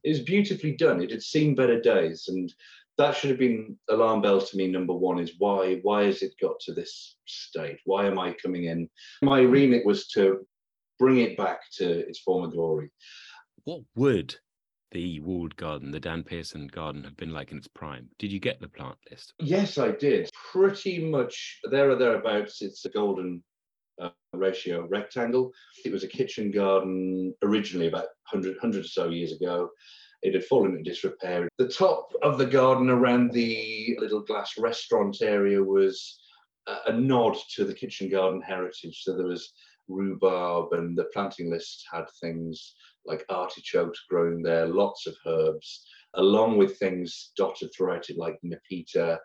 It 0.05 0.11
was 0.11 0.21
beautifully 0.21 0.73
done. 0.73 1.03
It 1.03 1.11
had 1.11 1.23
seen 1.23 1.55
better 1.55 1.81
days, 1.81 2.27
and 2.29 2.53
that 3.01 3.17
should 3.17 3.31
have 3.31 3.39
been 3.39 3.79
alarm 3.89 4.21
bells 4.21 4.51
to 4.51 4.57
me. 4.57 4.67
Number 4.69 4.95
one 4.95 5.19
is 5.19 5.33
why? 5.39 5.81
Why 5.83 6.05
has 6.05 6.23
it 6.23 6.35
got 6.41 6.61
to 6.61 6.75
this 6.75 7.17
state? 7.25 7.79
Why 7.85 8.07
am 8.07 8.19
I 8.19 8.35
coming 8.35 8.65
in? 8.65 8.89
My 9.23 9.41
remit 9.41 9.87
was 9.87 10.07
to 10.09 10.47
bring 10.99 11.21
it 11.21 11.37
back 11.37 11.61
to 11.79 12.07
its 12.07 12.21
former 12.21 12.49
glory. 12.49 12.91
What 13.65 13.81
would 13.97 14.37
the 14.93 15.21
walled 15.21 15.57
garden, 15.57 15.91
the 15.93 16.01
Dan 16.01 16.23
Pearson 16.23 16.67
garden, 16.67 17.03
have 17.05 17.17
been 17.17 17.33
like 17.33 17.53
in 17.53 17.59
its 17.59 17.69
prime? 17.69 18.09
Did 18.19 18.33
you 18.33 18.39
get 18.39 18.61
the 18.61 18.69
plant 18.69 18.99
list? 19.11 19.33
Yes, 19.39 19.79
I 19.79 19.93
did. 19.93 20.29
Pretty 20.53 21.03
much 21.03 21.59
there 21.71 21.91
or 21.91 21.97
thereabouts. 21.97 22.61
It's 22.61 22.85
a 22.85 22.91
golden 22.91 23.43
uh, 24.01 24.11
ratio 24.35 24.87
rectangle. 24.89 25.53
It 25.87 25.93
was 25.93 26.05
a 26.05 26.09
kitchen 26.09 26.51
garden 26.51 27.35
originally 27.43 27.87
about 27.87 28.09
100, 28.31 28.57
100 28.57 28.85
or 28.85 28.89
so 28.89 29.09
years 29.09 29.33
ago. 29.33 29.71
It 30.23 30.35
had 30.35 30.45
fallen 30.45 30.77
into 30.77 30.91
disrepair. 30.91 31.49
The 31.59 31.69
top 31.69 32.13
of 32.23 32.37
the 32.37 32.47
garden 32.47 32.91
around 32.91 33.33
the 33.33 33.97
little 33.99 34.21
glass 34.21 34.59
restaurant 34.59 35.23
area 35.23 35.63
was 35.63 36.21
a, 36.87 36.93
nod 36.93 37.37
to 37.55 37.65
the 37.65 37.75
kitchen 37.75 38.09
garden 38.09 38.41
heritage. 38.41 39.03
So 39.03 39.17
there 39.17 39.27
was 39.27 39.53
rhubarb, 39.89 40.73
and 40.73 40.97
the 40.97 41.05
planting 41.13 41.51
list 41.51 41.85
had 41.91 42.05
things 42.21 42.75
like 43.07 43.25
artichokes 43.29 44.05
growing 44.09 44.43
there, 44.43 44.67
lots 44.67 45.07
of 45.07 45.17
herbs, 45.27 45.87
along 46.15 46.59
with 46.59 46.79
things 46.79 47.33
dotted 47.37 47.71
throughout 47.75 48.11
it 48.11 48.19
like 48.19 48.39
nepeta. 48.45 49.19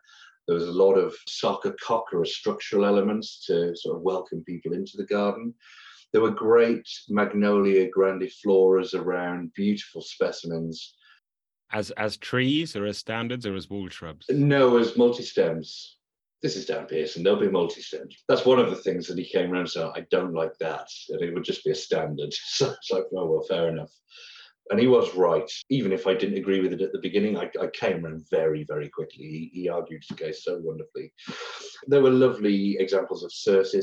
There 0.47 0.55
was 0.55 0.67
a 0.67 0.71
lot 0.71 0.93
of 0.93 1.15
sarcococca 1.27 2.25
structural 2.25 2.85
elements 2.85 3.45
to 3.47 3.75
sort 3.75 3.97
of 3.97 4.03
welcome 4.03 4.43
people 4.43 4.73
into 4.73 4.95
the 4.95 5.05
garden. 5.05 5.53
There 6.15 6.21
were 6.21 6.31
great 6.31 6.87
magnolia 7.09 7.91
grandifloras 7.91 8.93
around, 8.93 9.53
beautiful 9.53 9.99
specimens. 10.01 10.95
As 11.73 11.91
as 11.91 12.15
trees 12.15 12.73
or 12.77 12.85
as 12.85 12.97
standards 12.97 13.45
or 13.45 13.53
as 13.53 13.69
wall 13.69 13.89
shrubs? 13.89 14.25
No, 14.29 14.77
as 14.77 14.95
multi-stems 14.95 15.97
this 16.41 16.55
is 16.55 16.67
Dan 16.67 16.85
Pearson, 16.85 17.23
they'll 17.23 17.39
be 17.39 17.49
multi-stems. 17.49 18.23
That's 18.29 18.45
one 18.45 18.59
of 18.59 18.69
the 18.69 18.75
things 18.75 19.07
that 19.07 19.17
he 19.17 19.25
came 19.25 19.51
around 19.51 19.61
and 19.61 19.69
said, 19.71 19.91
I 19.95 20.05
don't 20.11 20.33
like 20.33 20.55
that. 20.59 20.87
And 21.09 21.21
it 21.21 21.33
would 21.33 21.43
just 21.43 21.65
be 21.65 21.71
a 21.71 21.75
standard. 21.75 22.33
So 22.45 22.69
it's 22.69 22.91
like, 22.91 23.05
oh, 23.17 23.25
well, 23.25 23.45
fair 23.49 23.67
enough. 23.69 23.91
And 24.69 24.79
he 24.79 24.87
was 24.87 25.13
right. 25.15 25.49
Even 25.69 25.91
if 25.91 26.07
I 26.07 26.15
didn't 26.15 26.37
agree 26.37 26.59
with 26.59 26.73
it 26.73 26.81
at 26.81 26.91
the 26.91 26.99
beginning, 26.99 27.37
I, 27.37 27.49
I 27.61 27.67
came 27.67 28.03
around 28.03 28.25
very, 28.31 28.65
very 28.67 28.89
quickly. 28.89 29.25
He, 29.25 29.51
he, 29.53 29.69
argued 29.69 30.03
his 30.07 30.17
case 30.17 30.43
so 30.43 30.59
wonderfully. 30.63 31.13
There 31.87 32.01
were 32.01 32.09
lovely 32.09 32.77
examples 32.79 33.23
of 33.23 33.31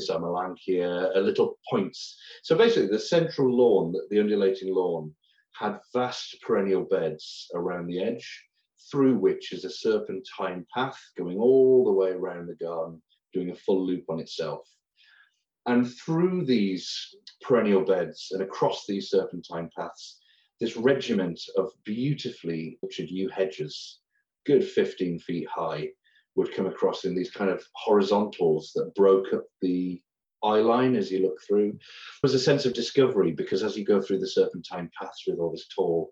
Amelanchier, 0.09 1.15
uh, 1.15 1.19
little 1.19 1.57
points. 1.69 2.19
So 2.43 2.57
basically, 2.57 2.89
the 2.89 2.99
central 2.99 3.55
lawn, 3.55 3.93
the 4.09 4.19
undulating 4.19 4.73
lawn, 4.73 5.13
had 5.53 5.79
vast 5.93 6.37
perennial 6.41 6.83
beds 6.83 7.49
around 7.53 7.87
the 7.87 8.03
edge 8.03 8.43
through 8.91 9.15
which 9.15 9.53
is 9.53 9.65
a 9.65 9.69
serpentine 9.69 10.65
path 10.73 10.99
going 11.17 11.37
all 11.37 11.85
the 11.85 11.91
way 11.91 12.09
around 12.09 12.47
the 12.47 12.55
garden, 12.55 13.01
doing 13.33 13.51
a 13.51 13.55
full 13.55 13.85
loop 13.85 14.03
on 14.09 14.19
itself. 14.19 14.67
And 15.65 15.89
through 15.89 16.45
these 16.45 17.15
perennial 17.41 17.85
beds 17.85 18.29
and 18.31 18.41
across 18.41 18.85
these 18.85 19.09
serpentine 19.09 19.69
paths, 19.77 20.19
this 20.59 20.77
regiment 20.77 21.39
of 21.57 21.71
beautifully 21.83 22.77
orchard 22.81 23.09
yew 23.09 23.29
hedges, 23.29 23.99
good 24.45 24.63
15 24.63 25.19
feet 25.19 25.47
high, 25.49 25.89
would 26.35 26.53
come 26.53 26.65
across 26.65 27.05
in 27.05 27.15
these 27.15 27.31
kind 27.31 27.49
of 27.49 27.63
horizontals 27.75 28.71
that 28.75 28.93
broke 28.95 29.33
up 29.33 29.43
the 29.61 30.01
eye 30.43 30.59
line 30.59 30.95
as 30.95 31.11
you 31.11 31.21
look 31.21 31.37
through. 31.47 31.77
Was 32.21 32.33
a 32.33 32.39
sense 32.39 32.65
of 32.65 32.73
discovery 32.73 33.31
because 33.31 33.63
as 33.63 33.77
you 33.77 33.85
go 33.85 34.01
through 34.01 34.19
the 34.19 34.27
serpentine 34.27 34.89
paths 34.99 35.23
with 35.27 35.39
all 35.39 35.51
this 35.51 35.67
tall 35.73 36.11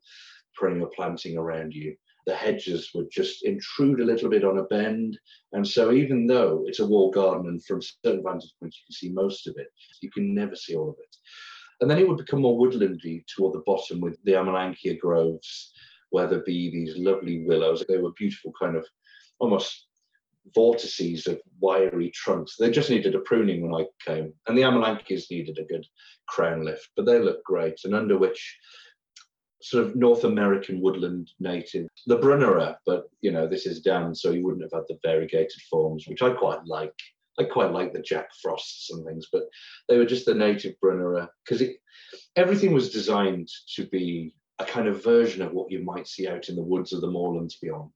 perennial 0.58 0.90
planting 0.96 1.38
around 1.38 1.74
you, 1.74 1.96
the 2.28 2.36
hedges 2.36 2.92
would 2.94 3.10
just 3.12 3.44
intrude 3.44 4.00
a 4.00 4.06
little 4.06 4.30
bit 4.30 4.44
on 4.44 4.60
a 4.60 4.64
bend. 4.64 5.18
And 5.54 5.68
so 5.68 5.92
even 5.92 6.28
though 6.28 6.64
it's 6.68 6.80
a 6.80 6.86
wall 6.86 7.10
garden 7.10 7.48
and 7.48 7.64
from 7.66 7.82
certain 7.82 8.24
vantage 8.24 8.54
points 8.60 8.78
you 8.78 8.84
can 8.88 8.94
see 8.94 9.10
most 9.12 9.48
of 9.48 9.56
it, 9.58 9.68
you 10.02 10.12
can 10.12 10.34
never 10.34 10.56
see 10.56 10.76
all 10.76 10.90
of 10.90 10.96
it. 11.00 11.16
And 11.82 11.90
then 11.90 11.98
it 11.98 12.08
would 12.08 12.18
become 12.18 12.42
more 12.42 12.58
woodlandy 12.58 13.26
toward 13.28 13.54
the 13.54 13.64
bottom 13.66 14.00
with 14.00 14.18
the 14.24 14.34
Amelanchier 14.34 15.00
groves, 15.00 15.74
where 16.12 16.28
there'd 16.28 16.46
be 16.46 16.70
these 16.70 16.96
lovely 16.98 17.44
willows. 17.46 17.84
They 17.88 17.98
were 17.98 18.12
beautiful 18.18 18.54
kind 18.60 18.76
of 18.76 18.86
almost 19.40 19.88
vortices 20.54 21.28
of 21.28 21.42
wiry 21.60 22.12
trunks. 22.12 22.56
They 22.58 22.70
just 22.70 22.90
needed 22.90 23.16
a 23.16 23.20
pruning 23.20 23.62
when 23.62 23.74
I 23.74 23.88
came. 24.06 24.34
And 24.48 24.58
the 24.58 24.64
Amelanchiers 24.64 25.30
needed 25.32 25.58
a 25.58 25.66
good 25.66 25.86
crown 26.28 26.64
lift, 26.64 26.90
but 26.96 27.06
they 27.06 27.20
look 27.20 27.44
great. 27.44 27.80
And 27.84 27.96
under 27.96 28.18
which 28.18 28.58
sort 29.62 29.86
of 29.86 29.96
North 29.96 30.24
American 30.24 30.82
woodland 30.82 31.30
native. 31.40 31.88
The 32.08 32.18
Brunnera, 32.18 32.78
but 32.86 33.06
you 33.22 33.32
know, 33.32 33.48
this 33.48 33.66
is 33.66 33.82
Dan, 33.82 34.14
so 34.16 34.32
you 34.32 34.44
wouldn't 34.44 34.64
have 34.64 34.74
had 34.74 34.88
the 34.88 35.00
variegated 35.04 35.62
forms, 35.70 36.08
which 36.08 36.22
I 36.22 36.32
quite 36.32 36.66
like. 36.66 36.94
I 37.40 37.44
quite 37.46 37.72
like 37.72 37.94
the 37.94 38.02
Jack 38.02 38.30
Frosts 38.42 38.92
and 38.92 39.06
things, 39.06 39.28
but 39.32 39.44
they 39.88 39.98
were 39.98 40.06
just 40.06 40.26
the 40.26 40.34
native 40.34 40.76
Brunnera 40.84 41.28
because 41.44 41.62
uh, 41.62 41.68
everything 42.36 42.74
was 42.74 42.92
designed 42.92 43.48
to 43.76 43.86
be 43.88 44.34
a 44.60 44.66
kind 44.66 44.88
of 44.88 45.04
version 45.04 45.42
of 45.42 45.54
what 45.54 45.72
you 45.72 45.84
might 45.84 46.08
see 46.08 46.28
out 46.28 46.50
in 46.50 46.56
the 46.56 46.64
woods 46.64 46.94
of 46.94 47.02
the 47.02 47.10
moorlands 47.10 47.58
beyond. 47.62 47.90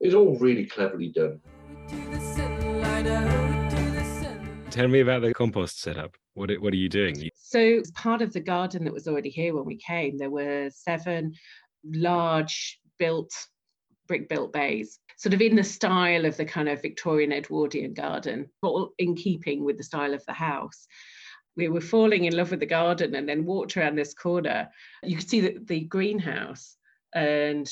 It 0.00 0.06
was 0.06 0.14
all 0.14 0.38
really 0.38 0.66
cleverly 0.66 1.12
done. 1.14 1.40
Tell 4.70 4.88
me 4.88 5.00
about 5.00 5.22
the 5.22 5.34
compost 5.34 5.80
setup. 5.80 6.16
What 6.34 6.50
what 6.60 6.72
are 6.72 6.76
you 6.76 6.88
doing? 6.88 7.30
So 7.34 7.82
part 7.94 8.22
of 8.22 8.32
the 8.32 8.40
garden 8.40 8.84
that 8.84 8.92
was 8.92 9.06
already 9.06 9.28
here 9.28 9.54
when 9.54 9.66
we 9.66 9.76
came, 9.76 10.16
there 10.16 10.30
were 10.30 10.70
seven 10.70 11.34
large 11.84 12.80
built 12.98 13.32
brick 14.12 14.28
built 14.28 14.52
bays, 14.52 14.98
sort 15.16 15.32
of 15.32 15.40
in 15.40 15.56
the 15.56 15.64
style 15.64 16.26
of 16.26 16.36
the 16.36 16.44
kind 16.44 16.68
of 16.68 16.82
Victorian 16.82 17.32
Edwardian 17.32 17.94
garden, 17.94 18.50
all 18.62 18.92
in 18.98 19.14
keeping 19.16 19.64
with 19.64 19.78
the 19.78 19.82
style 19.82 20.12
of 20.12 20.22
the 20.26 20.34
house. 20.34 20.86
We 21.56 21.68
were 21.68 21.80
falling 21.80 22.26
in 22.26 22.36
love 22.36 22.50
with 22.50 22.60
the 22.60 22.66
garden 22.66 23.14
and 23.14 23.26
then 23.26 23.46
walked 23.46 23.74
around 23.74 23.96
this 23.96 24.12
corner. 24.12 24.68
You 25.02 25.16
could 25.16 25.30
see 25.30 25.40
the, 25.40 25.56
the 25.64 25.80
greenhouse. 25.80 26.76
And 27.14 27.66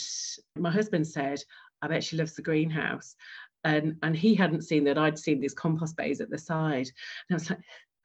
my 0.57 0.70
husband 0.70 1.07
said, 1.07 1.43
I 1.82 1.88
bet 1.88 2.05
she 2.05 2.16
loves 2.16 2.34
the 2.34 2.49
greenhouse. 2.51 3.16
and 3.64 3.97
and 4.03 4.16
he 4.16 4.34
hadn't 4.34 4.62
seen 4.62 4.84
that 4.84 4.97
I'd 4.97 5.18
seen 5.18 5.41
these 5.41 5.55
compost 5.55 5.95
bays 5.97 6.22
at 6.22 6.30
the 6.30 6.38
side. 6.38 6.88
And 7.28 7.32
I 7.32 7.34
was 7.34 7.51
like, 7.51 7.61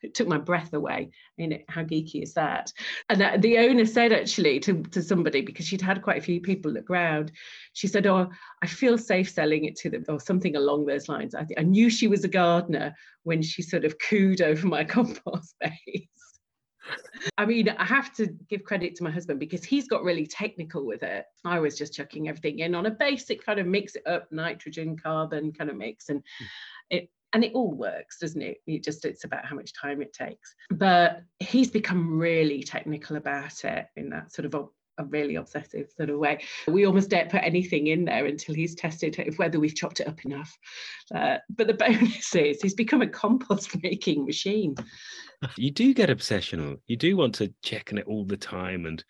it 0.06 0.14
took 0.14 0.28
my 0.28 0.38
breath 0.38 0.74
away. 0.74 1.10
You 1.38 1.48
know, 1.48 1.58
how 1.68 1.84
geeky 1.84 2.24
is 2.24 2.34
that? 2.36 2.72
And 3.10 3.44
the 3.44 3.58
owner 3.58 3.86
said 3.86 4.14
actually 4.14 4.60
to, 4.62 4.84
to 4.84 5.02
somebody, 5.02 5.42
because 5.42 5.66
she'd 5.66 5.82
had 5.82 6.02
quite 6.02 6.18
a 6.18 6.26
few 6.26 6.40
people 6.40 6.72
look 6.72 6.90
round, 6.90 7.32
she 7.74 7.88
said, 7.88 8.08
Oh, 8.08 8.30
I 8.62 8.68
feel 8.68 8.98
safe 8.98 9.30
selling 9.30 9.66
it 9.66 9.76
to 9.78 9.90
them, 9.90 10.06
or 10.08 10.20
something 10.20 10.56
along 10.56 10.86
those 10.86 11.10
lines. 11.10 11.36
I, 11.36 11.44
th- 11.44 11.60
I 11.60 11.64
knew 11.64 11.90
she 11.90 12.08
was 12.08 12.24
a 12.24 12.30
gardener 12.30 12.96
when 13.24 13.42
she 13.42 13.62
sort 13.62 13.86
of 13.86 13.98
cooed 14.00 14.42
over 14.42 14.68
my 14.68 14.84
compost 14.96 15.56
base. 15.60 16.08
I 17.38 17.46
mean, 17.46 17.70
I 17.70 17.84
have 17.84 18.14
to 18.16 18.28
give 18.50 18.64
credit 18.64 18.96
to 18.96 19.04
my 19.04 19.10
husband 19.10 19.40
because 19.40 19.64
he's 19.64 19.88
got 19.88 20.04
really 20.04 20.28
technical 20.28 20.86
with 20.86 21.02
it. 21.02 21.26
I 21.44 21.60
was 21.60 21.78
just 21.78 21.94
chucking 21.94 22.30
everything 22.30 22.60
in 22.60 22.76
on 22.76 22.86
a 22.86 22.92
basic 22.92 23.44
kind 23.44 23.60
of 23.60 23.66
mix 23.66 23.96
it 23.96 24.06
up, 24.06 24.32
nitrogen, 24.32 24.96
carbon 24.98 25.52
kind 25.52 25.72
of 25.72 25.76
mix, 25.76 26.10
and 26.10 26.22
hmm. 26.40 26.46
it 26.92 27.10
and 27.34 27.44
it 27.44 27.54
all 27.54 27.72
works, 27.72 28.20
doesn't 28.20 28.42
it? 28.42 28.58
It 28.66 28.84
just 28.84 29.06
it's 29.06 29.24
about 29.24 29.46
how 29.46 29.56
much 29.56 29.74
time 29.74 30.02
it 30.02 30.14
takes. 30.14 30.56
But 30.70 31.24
he's 31.40 31.70
become 31.70 32.18
really 32.18 32.64
technical 32.64 33.18
about 33.18 33.64
it 33.64 33.88
in 33.96 34.10
that 34.10 34.34
sort 34.34 34.46
of 34.46 34.70
a 34.98 35.06
really 35.06 35.36
obsessive 35.36 35.88
sort 35.96 36.10
of 36.10 36.20
way. 36.20 36.44
We 36.68 36.86
almost 36.86 37.10
don't 37.10 37.30
put 37.30 37.44
anything 37.44 37.88
in 37.88 38.06
there 38.06 38.26
until 38.26 38.56
he's 38.56 38.76
tested 38.76 39.34
whether 39.38 39.60
we've 39.60 39.76
chopped 39.76 40.00
it 40.00 40.08
up 40.08 40.24
enough. 40.26 40.58
Uh, 41.14 41.38
but 41.50 41.68
the 41.68 41.74
bonus 41.74 42.34
is 42.36 42.62
he's 42.62 42.74
become 42.74 43.02
a 43.02 43.08
compost 43.08 43.76
making 43.84 44.26
machine. 44.26 44.76
You 45.58 45.70
do 45.70 45.94
get 45.94 46.10
obsessional. 46.10 46.80
You 46.88 46.96
do 46.96 47.18
want 47.18 47.36
to 47.36 47.54
check 47.62 47.90
on 47.92 48.00
it 48.00 48.08
all 48.08 48.26
the 48.26 48.38
time 48.38 48.86
and 48.88 49.04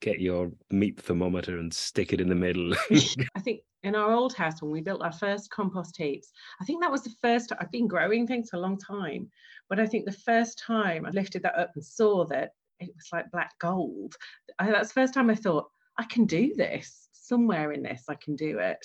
get 0.00 0.20
your 0.20 0.52
meat 0.70 1.00
thermometer 1.00 1.58
and 1.58 1.72
stick 1.72 2.12
it 2.12 2.20
in 2.20 2.28
the 2.28 2.34
middle. 2.34 2.74
I 3.34 3.40
think 3.40 3.62
in 3.82 3.94
our 3.94 4.12
old 4.12 4.34
house 4.34 4.60
when 4.60 4.70
we 4.70 4.80
built 4.80 5.02
our 5.02 5.12
first 5.12 5.50
compost 5.50 5.96
heaps, 5.96 6.32
I 6.60 6.64
think 6.64 6.82
that 6.82 6.92
was 6.92 7.02
the 7.02 7.14
first 7.22 7.52
I've 7.58 7.70
been 7.70 7.88
growing 7.88 8.26
things 8.26 8.50
for 8.50 8.56
a 8.56 8.60
long 8.60 8.78
time, 8.78 9.30
but 9.68 9.80
I 9.80 9.86
think 9.86 10.04
the 10.04 10.12
first 10.12 10.58
time 10.58 11.06
I 11.06 11.10
lifted 11.10 11.42
that 11.42 11.58
up 11.58 11.72
and 11.74 11.84
saw 11.84 12.24
that 12.26 12.52
it 12.78 12.90
was 12.94 13.08
like 13.12 13.30
black 13.30 13.58
gold. 13.58 14.16
I, 14.58 14.70
that's 14.70 14.88
the 14.88 15.00
first 15.00 15.14
time 15.14 15.30
I 15.30 15.34
thought, 15.34 15.68
I 15.96 16.04
can 16.04 16.24
do 16.26 16.54
this. 16.54 17.08
Somewhere 17.12 17.72
in 17.72 17.82
this, 17.82 18.04
I 18.08 18.14
can 18.14 18.36
do 18.36 18.58
it. 18.58 18.84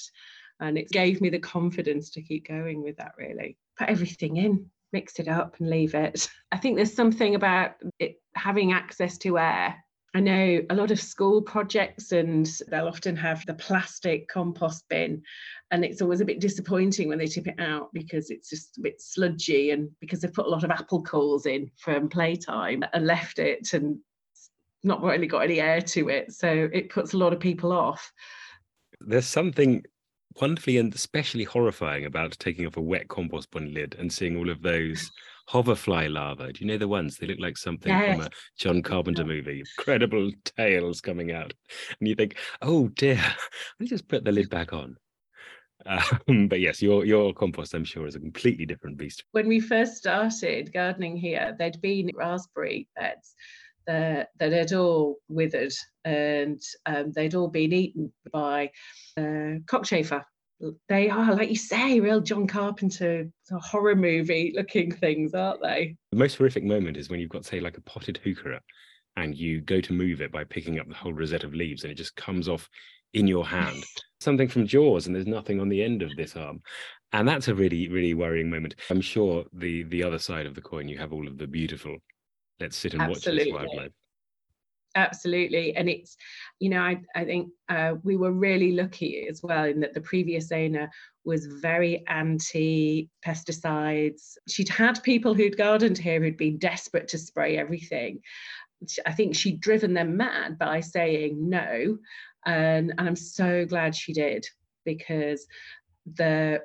And 0.59 0.77
it 0.77 0.89
gave 0.89 1.21
me 1.21 1.29
the 1.29 1.39
confidence 1.39 2.11
to 2.11 2.21
keep 2.21 2.47
going 2.47 2.83
with 2.83 2.97
that, 2.97 3.13
really. 3.17 3.57
Put 3.77 3.89
everything 3.89 4.37
in, 4.37 4.69
mix 4.93 5.19
it 5.19 5.27
up 5.27 5.55
and 5.59 5.69
leave 5.69 5.95
it. 5.95 6.29
I 6.51 6.57
think 6.57 6.75
there's 6.75 6.93
something 6.93 7.35
about 7.35 7.71
it 7.99 8.21
having 8.35 8.71
access 8.71 9.17
to 9.19 9.39
air 9.39 9.75
I 10.15 10.21
know 10.21 10.61
a 10.69 10.75
lot 10.75 10.91
of 10.91 11.01
school 11.01 11.41
projects, 11.41 12.13
and 12.13 12.49
they'll 12.69 12.87
often 12.87 13.17
have 13.17 13.45
the 13.45 13.53
plastic 13.53 14.29
compost 14.29 14.85
bin, 14.89 15.21
and 15.71 15.83
it's 15.83 16.01
always 16.01 16.21
a 16.21 16.25
bit 16.25 16.39
disappointing 16.39 17.09
when 17.09 17.17
they 17.17 17.27
tip 17.27 17.47
it 17.47 17.59
out 17.59 17.89
because 17.91 18.29
it's 18.29 18.49
just 18.49 18.77
a 18.77 18.81
bit 18.81 19.01
sludgy, 19.01 19.71
and 19.71 19.89
because 19.99 20.21
they've 20.21 20.33
put 20.33 20.45
a 20.45 20.49
lot 20.49 20.63
of 20.63 20.71
apple 20.71 21.03
cores 21.03 21.45
in 21.45 21.69
from 21.77 22.07
playtime 22.07 22.81
and 22.93 23.05
left 23.05 23.39
it 23.39 23.73
and 23.73 23.97
not 24.85 25.03
really 25.03 25.27
got 25.27 25.43
any 25.43 25.59
air 25.59 25.81
to 25.81 26.07
it, 26.07 26.31
so 26.31 26.69
it 26.71 26.89
puts 26.89 27.11
a 27.11 27.17
lot 27.17 27.33
of 27.33 27.39
people 27.41 27.73
off. 27.73 28.13
There's 29.01 29.27
something 29.27 29.83
wonderfully 30.39 30.77
and 30.77 30.95
especially 30.95 31.43
horrifying 31.43 32.05
about 32.05 32.37
taking 32.39 32.65
off 32.65 32.77
a 32.77 32.81
wet 32.81 33.09
compost 33.09 33.51
bin 33.51 33.73
lid 33.73 33.97
and 33.99 34.13
seeing 34.13 34.37
all 34.37 34.49
of 34.49 34.61
those 34.61 35.11
hoverfly 35.47 36.07
larvae. 36.07 36.53
Do 36.53 36.59
you 36.59 36.67
know 36.67 36.77
the 36.77 36.87
ones? 36.87 37.17
They 37.17 37.27
look 37.27 37.39
like 37.39 37.57
something 37.57 37.91
yes. 37.91 38.17
from 38.17 38.25
a 38.25 38.29
John 38.57 38.81
Carpenter 38.81 39.25
movie. 39.25 39.59
Incredible 39.59 40.31
tails 40.43 41.01
coming 41.01 41.31
out. 41.31 41.53
And 41.99 42.07
you 42.07 42.15
think, 42.15 42.37
oh 42.61 42.87
dear, 42.89 43.15
let 43.15 43.79
me 43.79 43.87
just 43.87 44.07
put 44.07 44.23
the 44.23 44.31
lid 44.31 44.49
back 44.49 44.73
on. 44.73 44.97
Um, 45.85 46.47
but 46.47 46.61
yes, 46.61 46.81
your 46.81 47.05
your 47.05 47.33
compost, 47.33 47.73
I'm 47.73 47.83
sure, 47.83 48.07
is 48.07 48.15
a 48.15 48.19
completely 48.19 48.65
different 48.65 48.97
beast. 48.97 49.23
When 49.31 49.47
we 49.47 49.59
first 49.59 49.97
started 49.97 50.73
gardening 50.73 51.15
here, 51.15 51.55
there'd 51.59 51.81
been 51.81 52.09
raspberry 52.15 52.87
beds 52.95 53.35
that, 53.85 54.29
that 54.39 54.51
had 54.51 54.73
all 54.73 55.17
withered 55.27 55.73
and 56.03 56.61
um, 56.85 57.11
they'd 57.11 57.35
all 57.35 57.47
been 57.47 57.73
eaten 57.73 58.11
by 58.31 58.71
uh, 59.17 59.61
cockchafer 59.65 60.23
they 60.87 61.09
are, 61.09 61.35
like 61.35 61.49
you 61.49 61.55
say, 61.55 61.99
real 61.99 62.21
John 62.21 62.47
Carpenter 62.47 63.29
horror 63.51 63.95
movie 63.95 64.53
looking 64.55 64.91
things, 64.91 65.33
aren't 65.33 65.61
they? 65.61 65.95
The 66.11 66.17
most 66.17 66.37
horrific 66.37 66.63
moment 66.63 66.97
is 66.97 67.09
when 67.09 67.19
you've 67.19 67.29
got, 67.29 67.45
say, 67.45 67.59
like 67.59 67.77
a 67.77 67.81
potted 67.81 68.19
heuchera 68.23 68.59
and 69.17 69.35
you 69.35 69.61
go 69.61 69.81
to 69.81 69.93
move 69.93 70.21
it 70.21 70.31
by 70.31 70.43
picking 70.43 70.79
up 70.79 70.87
the 70.87 70.95
whole 70.95 71.13
rosette 71.13 71.43
of 71.43 71.53
leaves 71.53 71.83
and 71.83 71.91
it 71.91 71.95
just 71.95 72.15
comes 72.15 72.47
off 72.47 72.69
in 73.13 73.27
your 73.27 73.45
hand. 73.45 73.83
Something 74.19 74.47
from 74.47 74.65
Jaws 74.65 75.07
and 75.07 75.15
there's 75.15 75.27
nothing 75.27 75.59
on 75.59 75.69
the 75.69 75.83
end 75.83 76.01
of 76.01 76.15
this 76.15 76.35
arm. 76.35 76.61
And 77.11 77.27
that's 77.27 77.47
a 77.47 77.55
really, 77.55 77.87
really 77.89 78.13
worrying 78.13 78.49
moment. 78.49 78.75
I'm 78.89 79.01
sure 79.01 79.45
the 79.53 79.83
the 79.83 80.03
other 80.03 80.19
side 80.19 80.45
of 80.45 80.55
the 80.55 80.61
coin, 80.61 80.87
you 80.87 80.97
have 80.97 81.13
all 81.13 81.27
of 81.27 81.37
the 81.37 81.47
beautiful, 81.47 81.97
let's 82.59 82.75
sit 82.75 82.93
and 82.93 83.01
Absolutely. 83.01 83.51
watch 83.51 83.61
this 83.61 83.69
wildlife 83.73 83.91
absolutely. 84.95 85.75
And 85.75 85.89
it's 85.89 86.17
you 86.59 86.69
know 86.69 86.81
i, 86.81 86.97
I 87.15 87.25
think 87.25 87.49
uh, 87.69 87.95
we 88.03 88.15
were 88.15 88.31
really 88.31 88.71
lucky 88.71 89.27
as 89.29 89.41
well 89.43 89.65
in 89.65 89.79
that 89.81 89.93
the 89.93 90.01
previous 90.01 90.51
owner 90.51 90.89
was 91.23 91.45
very 91.45 92.03
anti 92.07 93.09
pesticides 93.25 94.37
she'd 94.47 94.69
had 94.69 95.01
people 95.03 95.33
who'd 95.33 95.57
gardened 95.57 95.97
here 95.97 96.21
who'd 96.21 96.37
been 96.37 96.57
desperate 96.57 97.07
to 97.09 97.17
spray 97.17 97.57
everything. 97.57 98.21
I 99.05 99.13
think 99.13 99.35
she'd 99.35 99.61
driven 99.61 99.93
them 99.93 100.17
mad 100.17 100.59
by 100.59 100.81
saying 100.81 101.49
no 101.49 101.97
and, 102.45 102.93
and 102.97 103.07
i'm 103.07 103.15
so 103.15 103.65
glad 103.65 103.95
she 103.95 104.13
did 104.13 104.45
because 104.85 105.47
the 106.15 106.61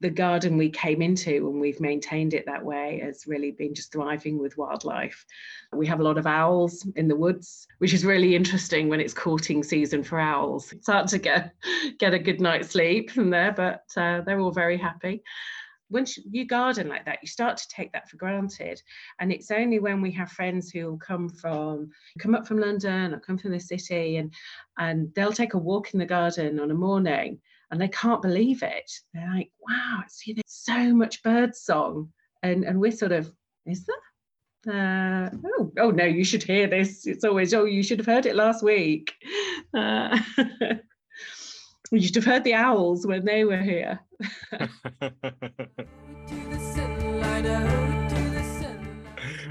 the 0.00 0.10
garden 0.10 0.56
we 0.56 0.70
came 0.70 1.02
into 1.02 1.48
and 1.48 1.60
we've 1.60 1.80
maintained 1.80 2.32
it 2.32 2.46
that 2.46 2.64
way 2.64 3.00
has 3.04 3.26
really 3.26 3.50
been 3.50 3.74
just 3.74 3.92
thriving 3.92 4.38
with 4.38 4.56
wildlife. 4.56 5.24
We 5.72 5.86
have 5.86 6.00
a 6.00 6.02
lot 6.02 6.18
of 6.18 6.26
owls 6.26 6.86
in 6.96 7.08
the 7.08 7.16
woods, 7.16 7.66
which 7.78 7.92
is 7.92 8.04
really 8.04 8.34
interesting 8.34 8.88
when 8.88 9.00
it's 9.00 9.14
courting 9.14 9.62
season 9.62 10.02
for 10.02 10.18
owls. 10.18 10.72
It's 10.72 10.86
hard 10.86 11.08
to 11.08 11.18
get, 11.18 11.54
get 11.98 12.14
a 12.14 12.18
good 12.18 12.40
night's 12.40 12.70
sleep 12.70 13.10
from 13.10 13.30
there, 13.30 13.52
but 13.52 13.84
uh, 13.96 14.22
they're 14.22 14.40
all 14.40 14.52
very 14.52 14.78
happy. 14.78 15.22
Once 15.90 16.18
you 16.30 16.46
garden 16.46 16.88
like 16.88 17.04
that, 17.06 17.18
you 17.22 17.28
start 17.28 17.56
to 17.56 17.68
take 17.68 17.92
that 17.92 18.08
for 18.10 18.18
granted. 18.18 18.80
And 19.20 19.32
it's 19.32 19.50
only 19.50 19.78
when 19.78 20.02
we 20.02 20.12
have 20.12 20.30
friends 20.30 20.70
who 20.70 20.98
come 20.98 21.30
from, 21.30 21.90
come 22.18 22.34
up 22.34 22.46
from 22.46 22.60
London 22.60 23.14
or 23.14 23.20
come 23.20 23.38
from 23.38 23.52
the 23.52 23.60
city 23.60 24.16
and, 24.16 24.32
and 24.78 25.12
they'll 25.14 25.32
take 25.32 25.54
a 25.54 25.58
walk 25.58 25.94
in 25.94 25.98
the 25.98 26.06
garden 26.06 26.60
on 26.60 26.70
a 26.70 26.74
morning 26.74 27.40
and 27.70 27.80
they 27.80 27.88
can't 27.88 28.22
believe 28.22 28.62
it. 28.62 28.90
They're 29.12 29.30
like, 29.34 29.50
wow, 29.66 30.00
it's 30.04 30.26
you 30.26 30.34
know, 30.34 30.42
so 30.46 30.94
much 30.94 31.22
bird 31.22 31.54
song. 31.54 32.12
And, 32.42 32.64
and 32.64 32.80
we're 32.80 32.92
sort 32.92 33.12
of, 33.12 33.30
is 33.66 33.86
there? 33.86 33.96
Uh, 34.66 35.30
oh, 35.58 35.72
oh 35.78 35.90
no, 35.90 36.04
you 36.04 36.24
should 36.24 36.42
hear 36.42 36.66
this. 36.66 37.06
It's 37.06 37.24
always, 37.24 37.54
oh, 37.54 37.64
you 37.64 37.82
should 37.82 37.98
have 37.98 38.06
heard 38.06 38.26
it 38.26 38.36
last 38.36 38.62
week. 38.62 39.12
Uh, 39.74 40.18
you 41.92 42.00
should 42.00 42.16
have 42.16 42.24
heard 42.24 42.44
the 42.44 42.54
owls 42.54 43.06
when 43.06 43.24
they 43.24 43.44
were 43.44 43.60
here. 43.60 44.00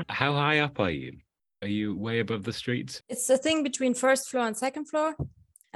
How 0.10 0.34
high 0.34 0.60
up 0.60 0.80
are 0.80 0.90
you? 0.90 1.18
Are 1.62 1.68
you 1.68 1.96
way 1.96 2.20
above 2.20 2.44
the 2.44 2.54
streets? 2.54 3.02
It's 3.10 3.28
the 3.28 3.38
thing 3.38 3.64
between 3.64 3.94
first 3.94 4.30
floor 4.30 4.48
and 4.48 4.56
second 4.56 4.86
floor. 4.86 5.16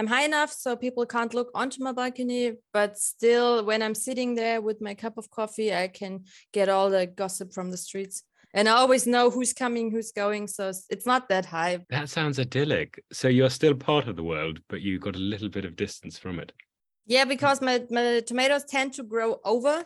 I'm 0.02 0.08
high 0.08 0.24
enough 0.24 0.52
so 0.52 0.76
people 0.76 1.06
can't 1.06 1.32
look 1.32 1.52
onto 1.54 1.84
my 1.84 1.91
balcony, 1.91 2.54
but 2.74 2.97
still, 2.97 3.64
when 3.64 3.84
I'm 3.84 3.93
sitting 3.93 4.34
there 4.34 4.60
with 4.60 4.82
my 4.82 4.95
cup 4.95 5.16
of 5.16 5.30
coffee, 5.30 5.76
I 5.76 5.89
can 5.89 6.24
get 6.52 6.70
all 6.70 6.89
the 6.89 7.06
gossip 7.06 7.54
from 7.54 7.70
the 7.70 7.78
streets. 7.78 8.24
And 8.56 8.68
I 8.68 8.72
always 8.72 9.06
know 9.06 9.30
who's 9.30 9.54
coming, 9.54 9.91
who's 9.91 10.12
going. 10.12 10.47
So 10.47 10.72
it's 10.89 11.06
not 11.06 11.30
that 11.30 11.45
high. 11.45 11.86
That 11.91 12.10
sounds 12.10 12.39
idyllic. 12.39 13.04
So 13.12 13.28
you're 13.28 13.52
still 13.52 13.76
part 13.76 14.08
of 14.08 14.16
the 14.16 14.24
world, 14.24 14.60
but 14.70 14.82
you've 14.82 15.02
got 15.02 15.16
a 15.16 15.20
little 15.20 15.49
bit 15.49 15.66
of 15.66 15.76
distance 15.76 16.18
from 16.18 16.39
it. 16.39 16.52
Yeah, 17.06 17.26
because 17.26 17.62
my, 17.62 17.84
my 17.91 18.22
tomatoes 18.22 18.66
tend 18.66 18.93
to 18.93 19.04
grow 19.04 19.39
over 19.45 19.86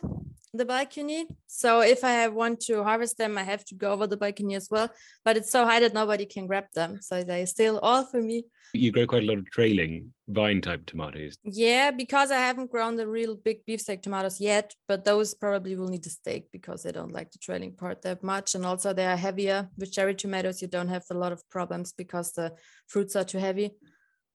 the 0.54 0.64
balcony. 0.64 1.26
So 1.46 1.80
if 1.80 2.04
I 2.04 2.28
want 2.28 2.60
to 2.60 2.82
harvest 2.82 3.18
them, 3.18 3.36
I 3.36 3.42
have 3.42 3.66
to 3.66 3.74
go 3.74 3.92
over 3.92 4.06
the 4.06 4.16
balcony 4.16 4.54
as 4.54 4.68
well. 4.70 4.88
But 5.26 5.36
it's 5.36 5.52
so 5.52 5.66
high 5.66 5.80
that 5.80 5.92
nobody 5.92 6.24
can 6.24 6.46
grab 6.46 6.68
them. 6.74 7.02
So 7.02 7.22
they're 7.22 7.46
still 7.46 7.78
all 7.80 8.06
for 8.06 8.22
me. 8.22 8.46
You 8.76 8.92
grow 8.92 9.06
quite 9.06 9.22
a 9.22 9.26
lot 9.26 9.38
of 9.38 9.50
trailing 9.50 10.12
vine 10.28 10.60
type 10.60 10.86
tomatoes. 10.86 11.36
Yeah, 11.44 11.90
because 11.90 12.30
I 12.30 12.38
haven't 12.38 12.70
grown 12.70 12.96
the 12.96 13.06
real 13.06 13.34
big 13.34 13.64
beefsteak 13.66 14.02
tomatoes 14.02 14.40
yet, 14.40 14.74
but 14.88 15.04
those 15.04 15.34
probably 15.34 15.76
will 15.76 15.88
need 15.88 16.06
a 16.06 16.10
stake 16.10 16.48
because 16.52 16.82
they 16.82 16.92
don't 16.92 17.12
like 17.12 17.30
the 17.30 17.38
trailing 17.38 17.72
part 17.72 18.02
that 18.02 18.22
much. 18.22 18.54
And 18.54 18.64
also 18.64 18.92
they 18.92 19.06
are 19.06 19.16
heavier. 19.16 19.68
With 19.78 19.92
cherry 19.92 20.14
tomatoes, 20.14 20.62
you 20.62 20.68
don't 20.68 20.88
have 20.88 21.04
a 21.10 21.14
lot 21.14 21.32
of 21.32 21.48
problems 21.50 21.92
because 21.92 22.32
the 22.32 22.54
fruits 22.86 23.16
are 23.16 23.24
too 23.24 23.38
heavy. 23.38 23.72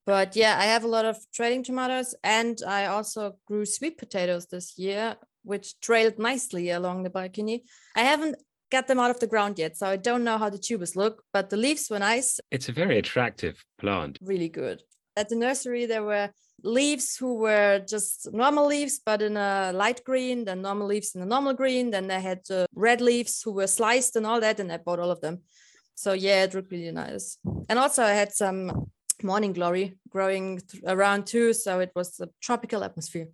But 0.06 0.36
yeah, 0.36 0.58
I 0.60 0.66
have 0.66 0.84
a 0.84 0.88
lot 0.88 1.06
of 1.06 1.18
trailing 1.34 1.64
tomatoes 1.64 2.16
and 2.24 2.60
I 2.68 2.88
also 2.88 3.38
grew 3.46 3.66
sweet 3.66 3.98
potatoes 3.98 4.48
this 4.48 4.78
year 4.78 5.16
which 5.44 5.80
trailed 5.80 6.20
nicely 6.20 6.70
along 6.70 7.04
the 7.04 7.10
balcony. 7.10 7.64
I 7.96 8.02
haven't 8.02 8.36
got 8.72 8.88
them 8.88 9.00
out 9.00 9.12
of 9.12 9.20
the 9.20 9.28
ground 9.28 9.60
yet, 9.60 9.78
so 9.78 9.88
I 9.88 9.98
don't 9.98 10.24
know 10.24 10.38
how 10.38 10.50
the 10.50 10.58
tubers 10.58 10.96
look, 10.96 11.24
but 11.34 11.50
the 11.50 11.58
leaves 11.58 11.90
were 11.90 12.00
nice. 12.00 12.40
It's 12.50 12.70
a 12.70 12.72
very 12.72 12.98
attractive 12.98 13.64
plant. 13.78 14.18
Really 14.22 14.50
good. 14.50 14.82
At 15.16 15.30
the 15.30 15.36
nursery, 15.36 15.86
there 15.86 16.04
were 16.04 16.30
leaves 16.64 17.18
who 17.18 17.36
were 17.36 17.84
just 17.88 18.32
normal 18.34 18.66
leaves, 18.68 19.00
but 19.06 19.22
in 19.22 19.36
a 19.36 19.72
light 19.74 20.04
green, 20.04 20.46
then 20.46 20.62
normal 20.62 20.88
leaves 20.88 21.16
in 21.16 21.22
a 21.22 21.26
normal 21.26 21.54
green. 21.54 21.92
Then 21.92 22.08
they 22.08 22.22
had 22.22 22.42
uh, 22.50 22.66
red 22.74 23.02
leaves 23.02 23.42
who 23.44 23.52
were 23.52 23.68
sliced 23.68 24.16
and 24.16 24.26
all 24.26 24.40
that, 24.40 24.60
and 24.60 24.72
I 24.72 24.78
bought 24.78 25.00
all 25.00 25.12
of 25.12 25.22
them. 25.22 25.42
So 25.96 26.14
yeah, 26.14 26.44
it 26.44 26.54
looked 26.54 26.72
really 26.72 26.92
nice. 26.92 27.38
And 27.70 27.78
also 27.78 28.04
I 28.04 28.12
had 28.12 28.32
some 28.34 28.90
morning 29.24 29.54
glory 29.54 29.98
growing 30.10 30.60
th- 30.60 30.84
around 30.88 31.28
too, 31.28 31.54
so 31.54 31.80
it 31.80 31.92
was 31.96 32.20
a 32.20 32.30
tropical 32.42 32.84
atmosphere. 32.84 33.28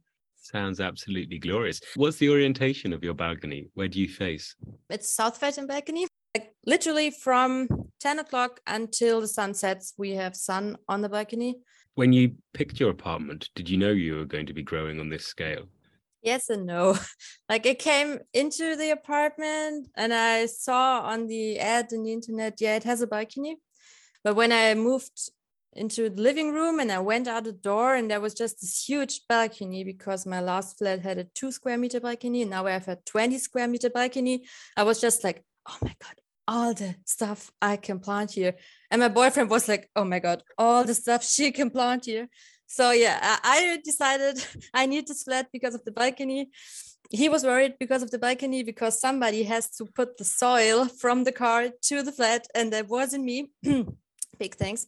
Sounds 0.52 0.80
absolutely 0.80 1.40
glorious. 1.40 1.82
What's 1.96 2.16
the 2.18 2.30
orientation 2.30 2.94
of 2.94 3.04
your 3.04 3.14
balcony? 3.14 3.68
Where 3.74 3.90
do 3.90 4.00
you 4.00 4.08
face? 4.08 4.56
It's 4.90 5.12
south 5.12 5.38
facing 5.38 5.68
balcony. 5.68 6.08
Like 6.34 6.54
literally 6.66 7.12
from 7.12 7.68
10 8.00 8.20
o'clock 8.20 8.62
until 8.66 9.20
the 9.20 9.28
sun 9.28 9.54
sets, 9.54 9.94
we 9.98 10.12
have 10.12 10.38
sun 10.38 10.78
on 10.88 11.02
the 11.02 11.10
balcony. 11.10 11.58
When 11.96 12.14
you 12.14 12.36
picked 12.54 12.80
your 12.80 12.92
apartment, 12.92 13.50
did 13.56 13.70
you 13.70 13.76
know 13.78 13.90
you 13.92 14.16
were 14.16 14.26
going 14.26 14.46
to 14.46 14.54
be 14.54 14.64
growing 14.64 15.02
on 15.02 15.10
this 15.10 15.26
scale? 15.26 15.66
Yes 16.22 16.50
and 16.50 16.66
no. 16.66 16.98
Like 17.50 17.66
I 17.66 17.74
came 17.74 18.20
into 18.34 18.78
the 18.78 18.92
apartment 18.92 19.90
and 19.98 20.14
I 20.14 20.46
saw 20.46 21.02
on 21.02 21.28
the 21.28 21.60
ad 21.60 21.92
in 21.92 22.04
the 22.04 22.14
internet, 22.14 22.62
yeah, 22.62 22.78
it 22.78 22.86
has 22.86 23.02
a 23.02 23.08
balcony. 23.08 23.58
But 24.24 24.36
when 24.36 24.54
I 24.54 24.76
moved 24.76 25.30
into 25.78 26.10
the 26.10 26.22
living 26.22 26.54
room 26.54 26.80
and 26.80 26.92
I 26.92 27.00
went 27.00 27.28
out 27.28 27.44
the 27.44 27.52
door 27.52 27.96
and 27.96 28.10
there 28.10 28.22
was 28.22 28.34
just 28.34 28.62
this 28.62 28.84
huge 28.84 29.22
balcony 29.30 29.84
because 29.84 30.26
my 30.26 30.42
last 30.42 30.78
flat 30.78 31.02
had 31.02 31.18
a 31.18 31.24
two 31.24 31.52
square 31.52 31.78
meter 31.78 32.00
balcony 32.00 32.42
and 32.42 32.52
now 32.52 32.66
I 32.66 32.72
have 32.72 32.88
a 32.88 32.98
20 33.06 33.38
square 33.38 33.68
meter 33.68 33.90
balcony. 33.90 34.46
I 34.76 34.84
was 34.84 35.00
just 35.00 35.24
like, 35.24 35.44
oh 35.70 35.78
my 35.82 35.96
God, 36.02 36.16
all 36.48 36.74
the 36.74 36.96
stuff 37.06 37.52
I 37.62 37.78
can 37.78 38.00
plant 38.00 38.32
here. 38.32 38.56
And 38.90 39.02
my 39.02 39.10
boyfriend 39.10 39.50
was 39.50 39.68
like, 39.68 39.90
oh 39.96 40.06
my 40.06 40.20
God, 40.20 40.44
all 40.58 40.84
the 40.84 40.94
stuff 40.94 41.24
she 41.24 41.52
can 41.52 41.70
plant 41.70 42.06
here. 42.06 42.28
So 42.68 42.92
yeah, 42.92 43.20
I 43.22 43.80
decided 43.84 44.46
I 44.74 44.86
need 44.86 45.08
this 45.08 45.24
flat 45.24 45.48
because 45.52 45.76
of 45.76 45.84
the 45.86 45.92
balcony. 45.92 46.52
He 47.10 47.30
was 47.30 47.44
worried 47.44 47.76
because 47.80 48.04
of 48.04 48.12
the 48.12 48.20
balcony 48.20 48.64
because 48.64 49.00
somebody 49.00 49.44
has 49.44 49.70
to 49.78 49.86
put 49.86 50.18
the 50.18 50.26
soil 50.26 50.86
from 50.86 51.24
the 51.24 51.32
car 51.32 51.70
to 51.84 52.04
the 52.04 52.12
flat, 52.12 52.48
and 52.54 52.74
that 52.74 52.90
wasn't 52.90 53.24
me. 53.24 53.50
Big 54.40 54.56
thanks. 54.56 54.86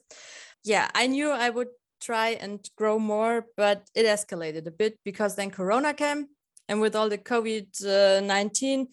Yeah, 0.64 0.89
I 0.93 1.07
knew 1.07 1.32
I 1.32 1.49
would 1.49 1.70
try 2.01 2.30
and 2.30 2.68
grow 2.78 2.99
more, 2.99 3.45
but 3.55 3.88
it 3.95 4.05
escalated 4.05 4.68
a 4.68 4.72
bit 4.72 4.99
because 5.03 5.36
then 5.36 5.51
Corona 5.51 5.93
came, 5.93 6.28
and 6.68 6.82
with 6.82 6.95
all 6.95 7.10
the 7.10 7.18
COVID 7.18 7.86
uh, 7.86 8.22
19 8.22 8.88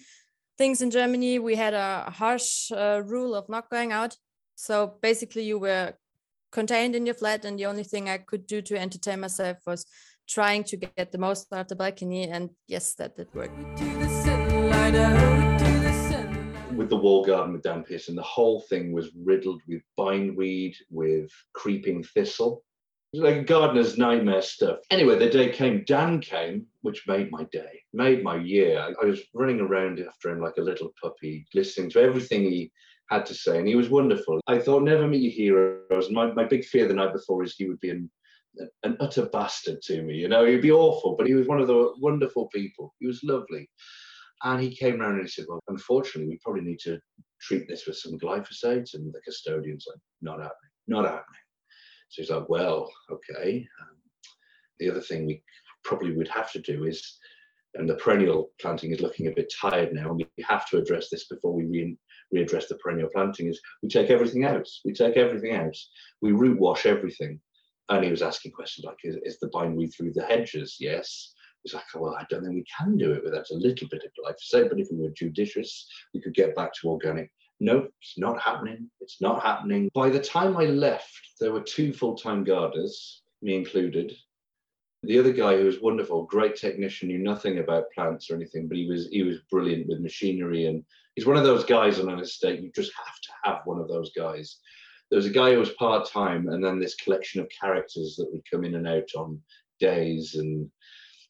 things 0.59 0.83
in 0.83 0.91
Germany, 0.91 1.39
we 1.39 1.55
had 1.55 1.75
a 1.75 2.11
harsh 2.11 2.71
uh, 2.73 3.03
rule 3.05 3.35
of 3.35 3.49
not 3.49 3.71
going 3.71 3.93
out. 3.93 4.17
So 4.55 4.95
basically, 5.03 5.45
you 5.45 5.59
were 5.59 5.95
contained 6.53 6.95
in 6.95 7.05
your 7.07 7.15
flat, 7.15 7.45
and 7.45 7.59
the 7.59 7.67
only 7.67 7.85
thing 7.85 8.09
I 8.09 8.19
could 8.19 8.47
do 8.47 8.63
to 8.63 8.79
entertain 8.79 9.21
myself 9.21 9.59
was 9.67 9.85
trying 10.29 10.65
to 10.65 10.77
get 10.77 11.13
the 11.13 11.19
most 11.19 11.53
out 11.53 11.61
of 11.61 11.69
the 11.69 11.77
balcony. 11.77 12.29
And 12.29 12.51
yes, 12.67 12.95
that 12.95 13.17
did 13.17 13.29
work. 13.35 13.51
Mm. 16.77 16.79
with 16.79 16.91
the 16.91 16.97
wall 16.97 17.25
garden 17.25 17.53
with 17.53 17.63
Dan 17.63 17.83
Pearson, 17.83 18.15
the 18.15 18.23
whole 18.23 18.61
thing 18.61 18.93
was 18.93 19.11
riddled 19.25 19.63
with 19.67 19.83
bindweed, 19.97 20.77
with 20.91 21.31
creeping 21.55 22.03
thistle. 22.03 22.63
It 23.13 23.21
was 23.21 23.31
like 23.31 23.43
a 23.43 23.45
gardener's 23.45 23.97
nightmare 23.97 24.43
stuff. 24.43 24.79
Anyway, 24.91 25.19
the 25.19 25.31
day 25.31 25.51
came, 25.51 25.85
Dan 25.87 26.21
came, 26.21 26.67
which 26.83 27.07
made 27.07 27.31
my 27.31 27.45
day, 27.45 27.83
made 27.93 28.23
my 28.23 28.37
year. 28.37 28.79
I, 28.79 28.93
I 29.03 29.07
was 29.07 29.23
running 29.33 29.61
around 29.61 30.01
after 30.01 30.31
him 30.31 30.41
like 30.41 30.57
a 30.59 30.63
little 30.63 30.93
puppy, 31.03 31.47
listening 31.55 31.91
to 31.91 32.01
everything 32.01 32.43
he 32.43 32.71
had 33.09 33.25
to 33.27 33.35
say, 33.35 33.59
and 33.59 33.69
he 33.69 33.77
was 33.77 33.89
wonderful. 33.89 34.41
I 34.47 34.59
thought, 34.59 34.83
never 34.83 35.07
meet 35.07 35.23
your 35.23 35.33
heroes. 35.33 36.11
My, 36.11 36.33
my 36.33 36.45
big 36.45 36.65
fear 36.65 36.89
the 36.89 36.95
night 36.95 37.13
before 37.13 37.43
is 37.45 37.55
he 37.55 37.69
would 37.69 37.81
be 37.81 37.91
an, 37.91 38.11
an 38.83 38.97
utter 39.01 39.27
bastard 39.27 39.81
to 39.83 40.03
me. 40.03 40.17
You 40.17 40.29
know, 40.29 40.45
he'd 40.45 40.63
be 40.63 40.73
awful, 40.73 41.15
but 41.17 41.27
he 41.27 41.35
was 41.35 41.47
one 41.47 41.61
of 41.61 41.69
the 41.69 41.93
wonderful 42.01 42.49
people. 42.49 42.95
He 42.99 43.07
was 43.07 43.23
lovely. 43.23 43.71
And 44.43 44.61
he 44.61 44.75
came 44.75 45.01
around 45.01 45.15
and 45.15 45.23
he 45.23 45.29
said, 45.29 45.47
Well, 45.49 45.61
unfortunately, 45.69 46.29
we 46.31 46.39
probably 46.43 46.63
need 46.63 46.81
to 46.81 46.99
treat 47.41 47.69
this 47.69 47.87
with 47.87 47.97
some 47.97 48.19
glyphosate. 48.19 48.95
And 48.95 49.13
the 49.13 49.21
custodian's 49.27 49.87
like, 49.89 49.99
Not 50.21 50.39
happening, 50.39 50.71
not 50.87 51.05
happening. 51.05 51.41
So 52.09 52.23
he's 52.23 52.31
like, 52.31 52.49
Well, 52.49 52.91
okay. 53.11 53.67
Um, 53.81 53.97
the 54.79 54.91
other 54.91 55.01
thing 55.01 55.27
we 55.27 55.43
probably 55.85 56.13
would 56.13 56.29
have 56.29 56.53
to 56.53 56.61
do 56.61 56.85
is, 56.85 57.19
and 57.75 57.89
the 57.89 57.95
perennial 57.95 58.51
planting 58.61 58.93
is 58.93 59.01
looking 59.01 59.27
a 59.27 59.33
bit 59.33 59.53
tired 59.61 59.93
now, 59.93 60.11
and 60.11 60.17
we 60.17 60.45
have 60.45 60.69
to 60.71 60.79
address 60.79 61.09
this 61.11 61.27
before 61.27 61.53
we 61.53 61.65
re- 61.65 61.99
readdress 62.35 62.69
the 62.69 62.77
perennial 62.77 63.11
planting, 63.15 63.49
is 63.49 63.61
we 63.83 63.89
take 63.89 64.11
everything 64.11 64.45
out. 64.45 64.67
We 64.85 64.93
take 64.93 65.17
everything 65.17 65.55
out. 65.55 65.77
We 66.23 66.33
root 66.33 66.59
wash 66.59 66.87
everything. 66.87 67.41
And 67.89 68.05
he 68.05 68.11
was 68.11 68.23
asking 68.23 68.53
questions 68.53 68.85
like, 68.85 68.99
Is, 69.05 69.17
is 69.23 69.39
the 69.39 69.49
bindweed 69.49 69.95
through 69.95 70.13
the 70.13 70.25
hedges? 70.25 70.77
Yes. 70.79 71.33
It's 71.67 71.75
like, 71.75 71.83
well, 71.97 72.15
I 72.15 72.25
don't 72.31 72.45
think 72.45 72.55
we 72.55 72.65
can 72.79 72.97
do 72.97 73.11
it 73.11 73.25
without 73.25 73.51
a 73.51 73.55
little 73.55 73.89
bit 73.89 74.05
of 74.05 74.13
glyphosate, 74.13 74.69
but 74.69 74.79
if 74.79 74.87
we 74.93 75.03
were 75.03 75.11
judicious, 75.11 75.89
we 76.15 76.21
could 76.21 76.33
get 76.33 76.55
back 76.55 76.73
to 76.75 76.89
organic. 76.89 77.29
No, 77.59 77.89
it's 78.01 78.17
not 78.17 78.41
happening. 78.41 78.89
It's 79.01 79.21
not 79.21 79.43
happening. 79.43 79.91
By 79.93 80.11
the 80.11 80.21
time 80.21 80.57
I 80.57 80.67
left, 80.67 81.11
there 81.41 81.51
were 81.51 81.61
two 81.61 81.93
full-time 81.93 82.45
gardeners, 82.45 83.23
me 83.43 83.57
included. 83.57 84.15
The 85.03 85.19
other 85.19 85.33
guy 85.33 85.57
who 85.57 85.65
was 85.65 85.81
wonderful, 85.81 86.23
great 86.23 86.55
technician, 86.55 87.09
knew 87.09 87.19
nothing 87.19 87.59
about 87.59 87.91
plants 87.93 88.31
or 88.31 88.37
anything, 88.37 88.69
but 88.69 88.77
he 88.77 88.87
was 88.87 89.09
he 89.09 89.25
was 89.25 89.39
brilliant 89.51 89.89
with 89.89 89.99
machinery 89.99 90.67
and 90.67 90.85
he's 91.17 91.27
one 91.27 91.37
of 91.37 91.43
those 91.43 91.65
guys 91.65 91.99
on 91.99 92.09
an 92.09 92.21
estate. 92.21 92.61
You 92.61 92.71
just 92.77 92.93
have 92.97 93.21
to 93.23 93.33
have 93.43 93.61
one 93.65 93.81
of 93.81 93.89
those 93.89 94.13
guys. 94.13 94.59
There 95.11 95.17
was 95.17 95.27
a 95.27 95.31
guy 95.31 95.53
who 95.53 95.59
was 95.59 95.71
part-time 95.71 96.49
and 96.49 96.63
then 96.63 96.79
this 96.79 96.95
collection 96.95 97.41
of 97.41 97.49
characters 97.61 98.15
that 98.17 98.31
would 98.31 98.49
come 98.49 98.65
in 98.65 98.77
and 98.77 98.87
out 98.87 99.09
on 99.17 99.41
days 99.81 100.37
and 100.37 100.71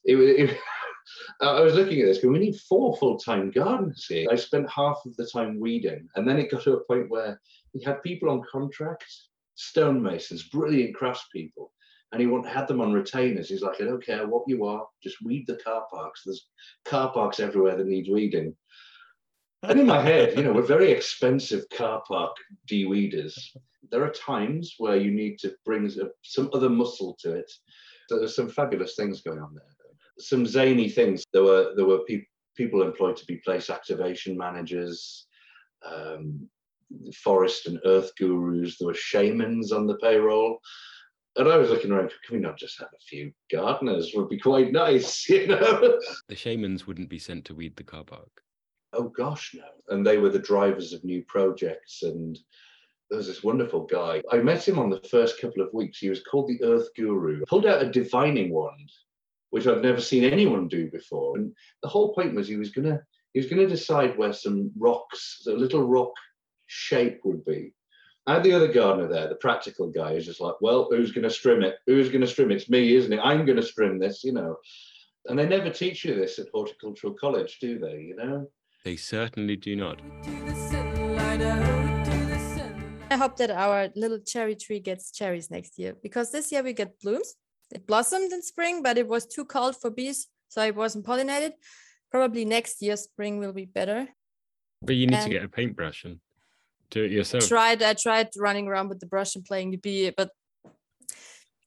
it, 0.07 0.59
I 1.41 1.61
was 1.61 1.75
looking 1.75 2.01
at 2.01 2.07
this, 2.07 2.19
but 2.19 2.31
we 2.31 2.39
need 2.39 2.57
four 2.61 2.97
full-time 2.97 3.51
gardeners 3.51 4.07
here. 4.07 4.29
I 4.31 4.37
spent 4.37 4.71
half 4.71 5.01
of 5.05 5.15
the 5.17 5.27
time 5.27 5.61
weeding, 5.61 6.09
and 6.15 6.27
then 6.27 6.39
it 6.39 6.51
got 6.51 6.63
to 6.63 6.75
a 6.75 6.85
point 6.85 7.11
where 7.11 7.41
he 7.73 7.83
had 7.83 8.03
people 8.03 8.31
on 8.31 8.43
contract, 8.51 9.05
stonemasons, 9.55 10.49
brilliant 10.51 10.97
craftspeople, 10.97 11.69
and 12.13 12.23
he 12.23 12.49
had 12.49 12.69
them 12.69 12.81
on 12.81 12.93
retainers. 12.93 13.49
He's 13.49 13.63
like, 13.63 13.81
I 13.81 13.85
don't 13.85 14.05
care 14.05 14.27
what 14.27 14.45
you 14.47 14.65
are, 14.65 14.87
just 15.03 15.23
weed 15.23 15.45
the 15.47 15.57
car 15.57 15.85
parks. 15.93 16.23
There's 16.25 16.49
car 16.85 17.13
parks 17.13 17.41
everywhere 17.41 17.77
that 17.77 17.87
need 17.87 18.09
weeding. 18.11 18.57
And 19.63 19.81
in 19.81 19.87
my 19.87 20.01
head, 20.01 20.37
you 20.37 20.45
know, 20.45 20.53
we're 20.53 20.63
very 20.63 20.91
expensive 20.91 21.65
car 21.71 22.03
park 22.07 22.37
de-weeders. 22.67 23.53
There 23.91 24.05
are 24.05 24.11
times 24.11 24.75
where 24.79 24.97
you 24.97 25.11
need 25.11 25.39
to 25.41 25.55
bring 25.65 25.87
uh, 26.01 26.07
some 26.23 26.51
other 26.53 26.69
muscle 26.69 27.17
to 27.21 27.35
it. 27.35 27.51
So 28.09 28.19
there's 28.19 28.37
some 28.37 28.49
fabulous 28.49 28.95
things 28.95 29.23
going 29.23 29.41
on 29.41 29.55
there 29.55 29.76
some 30.19 30.47
zany 30.47 30.89
things. 30.89 31.25
There 31.33 31.43
were 31.43 31.73
there 31.77 31.85
were 31.85 32.01
pe- 32.09 32.27
people 32.57 32.83
employed 32.83 33.17
to 33.17 33.27
be 33.27 33.37
place 33.37 33.71
activation 33.71 34.37
managers, 34.37 35.27
um, 35.85 36.49
forest 37.15 37.67
and 37.67 37.79
earth 37.85 38.13
gurus. 38.19 38.79
There 38.79 38.89
were 38.89 38.95
shamans 38.95 39.73
on 39.73 39.87
the 39.87 39.97
payroll. 39.97 40.59
And 41.39 41.49
I 41.49 41.59
was 41.59 41.69
looking 41.69 41.93
around, 41.93 42.13
can 42.27 42.37
we 42.37 42.43
not 42.43 42.57
just 42.57 42.79
have 42.79 42.89
a 42.89 43.05
few 43.07 43.31
gardeners? 43.53 44.13
Would 44.15 44.31
be 44.31 44.39
quite 44.39 44.73
nice, 44.73 45.29
you 45.29 45.47
know. 45.49 45.99
The 46.29 46.35
shamans 46.37 46.87
wouldn't 46.87 47.11
be 47.11 47.19
sent 47.19 47.45
to 47.47 47.55
weed 47.55 47.77
the 47.77 47.85
car 47.85 48.05
park. 48.05 48.31
Oh 48.95 49.11
gosh, 49.11 49.55
no. 49.55 49.95
And 49.95 50.07
they 50.07 50.17
were 50.17 50.31
the 50.31 50.39
drivers 50.39 50.95
of 50.95 51.05
new 51.05 51.23
projects. 51.25 52.03
And 52.03 52.39
there 53.11 53.19
was 53.19 53.27
this 53.27 53.45
wonderful 53.45 53.85
guy. 53.85 54.23
I 54.33 54.39
met 54.39 54.67
him 54.67 54.79
on 54.79 54.89
the 54.89 55.01
first 55.11 55.39
couple 55.39 55.63
of 55.63 55.75
weeks. 55.75 55.99
He 55.99 56.09
was 56.09 56.23
called 56.23 56.49
the 56.49 56.63
Earth 56.65 56.89
Guru. 56.97 57.45
Pulled 57.47 57.67
out 57.67 57.83
a 57.83 57.91
divining 57.91 58.51
wand 58.51 58.91
which 59.57 59.67
I've 59.67 59.81
never 59.81 60.03
seen 60.03 60.23
anyone 60.23 60.69
do 60.69 60.91
before. 60.91 61.39
And 61.39 61.51
the 61.83 61.89
whole 61.89 62.13
point 62.13 62.35
was 62.35 62.47
he 62.47 62.57
was 62.57 62.69
gonna 62.69 63.01
he 63.33 63.41
was 63.41 63.49
gonna 63.49 63.67
decide 63.67 64.19
where 64.19 64.35
some 64.35 64.71
rocks, 64.77 65.47
a 65.47 65.51
little 65.51 65.83
rock 65.83 66.13
shape 66.67 67.21
would 67.25 67.43
be. 67.47 67.73
I 68.27 68.35
had 68.35 68.43
the 68.43 68.53
other 68.53 68.71
gardener 68.71 69.09
there, 69.09 69.31
the 69.31 69.37
practical 69.37 69.91
guy, 69.91 70.13
who's 70.13 70.27
just 70.27 70.43
like, 70.43 70.57
well, 70.61 70.89
who's 70.91 71.11
gonna 71.11 71.31
strim 71.31 71.65
it? 71.65 71.77
Who's 71.87 72.11
gonna 72.11 72.27
strim 72.27 72.51
it? 72.51 72.57
It's 72.57 72.69
me, 72.69 72.97
isn't 72.97 73.15
it? 73.15 73.21
I'm 73.23 73.47
gonna 73.47 73.63
strim 73.63 73.99
this, 73.99 74.23
you 74.25 74.35
know. 74.35 74.57
And 75.25 75.39
they 75.39 75.49
never 75.49 75.71
teach 75.71 76.05
you 76.05 76.15
this 76.15 76.39
at 76.39 76.49
horticultural 76.53 77.15
college, 77.15 77.59
do 77.59 77.79
they? 77.79 77.99
You 78.03 78.17
know? 78.17 78.47
They 78.85 78.97
certainly 78.97 79.57
do 79.57 79.75
not. 79.75 80.03
I 83.11 83.17
hope 83.17 83.39
that 83.39 83.51
our 83.51 83.89
little 83.97 84.19
cherry 84.19 84.55
tree 84.55 84.81
gets 84.81 85.11
cherries 85.13 85.51
next 85.51 85.79
year 85.79 85.95
because 86.03 86.31
this 86.31 86.53
year 86.53 86.63
we 86.63 86.75
get 86.75 87.01
blooms 87.01 87.37
it 87.73 87.87
blossomed 87.87 88.33
in 88.33 88.43
spring, 88.43 88.83
but 88.83 88.99
it 88.99 89.09
was 89.09 89.27
too 89.27 89.45
cold 89.45 89.77
for 89.77 89.91
bees, 89.91 90.29
so 90.49 90.63
it 90.63 90.75
wasn't 90.75 91.07
pollinated. 91.07 91.53
Probably 92.11 92.45
next 92.45 92.81
year 92.83 92.97
spring 92.97 93.39
will 93.39 93.53
be 93.53 93.65
better. 93.65 94.09
But 94.83 94.97
you 94.97 95.07
need 95.07 95.17
and 95.17 95.25
to 95.25 95.31
get 95.31 95.45
a 95.45 95.49
paintbrush 95.49 96.05
and 96.05 96.21
do 96.91 97.05
it 97.05 97.11
yourself. 97.11 97.49
Tried 97.49 97.83
I 97.83 97.95
tried 97.95 98.29
running 98.39 98.69
around 98.69 98.89
with 98.89 99.01
the 99.01 99.07
brush 99.07 99.35
and 99.35 99.45
playing 99.45 99.71
the 99.73 99.79
bee, 99.79 100.11
but 100.11 100.31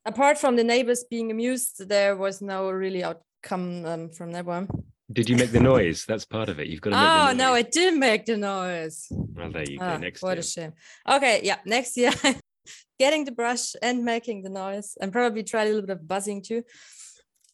apart 0.06 0.38
from 0.38 0.56
the 0.56 0.64
neighbors 0.64 1.04
being 1.10 1.32
amused, 1.32 1.88
there 1.88 2.16
was 2.16 2.42
no 2.42 2.70
really 2.72 3.04
outcome 3.04 3.86
um, 3.86 4.10
from 4.10 4.32
that 4.32 4.46
one. 4.46 4.68
Did 5.12 5.28
you 5.28 5.36
make 5.36 5.52
the 5.52 5.60
noise? 5.60 6.06
That's 6.08 6.24
part 6.24 6.50
of 6.50 6.60
it. 6.60 6.68
You've 6.68 6.82
got 6.82 6.92
to. 6.92 6.98
oh 6.98 7.34
no, 7.34 7.56
it 7.56 7.72
did 7.72 7.96
make 7.96 8.26
the 8.26 8.38
noise. 8.38 9.08
Well, 9.10 9.52
there 9.52 9.64
you 9.64 9.80
go. 9.80 9.86
Ah, 9.86 9.98
next. 9.98 10.22
What 10.22 10.34
year. 10.34 10.40
a 10.40 10.44
shame. 10.44 10.74
Okay, 11.10 11.42
yeah, 11.44 11.58
next 11.66 11.98
year 11.98 12.12
getting 12.98 13.26
the 13.26 13.32
brush 13.32 13.76
and 13.82 14.06
making 14.06 14.44
the 14.44 14.50
noise 14.50 14.98
and 15.02 15.12
probably 15.12 15.44
try 15.44 15.64
a 15.64 15.66
little 15.66 15.82
bit 15.82 15.90
of 15.90 16.08
buzzing 16.08 16.42
too. 16.42 16.64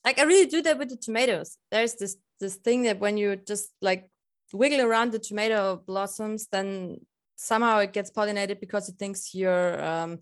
Like 0.03 0.19
I 0.19 0.23
really 0.23 0.47
do 0.47 0.61
that 0.63 0.77
with 0.77 0.89
the 0.89 0.97
tomatoes. 0.97 1.57
There's 1.71 1.95
this 1.95 2.17
this 2.39 2.55
thing 2.55 2.83
that 2.83 2.99
when 2.99 3.17
you 3.17 3.35
just 3.35 3.69
like 3.81 4.09
wiggle 4.53 4.81
around 4.81 5.11
the 5.11 5.19
tomato 5.19 5.81
blossoms, 5.85 6.47
then 6.51 6.99
somehow 7.35 7.79
it 7.79 7.93
gets 7.93 8.11
pollinated 8.11 8.59
because 8.59 8.89
it 8.89 8.95
thinks 8.97 9.33
you're 9.33 9.83
um 9.83 10.19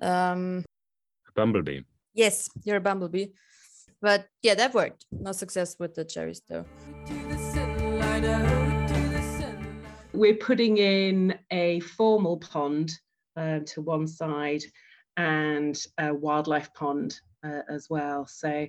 um 0.00 0.64
a 1.28 1.32
bumblebee. 1.34 1.80
Yes, 2.14 2.48
you're 2.64 2.76
a 2.76 2.80
bumblebee. 2.80 3.28
But 4.00 4.26
yeah, 4.42 4.54
that 4.54 4.74
worked. 4.74 5.04
No 5.10 5.32
success 5.32 5.76
with 5.78 5.94
the 5.94 6.04
cherries 6.04 6.42
though. 6.48 6.64
We're 10.12 10.34
putting 10.34 10.78
in 10.78 11.38
a 11.50 11.80
formal 11.80 12.38
pond 12.38 12.92
uh, 13.40 13.60
to 13.66 13.80
one 13.80 14.06
side 14.06 14.62
and 15.16 15.86
a 15.98 16.14
wildlife 16.14 16.72
pond 16.74 17.20
uh, 17.44 17.62
as 17.68 17.88
well. 17.88 18.26
So 18.26 18.68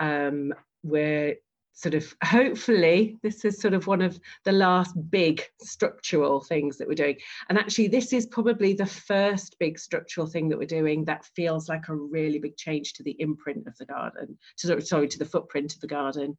um, 0.00 0.54
we're 0.82 1.36
sort 1.74 1.94
of 1.94 2.12
hopefully 2.24 3.16
this 3.22 3.44
is 3.44 3.60
sort 3.60 3.74
of 3.74 3.86
one 3.86 4.02
of 4.02 4.18
the 4.44 4.52
last 4.52 4.94
big 5.10 5.42
structural 5.60 6.40
things 6.40 6.76
that 6.76 6.88
we're 6.88 6.94
doing 6.94 7.16
and 7.48 7.58
actually 7.58 7.86
this 7.86 8.12
is 8.12 8.26
probably 8.26 8.72
the 8.72 8.86
first 8.86 9.56
big 9.60 9.78
structural 9.78 10.26
thing 10.26 10.48
that 10.48 10.58
we're 10.58 10.66
doing 10.66 11.04
that 11.04 11.24
feels 11.36 11.68
like 11.68 11.88
a 11.88 11.94
really 11.94 12.38
big 12.38 12.56
change 12.56 12.94
to 12.94 13.04
the 13.04 13.16
imprint 13.20 13.64
of 13.68 13.76
the 13.78 13.86
garden 13.86 14.36
to, 14.56 14.80
sorry 14.80 15.06
to 15.06 15.18
the 15.18 15.24
footprint 15.24 15.72
of 15.72 15.80
the 15.80 15.86
garden 15.86 16.36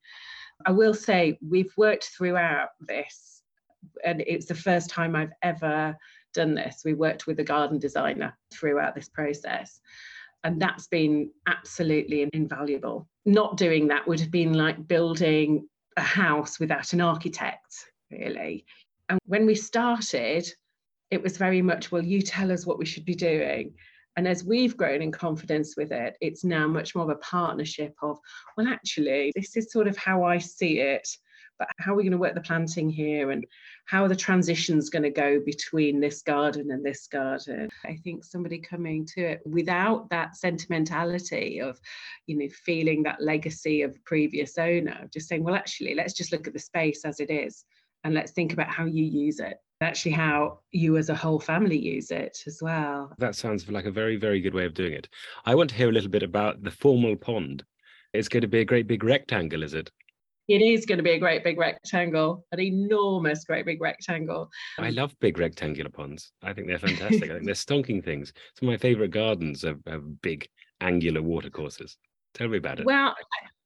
i 0.66 0.72
will 0.72 0.94
say 0.94 1.38
we've 1.48 1.72
worked 1.78 2.10
throughout 2.18 2.70
this 2.82 3.42
and 4.04 4.22
it's 4.28 4.46
the 4.46 4.56
first 4.56 4.90
time 4.90 5.16
i've 5.16 5.32
ever 5.42 5.96
done 6.34 6.54
this 6.54 6.82
we 6.86 6.94
worked 6.94 7.28
with 7.28 7.40
a 7.40 7.44
garden 7.44 7.80
designer 7.80 8.38
throughout 8.52 8.96
this 8.96 9.10
process 9.10 9.80
and 10.44 10.62
that's 10.62 10.88
been 10.88 11.32
absolutely 11.48 12.30
invaluable. 12.34 13.08
Not 13.26 13.58
doing 13.58 13.88
that 13.88 14.08
would 14.08 14.20
have 14.20 14.32
been 14.32 14.54
like 14.54 14.88
building 14.88 15.68
a 15.98 16.02
house 16.02 16.60
without 16.60 16.94
an 16.94 17.02
architect, 17.02 17.76
really. 18.12 18.66
And 19.10 19.20
when 19.26 19.46
we 19.46 19.56
started, 19.56 20.48
it 21.12 21.22
was 21.22 21.38
very 21.38 21.62
much, 21.62 21.92
well, 21.92 22.04
you 22.04 22.22
tell 22.22 22.52
us 22.52 22.66
what 22.66 22.80
we 22.80 22.86
should 22.86 23.06
be 23.06 23.16
doing. 23.16 23.74
And 24.16 24.28
as 24.28 24.44
we've 24.44 24.78
grown 24.78 25.02
in 25.02 25.12
confidence 25.12 25.76
with 25.76 25.92
it, 25.92 26.16
it's 26.22 26.44
now 26.44 26.68
much 26.68 26.96
more 26.96 27.04
of 27.04 27.10
a 27.10 27.16
partnership 27.16 27.94
of, 28.02 28.18
well, 28.56 28.68
actually, 28.68 29.32
this 29.36 29.58
is 29.58 29.72
sort 29.72 29.88
of 29.88 29.98
how 29.98 30.24
I 30.24 30.38
see 30.38 30.80
it 30.80 31.08
but 31.60 31.68
how 31.78 31.92
are 31.92 31.96
we 31.96 32.04
going 32.04 32.14
to 32.14 32.18
work 32.18 32.34
the 32.34 32.42
planting 32.42 32.90
here 32.90 33.32
and 33.32 33.46
how 33.86 34.04
are 34.04 34.08
the 34.08 34.16
transitions 34.16 34.90
going 34.90 35.04
to 35.04 35.10
go 35.10 35.40
between 35.46 36.00
this 36.00 36.22
garden 36.22 36.72
and 36.72 36.84
this 36.84 37.06
garden? 37.08 37.70
I 37.86 37.98
think 38.04 38.24
somebody 38.24 38.60
coming 38.60 39.06
to 39.14 39.22
it 39.22 39.42
without 39.46 40.10
that 40.10 40.38
sentimentality 40.38 41.60
of 41.60 41.80
you 42.26 42.38
know 42.38 42.48
feeling 42.66 43.04
that 43.04 43.22
legacy 43.22 43.82
of 43.82 44.04
previous 44.06 44.58
owner 44.58 45.08
just 45.14 45.28
saying 45.28 45.44
well 45.44 45.56
actually 45.56 45.94
let's 45.96 46.14
just 46.14 46.32
look 46.32 46.48
at 46.48 46.54
the 46.54 46.60
space 46.60 47.04
as 47.04 47.20
it 47.20 47.30
is 47.30 47.66
and 48.06 48.14
let's 48.14 48.32
think 48.32 48.54
about 48.54 48.70
how 48.70 48.86
you 48.86 49.04
use 49.04 49.40
it. 49.40 49.58
Actually 49.82 50.12
how 50.12 50.60
you 50.72 50.98
as 50.98 51.10
a 51.10 51.16
whole 51.16 51.40
family 51.40 51.78
use 51.78 52.12
it 52.12 52.38
as 52.48 52.60
well. 52.62 53.14
That 53.18 53.36
sounds 53.36 53.70
like 53.70 53.86
a 53.86 53.92
very 53.92 54.16
very 54.16 54.40
good 54.40 54.54
way 54.54 54.66
of 54.66 54.74
doing 54.74 54.94
it. 54.94 55.10
I 55.46 55.56
want 55.56 55.70
to 55.72 55.76
hear 55.76 55.90
a 55.90 55.94
little 55.94 56.10
bit 56.10 56.24
about 56.24 56.64
the 56.64 56.72
formal 56.72 57.16
pond. 57.16 57.64
It's 58.14 58.30
going 58.30 58.42
to 58.42 58.48
be 58.48 58.60
a 58.60 58.66
great 58.66 58.88
big 58.88 59.04
rectangle 59.04 59.64
is 59.64 59.74
it 59.74 59.92
it 60.50 60.62
is 60.62 60.86
going 60.86 60.98
to 60.98 61.04
be 61.04 61.12
a 61.12 61.20
great 61.20 61.44
big 61.44 61.60
rectangle, 61.60 62.44
an 62.52 62.60
enormous 62.60 63.46
great 63.46 63.66
big 63.66 63.80
rectangle. 63.80 64.50
I 64.80 64.90
love 64.90 65.16
big 65.20 65.38
rectangular 65.38 65.92
ponds. 65.92 66.32
I 66.42 66.54
think 66.54 66.68
they're 66.68 66.80
fantastic. 66.80 67.30
I 67.30 67.36
think 67.36 67.46
they're 67.46 67.54
stonking 67.54 68.04
things. 68.04 68.34
Some 68.60 68.68
of 68.68 68.74
my 68.74 68.78
favorite 68.78 69.12
gardens 69.12 69.62
have, 69.62 69.80
have 69.88 70.22
big 70.22 70.48
angular 70.82 71.22
watercourses. 71.22 71.98
Tell 72.34 72.48
me 72.48 72.58
about 72.58 72.80
it. 72.80 72.86
Well, 72.86 73.16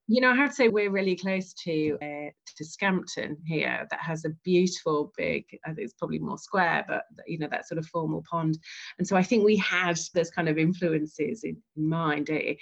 you 0.08 0.20
know, 0.20 0.32
I 0.32 0.36
have 0.36 0.50
to 0.50 0.56
say 0.56 0.68
we're 0.68 0.92
really 0.92 1.16
close 1.16 1.54
to 1.64 1.98
uh, 2.02 2.30
to 2.58 2.64
Scampston 2.64 3.38
here, 3.46 3.88
that 3.90 4.00
has 4.02 4.26
a 4.26 4.30
beautiful 4.44 5.14
big. 5.18 5.46
I 5.66 5.70
think 5.70 5.86
it's 5.86 5.94
probably 5.94 6.20
more 6.20 6.38
square, 6.38 6.84
but 6.88 7.04
you 7.26 7.40
know 7.40 7.48
that 7.50 7.68
sort 7.68 7.80
of 7.80 7.86
formal 7.88 8.24
pond. 8.30 8.58
And 8.98 9.08
so 9.08 9.16
I 9.16 9.24
think 9.24 9.46
we 9.46 9.56
had 9.56 9.98
those 10.14 10.30
kind 10.30 10.50
of 10.50 10.58
influences 10.58 11.46
in, 11.46 11.58
in 11.78 11.90
mind. 11.90 12.30
Eh? 12.30 12.56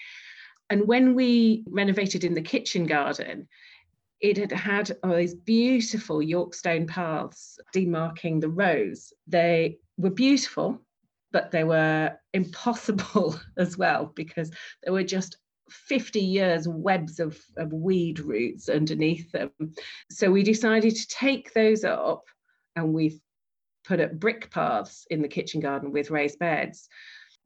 And 0.70 0.88
when 0.88 1.16
we 1.16 1.64
renovated 1.68 2.24
in 2.24 2.34
the 2.34 2.42
kitchen 2.42 2.86
garden, 2.86 3.48
it 4.22 4.38
had 4.38 4.52
had 4.52 4.92
all 5.04 5.16
these 5.16 5.34
beautiful 5.34 6.20
Yorkstone 6.20 6.88
paths 6.88 7.60
demarking 7.76 8.40
the 8.40 8.50
rows. 8.50 9.12
They 9.28 9.80
were 9.98 10.12
beautiful, 10.12 10.80
but 11.32 11.52
they 11.52 11.64
were 11.64 12.16
impossible 12.34 13.40
as 13.58 13.78
well 13.78 14.12
because 14.16 14.52
there 14.84 14.94
were 14.94 15.04
just 15.04 15.38
50 15.70 16.20
years 16.20 16.68
webs 16.68 17.20
of, 17.20 17.40
of 17.58 17.74
weed 17.74 18.20
roots 18.20 18.70
underneath 18.70 19.32
them. 19.32 19.52
So 20.12 20.30
we 20.30 20.44
decided 20.44 20.96
to 20.96 21.08
take 21.08 21.54
those 21.54 21.84
up 21.84 22.24
and 22.76 22.94
we've 22.94 23.20
put 23.86 24.00
up 24.00 24.14
brick 24.14 24.52
paths 24.52 25.08
in 25.10 25.22
the 25.22 25.28
kitchen 25.28 25.62
garden 25.62 25.92
with 25.92 26.12
raised 26.12 26.38
beds 26.38 26.88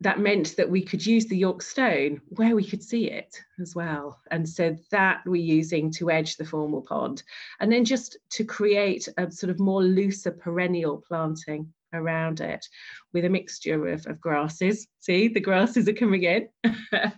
that 0.02 0.20
meant 0.20 0.56
that 0.58 0.70
we 0.70 0.82
could 0.84 1.06
use 1.06 1.26
the 1.26 1.38
York 1.38 1.62
stone 1.62 2.22
where 2.30 2.56
we 2.56 2.66
could 2.66 2.84
see 2.84 3.10
it 3.10 3.38
as 3.62 3.76
well. 3.76 4.20
And 4.30 4.48
so 4.48 4.76
that 4.92 5.22
we're 5.26 5.42
using 5.42 5.92
to 5.94 6.12
edge 6.12 6.36
the 6.36 6.46
formal 6.46 6.82
pond. 6.82 7.24
And 7.60 7.72
then 7.72 7.86
just 7.86 8.18
to 8.32 8.44
create 8.44 9.08
a 9.18 9.32
sort 9.32 9.52
of 9.52 9.60
more 9.60 9.82
looser 9.82 10.32
perennial 10.32 11.02
planting 11.08 11.74
around 11.94 12.42
it 12.42 12.68
with 13.14 13.24
a 13.24 13.30
mixture 13.30 13.88
of, 13.88 14.06
of 14.08 14.20
grasses. 14.20 14.88
See, 15.00 15.30
the 15.30 15.40
grasses 15.40 15.88
are 15.88 15.94
coming 15.94 16.24
in. 16.24 16.50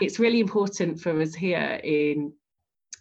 it's 0.00 0.20
really 0.20 0.40
important 0.40 1.00
for 1.00 1.20
us 1.20 1.34
here 1.34 1.80
in 1.82 2.32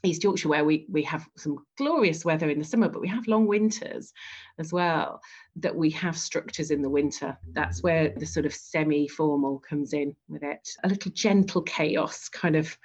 East 0.03 0.23
Yorkshire, 0.23 0.49
where 0.49 0.65
we, 0.65 0.85
we 0.89 1.03
have 1.03 1.27
some 1.37 1.57
glorious 1.77 2.25
weather 2.25 2.49
in 2.49 2.57
the 2.57 2.65
summer, 2.65 2.89
but 2.89 3.01
we 3.01 3.07
have 3.07 3.27
long 3.27 3.45
winters 3.45 4.13
as 4.57 4.73
well, 4.73 5.21
that 5.57 5.75
we 5.75 5.91
have 5.91 6.17
structures 6.17 6.71
in 6.71 6.81
the 6.81 6.89
winter. 6.89 7.37
That's 7.53 7.83
where 7.83 8.09
the 8.09 8.25
sort 8.25 8.47
of 8.47 8.53
semi 8.53 9.07
formal 9.07 9.59
comes 9.59 9.93
in 9.93 10.15
with 10.27 10.43
it. 10.43 10.67
A 10.83 10.87
little 10.87 11.11
gentle 11.11 11.61
chaos 11.61 12.29
kind 12.29 12.55
of 12.55 12.75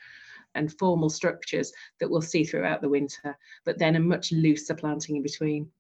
and 0.55 0.73
formal 0.79 1.11
structures 1.11 1.73
that 2.01 2.11
we'll 2.11 2.23
see 2.23 2.45
throughout 2.45 2.81
the 2.81 2.89
winter, 2.89 3.37
but 3.65 3.79
then 3.79 3.97
a 3.97 4.01
much 4.01 4.33
looser 4.33 4.75
planting 4.75 5.17
in 5.17 5.23
between. 5.23 5.71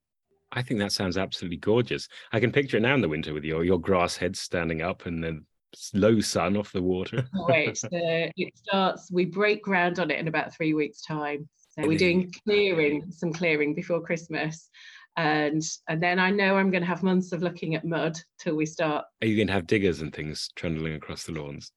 I 0.53 0.62
think 0.62 0.80
that 0.80 0.93
sounds 0.93 1.18
absolutely 1.18 1.57
gorgeous. 1.57 2.09
I 2.32 2.41
can 2.41 2.53
picture 2.53 2.76
it 2.76 2.80
now 2.80 2.95
in 2.95 3.01
the 3.01 3.09
winter 3.09 3.34
with 3.34 3.45
your 3.45 3.64
your 3.64 3.80
grass 3.80 4.16
heads 4.16 4.39
standing 4.39 4.80
up 4.80 5.07
and 5.07 5.22
then 5.22 5.45
low 5.94 6.20
sun 6.20 6.56
off 6.56 6.72
the 6.72 6.82
water? 6.82 7.28
Wait, 7.34 7.78
the, 7.90 8.30
it 8.36 8.56
starts. 8.56 9.10
We 9.10 9.24
break 9.24 9.62
ground 9.62 9.98
on 9.98 10.10
it 10.10 10.18
in 10.18 10.28
about 10.28 10.54
three 10.54 10.74
weeks' 10.74 11.02
time. 11.02 11.48
So 11.58 11.86
we're 11.86 11.98
doing 11.98 12.32
clearing, 12.44 13.10
some 13.10 13.32
clearing 13.32 13.74
before 13.74 14.00
Christmas, 14.00 14.70
and 15.16 15.62
and 15.88 16.02
then 16.02 16.18
I 16.18 16.30
know 16.30 16.56
I'm 16.56 16.70
going 16.70 16.82
to 16.82 16.88
have 16.88 17.02
months 17.02 17.32
of 17.32 17.42
looking 17.42 17.74
at 17.74 17.84
mud 17.84 18.18
till 18.38 18.56
we 18.56 18.66
start. 18.66 19.04
Are 19.22 19.26
you 19.26 19.36
going 19.36 19.48
to 19.48 19.52
have 19.52 19.66
diggers 19.66 20.00
and 20.00 20.14
things 20.14 20.48
trundling 20.56 20.94
across 20.94 21.24
the 21.24 21.32
lawns? 21.32 21.72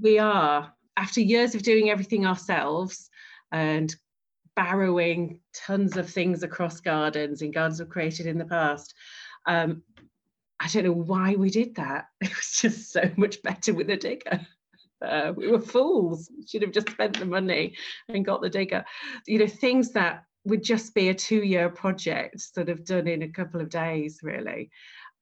We 0.00 0.18
are. 0.18 0.72
After 0.96 1.20
years 1.20 1.54
of 1.54 1.62
doing 1.62 1.90
everything 1.90 2.26
ourselves 2.26 3.08
and 3.52 3.94
barrowing 4.58 5.40
tons 5.54 5.96
of 5.96 6.10
things 6.10 6.42
across 6.42 6.80
gardens 6.80 7.42
and 7.42 7.54
gardens 7.54 7.78
we've 7.78 7.88
created 7.88 8.26
in 8.26 8.38
the 8.38 8.44
past, 8.44 8.94
um, 9.46 9.82
I 10.60 10.68
don't 10.68 10.84
know 10.84 10.92
why 10.92 11.34
we 11.36 11.50
did 11.50 11.76
that. 11.76 12.06
It 12.20 12.30
was 12.30 12.58
just 12.60 12.92
so 12.92 13.10
much 13.16 13.42
better 13.42 13.74
with 13.74 13.90
a 13.90 13.96
digger. 13.96 14.46
Uh, 15.00 15.32
we 15.36 15.48
were 15.48 15.60
fools. 15.60 16.28
We 16.36 16.46
should 16.46 16.62
have 16.62 16.72
just 16.72 16.90
spent 16.90 17.18
the 17.18 17.24
money 17.24 17.76
and 18.08 18.24
got 18.24 18.42
the 18.42 18.50
digger. 18.50 18.84
You 19.26 19.38
know, 19.38 19.46
things 19.46 19.92
that 19.92 20.24
would 20.44 20.64
just 20.64 20.94
be 20.94 21.08
a 21.08 21.14
two-year 21.14 21.68
project, 21.70 22.40
sort 22.40 22.68
of 22.68 22.84
done 22.84 23.06
in 23.06 23.22
a 23.22 23.28
couple 23.28 23.60
of 23.60 23.70
days, 23.70 24.20
really. 24.22 24.70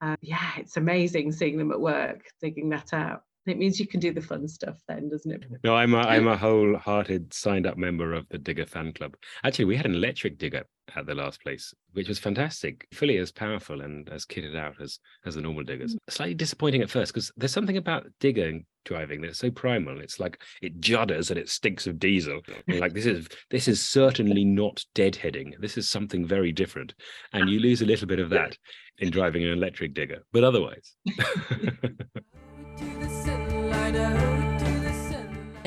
Uh, 0.01 0.17
yeah, 0.21 0.53
it's 0.57 0.77
amazing 0.77 1.33
seeing 1.33 1.59
them 1.59 1.73
at 1.73 1.81
work, 1.81 2.23
digging 2.41 2.71
that 2.71 2.93
out. 2.93 3.23
It 3.47 3.59
means 3.59 3.79
you 3.79 3.87
can 3.87 4.01
do 4.01 4.13
the 4.13 4.21
fun 4.21 4.49
stuff 4.49 4.79
then, 4.89 5.09
doesn't 5.09 5.31
it? 5.31 5.45
No, 5.63 5.77
I'm 5.77 5.95
a 5.95 5.99
I'm 5.99 6.27
a 6.27 6.37
wholehearted 6.47 7.33
signed 7.33 7.67
up 7.67 7.77
member 7.77 8.13
of 8.13 8.29
the 8.29 8.39
Digger 8.39 8.67
fan 8.67 8.93
club. 8.93 9.17
Actually, 9.45 9.67
we 9.67 9.77
had 9.77 9.87
an 9.87 9.95
electric 9.95 10.37
digger 10.37 10.65
at 10.97 11.07
the 11.07 11.15
last 11.15 11.43
place, 11.43 11.75
which 11.93 12.09
was 12.09 12.19
fantastic, 12.19 12.87
fully 12.93 13.19
as 13.19 13.33
powerful 13.33 13.81
and 13.81 14.09
as 14.09 14.25
kitted 14.25 14.57
out 14.57 14.81
as 14.81 14.99
as 15.25 15.37
the 15.37 15.43
normal 15.43 15.63
diggers. 15.63 15.95
Mm. 15.95 15.99
Slightly 16.09 16.35
disappointing 16.35 16.83
at 16.83 16.91
first 16.91 17.13
because 17.13 17.33
there's 17.37 17.53
something 17.53 17.77
about 17.77 18.07
digger 18.19 18.61
driving 18.85 19.21
that's 19.21 19.39
so 19.39 19.51
primal. 19.51 20.01
It's 20.01 20.19
like 20.19 20.41
it 20.63 20.81
judders 20.81 21.31
and 21.31 21.39
it 21.39 21.49
stinks 21.49 21.87
of 21.87 21.99
diesel. 21.99 22.41
like 22.69 22.95
this 22.95 23.07
is 23.07 23.29
this 23.51 23.69
is 23.69 23.81
certainly 23.81 24.45
not 24.45 24.85
deadheading. 24.95 25.53
This 25.61 25.79
is 25.79 25.89
something 25.89 26.27
very 26.27 26.51
different, 26.51 26.95
and 27.33 27.49
you 27.49 27.61
lose 27.61 27.83
a 27.83 27.87
little 27.87 28.09
bit 28.09 28.19
of 28.19 28.31
that 28.31 28.59
in 28.99 29.11
driving 29.11 29.45
an 29.45 29.53
electric 29.53 29.95
digger. 29.95 30.25
But 30.33 30.43
otherwise. 30.43 30.97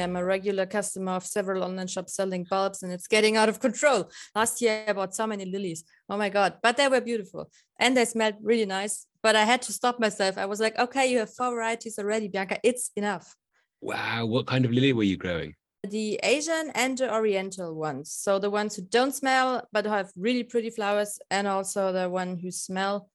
I'm 0.02 0.16
a 0.16 0.24
regular 0.24 0.66
customer 0.66 1.12
of 1.12 1.26
several 1.26 1.64
online 1.64 1.88
shops 1.88 2.16
selling 2.16 2.46
bulbs 2.50 2.84
and 2.84 2.92
it's 2.92 3.08
getting 3.08 3.38
out 3.38 3.50
of 3.50 3.60
control. 3.60 4.10
Last 4.34 4.62
year 4.62 4.86
I 4.88 4.94
bought 4.94 5.14
so 5.14 5.28
many 5.28 5.46
lilies. 5.46 5.84
Oh 6.10 6.18
my 6.18 6.30
God. 6.30 6.56
But 6.64 6.78
they 6.78 6.88
were 6.88 7.02
beautiful 7.02 7.52
and 7.80 7.96
they 7.96 8.06
smelled 8.06 8.36
really 8.42 8.66
nice. 8.66 9.06
But 9.22 9.36
I 9.36 9.44
had 9.44 9.62
to 9.64 9.74
stop 9.74 10.00
myself. 10.00 10.38
I 10.38 10.46
was 10.46 10.60
like, 10.60 10.80
okay, 10.80 11.12
you 11.12 11.20
have 11.20 11.34
four 11.34 11.52
varieties 11.52 12.00
already, 12.00 12.28
Bianca. 12.28 12.60
It's 12.64 12.92
enough. 12.96 13.36
Wow. 13.82 14.26
What 14.26 14.48
kind 14.48 14.66
of 14.66 14.72
lily 14.72 14.94
were 14.94 15.04
you 15.04 15.18
growing? 15.18 15.56
The 15.88 16.20
Asian 16.24 16.72
and 16.76 16.98
the 16.98 17.14
Oriental 17.14 17.74
ones. 17.76 18.12
So 18.12 18.40
the 18.40 18.50
ones 18.50 18.76
who 18.76 18.82
don't 18.82 19.14
smell 19.14 19.68
but 19.72 19.86
have 19.86 20.12
really 20.18 20.44
pretty 20.44 20.70
flowers, 20.70 21.20
and 21.32 21.48
also 21.48 21.94
the 21.94 22.10
one 22.10 22.38
who 22.38 22.52
smell. 22.52 23.10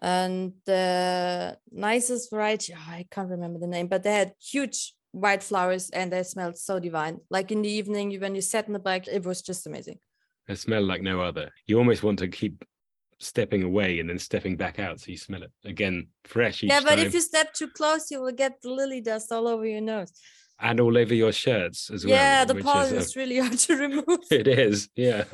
And 0.00 0.52
the 0.64 1.58
nicest 1.70 2.30
variety, 2.30 2.74
oh, 2.76 2.90
I 2.90 3.06
can't 3.10 3.30
remember 3.30 3.58
the 3.58 3.66
name, 3.66 3.88
but 3.88 4.02
they 4.02 4.12
had 4.12 4.32
huge 4.40 4.94
white 5.12 5.42
flowers 5.42 5.90
and 5.90 6.12
they 6.12 6.22
smelled 6.22 6.58
so 6.58 6.78
divine. 6.78 7.18
Like 7.30 7.50
in 7.50 7.62
the 7.62 7.70
evening, 7.70 8.18
when 8.20 8.34
you 8.34 8.40
sat 8.40 8.66
in 8.66 8.72
the 8.72 8.78
back, 8.78 9.08
it 9.08 9.24
was 9.24 9.42
just 9.42 9.66
amazing. 9.66 9.98
They 10.46 10.54
smell 10.54 10.82
like 10.82 11.02
no 11.02 11.20
other. 11.20 11.50
You 11.66 11.78
almost 11.78 12.02
want 12.02 12.20
to 12.20 12.28
keep 12.28 12.64
stepping 13.18 13.62
away 13.64 13.98
and 13.98 14.08
then 14.08 14.18
stepping 14.18 14.56
back 14.56 14.78
out 14.78 15.00
so 15.00 15.10
you 15.10 15.16
smell 15.16 15.42
it 15.42 15.50
again 15.64 16.06
fresh 16.24 16.62
yeah 16.62 16.80
but 16.80 16.96
time. 16.96 17.00
if 17.00 17.12
you 17.12 17.20
step 17.20 17.52
too 17.52 17.66
close 17.66 18.10
you 18.10 18.20
will 18.20 18.32
get 18.32 18.62
the 18.62 18.70
lily 18.70 19.00
dust 19.00 19.32
all 19.32 19.48
over 19.48 19.66
your 19.66 19.80
nose 19.80 20.12
and 20.60 20.78
all 20.78 20.96
over 20.96 21.14
your 21.14 21.32
shirts 21.32 21.90
as 21.90 22.04
well 22.04 22.14
yeah 22.14 22.44
the 22.44 22.54
pollen 22.54 22.94
is, 22.94 23.08
is 23.08 23.16
really 23.16 23.38
hard 23.44 23.58
to 23.58 23.76
remove 23.76 24.04
it 24.30 24.46
is 24.46 24.88
yeah 24.94 25.24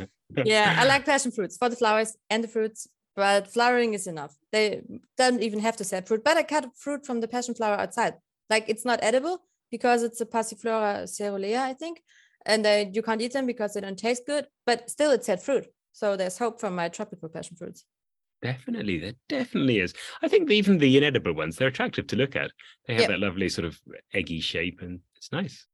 yeah 0.46 0.76
i 0.78 0.84
like 0.88 1.04
passion 1.04 1.30
fruits 1.30 1.58
for 1.58 1.68
the 1.68 1.76
flowers 1.76 2.16
and 2.30 2.42
the 2.42 2.48
fruits 2.48 2.88
but 3.16 3.48
flowering 3.48 3.94
is 3.94 4.06
enough 4.06 4.36
they 4.52 4.82
don't 5.16 5.42
even 5.42 5.58
have 5.60 5.76
to 5.76 5.84
set 5.84 6.06
fruit 6.06 6.24
but 6.24 6.36
i 6.36 6.42
cut 6.42 6.66
fruit 6.76 7.04
from 7.06 7.20
the 7.20 7.28
passion 7.28 7.54
flower 7.54 7.76
outside 7.76 8.14
like 8.50 8.68
it's 8.68 8.84
not 8.84 8.98
edible 9.02 9.42
because 9.70 10.02
it's 10.02 10.20
a 10.20 10.26
passiflora 10.26 11.02
caerulea 11.16 11.58
i 11.58 11.72
think 11.72 12.02
and 12.46 12.64
they, 12.64 12.90
you 12.92 13.02
can't 13.02 13.22
eat 13.22 13.32
them 13.32 13.46
because 13.46 13.72
they 13.72 13.80
don't 13.80 13.98
taste 13.98 14.26
good 14.26 14.46
but 14.66 14.90
still 14.90 15.10
it's 15.10 15.26
set 15.26 15.42
fruit 15.42 15.66
so 15.94 16.16
there's 16.16 16.36
hope 16.36 16.60
for 16.60 16.70
my 16.70 16.88
tropical 16.88 17.28
passion 17.28 17.56
fruits. 17.56 17.84
Definitely, 18.42 18.98
there 18.98 19.14
definitely 19.28 19.78
is. 19.78 19.94
I 20.20 20.28
think 20.28 20.50
even 20.50 20.76
the 20.76 20.96
inedible 20.98 21.32
ones, 21.32 21.56
they're 21.56 21.68
attractive 21.68 22.08
to 22.08 22.16
look 22.16 22.36
at. 22.36 22.50
They 22.86 22.94
have 22.94 23.02
yep. 23.02 23.10
that 23.10 23.20
lovely 23.20 23.48
sort 23.48 23.64
of 23.64 23.80
eggy 24.12 24.40
shape, 24.40 24.80
and 24.82 25.00
it's 25.16 25.32
nice. 25.32 25.66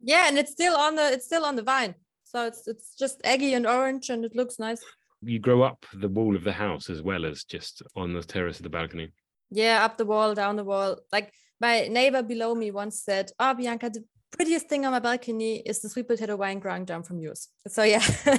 Yeah, 0.00 0.28
and 0.28 0.36
it's 0.36 0.50
still 0.50 0.76
on 0.76 0.96
the 0.96 1.12
it's 1.12 1.24
still 1.24 1.44
on 1.44 1.56
the 1.56 1.62
vine, 1.62 1.94
so 2.24 2.44
it's 2.44 2.66
it's 2.66 2.94
just 2.96 3.20
eggy 3.24 3.54
and 3.54 3.66
orange, 3.66 4.10
and 4.10 4.24
it 4.24 4.34
looks 4.34 4.58
nice. 4.58 4.82
You 5.22 5.38
grow 5.38 5.62
up 5.62 5.84
the 5.92 6.08
wall 6.08 6.36
of 6.36 6.44
the 6.44 6.52
house 6.52 6.90
as 6.90 7.02
well 7.02 7.24
as 7.24 7.44
just 7.44 7.82
on 7.96 8.12
the 8.12 8.22
terrace 8.22 8.58
of 8.58 8.62
the 8.62 8.70
balcony. 8.70 9.12
Yeah, 9.50 9.84
up 9.84 9.96
the 9.96 10.04
wall, 10.04 10.34
down 10.34 10.56
the 10.56 10.64
wall. 10.64 10.98
Like 11.12 11.32
my 11.60 11.88
neighbor 11.88 12.22
below 12.22 12.54
me 12.54 12.70
once 12.70 13.02
said, 13.02 13.30
"Oh, 13.38 13.54
Bianca, 13.54 13.90
the 13.90 14.04
prettiest 14.30 14.68
thing 14.68 14.84
on 14.84 14.92
my 14.92 15.00
balcony 15.00 15.60
is 15.60 15.80
the 15.80 15.88
sweet 15.88 16.06
potato 16.06 16.36
vine 16.36 16.60
growing 16.60 16.84
down 16.84 17.02
from 17.02 17.18
yours." 17.18 17.48
So 17.68 17.82
yeah. 17.82 18.04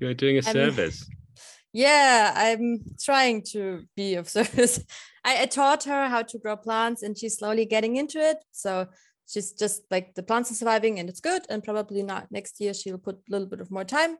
You're 0.00 0.14
doing 0.14 0.38
a 0.38 0.42
service. 0.42 1.08
yeah, 1.72 2.32
I'm 2.36 2.80
trying 3.00 3.42
to 3.52 3.84
be 3.96 4.14
of 4.14 4.28
service. 4.28 4.80
I, 5.24 5.42
I 5.42 5.46
taught 5.46 5.84
her 5.84 6.08
how 6.08 6.22
to 6.22 6.38
grow 6.38 6.56
plants 6.56 7.02
and 7.02 7.16
she's 7.16 7.38
slowly 7.38 7.64
getting 7.64 7.96
into 7.96 8.18
it. 8.18 8.38
So 8.50 8.88
she's 9.26 9.52
just 9.52 9.82
like 9.90 10.14
the 10.14 10.22
plants 10.22 10.50
are 10.50 10.54
surviving 10.54 10.98
and 10.98 11.08
it's 11.08 11.20
good. 11.20 11.42
And 11.48 11.62
probably 11.64 12.02
not 12.02 12.30
next 12.30 12.60
year 12.60 12.74
she'll 12.74 12.98
put 12.98 13.16
a 13.16 13.30
little 13.30 13.46
bit 13.46 13.60
of 13.60 13.70
more 13.70 13.84
time 13.84 14.18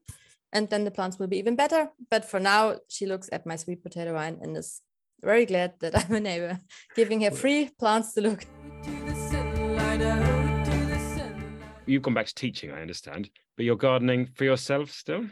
and 0.55 0.71
then 0.71 0.85
the 0.85 0.91
plants 0.91 1.19
will 1.19 1.27
be 1.27 1.37
even 1.39 1.57
better. 1.57 1.91
But 2.11 2.25
for 2.25 2.41
now, 2.41 2.77
she 2.89 3.05
looks 3.05 3.29
at 3.33 3.45
my 3.45 3.57
sweet 3.57 3.83
potato 3.83 4.13
vine 4.15 4.39
and 4.41 4.57
is 4.57 4.81
very 5.21 5.45
glad 5.45 5.75
that 5.81 5.99
I'm 5.99 6.15
a 6.15 6.21
neighbor, 6.21 6.61
giving 6.95 7.21
her 7.23 7.33
free 7.33 7.71
plants 7.79 8.15
to 8.15 8.21
look. 8.21 8.45
You've 11.87 12.03
gone 12.03 12.15
back 12.15 12.27
to 12.27 12.35
teaching, 12.35 12.71
I 12.71 12.81
understand, 12.81 13.29
but 13.57 13.67
you're 13.67 13.77
gardening 13.77 14.29
for 14.35 14.45
yourself 14.45 14.91
still? 14.91 15.27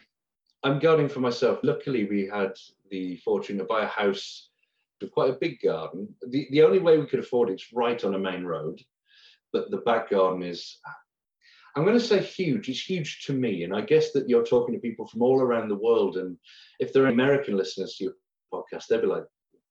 I'm 0.64 0.78
gardening 0.80 1.08
for 1.08 1.20
myself. 1.20 1.60
Luckily, 1.62 2.04
we 2.04 2.26
had 2.26 2.52
the 2.90 3.16
fortune 3.18 3.58
to 3.58 3.64
buy 3.64 3.84
a 3.84 3.86
house 3.86 4.50
with 5.00 5.12
quite 5.12 5.30
a 5.30 5.38
big 5.40 5.60
garden. 5.60 6.14
The, 6.28 6.46
the 6.50 6.62
only 6.62 6.78
way 6.78 6.98
we 6.98 7.06
could 7.06 7.20
afford 7.20 7.48
it 7.48 7.54
is 7.54 7.72
right 7.72 8.02
on 8.04 8.14
a 8.14 8.18
main 8.18 8.44
road, 8.44 8.80
but 9.52 9.70
the 9.70 9.78
back 9.78 10.10
garden 10.10 10.42
is, 10.42 10.78
I'm 11.76 11.84
going 11.84 11.98
to 11.98 12.04
say 12.04 12.22
huge. 12.22 12.68
It's 12.68 12.82
huge 12.82 13.24
to 13.26 13.32
me. 13.32 13.64
And 13.64 13.74
I 13.74 13.80
guess 13.80 14.12
that 14.12 14.28
you're 14.28 14.44
talking 14.44 14.74
to 14.74 14.80
people 14.80 15.06
from 15.06 15.22
all 15.22 15.40
around 15.40 15.68
the 15.68 15.76
world. 15.76 16.16
And 16.16 16.36
if 16.78 16.92
they're 16.92 17.06
American 17.06 17.56
listeners 17.56 17.96
to 17.96 18.04
your 18.04 18.14
podcast, 18.52 18.86
they'll 18.88 19.00
be 19.00 19.06
like, 19.06 19.24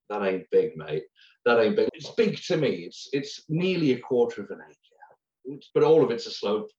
that 0.09 0.23
ain't 0.23 0.49
big, 0.51 0.75
mate. 0.75 1.03
That 1.45 1.59
ain't 1.59 1.75
big. 1.75 1.89
It's 1.93 2.09
big 2.11 2.37
to 2.43 2.57
me. 2.57 2.69
It's 2.85 3.09
it's 3.13 3.45
nearly 3.49 3.93
a 3.93 3.99
quarter 3.99 4.41
of 4.43 4.51
an 4.51 4.59
acre, 4.67 5.59
but 5.73 5.83
all 5.83 6.03
of 6.03 6.11
it's 6.11 6.27
a 6.27 6.31
slope 6.31 6.69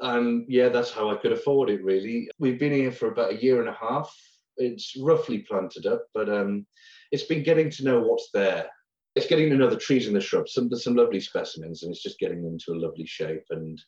and 0.00 0.44
yeah, 0.48 0.68
that's 0.68 0.90
how 0.90 1.10
I 1.10 1.16
could 1.16 1.32
afford 1.32 1.70
it. 1.70 1.82
Really, 1.82 2.28
we've 2.38 2.58
been 2.58 2.72
here 2.72 2.92
for 2.92 3.08
about 3.08 3.32
a 3.32 3.42
year 3.42 3.60
and 3.60 3.68
a 3.68 3.78
half. 3.80 4.14
It's 4.56 4.96
roughly 5.00 5.38
planted 5.38 5.86
up, 5.86 6.04
but 6.14 6.28
um, 6.28 6.66
it's 7.10 7.24
been 7.24 7.42
getting 7.42 7.70
to 7.70 7.84
know 7.84 8.00
what's 8.00 8.30
there. 8.32 8.68
It's 9.14 9.26
getting 9.26 9.50
to 9.50 9.56
know 9.56 9.70
the 9.70 9.76
trees 9.76 10.06
and 10.06 10.16
the 10.16 10.20
shrubs. 10.20 10.52
Some 10.52 10.68
there's 10.68 10.84
some 10.84 10.96
lovely 10.96 11.20
specimens, 11.20 11.82
and 11.82 11.92
it's 11.92 12.02
just 12.02 12.18
getting 12.18 12.42
them 12.42 12.58
to 12.58 12.72
a 12.72 12.80
lovely 12.80 13.06
shape 13.06 13.44
and 13.50 13.80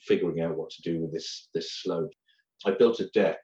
figuring 0.00 0.40
out 0.40 0.56
what 0.56 0.70
to 0.70 0.82
do 0.82 1.00
with 1.00 1.12
this 1.12 1.48
this 1.54 1.72
slope. 1.72 2.12
I 2.66 2.72
built 2.72 3.00
a 3.00 3.08
deck 3.10 3.38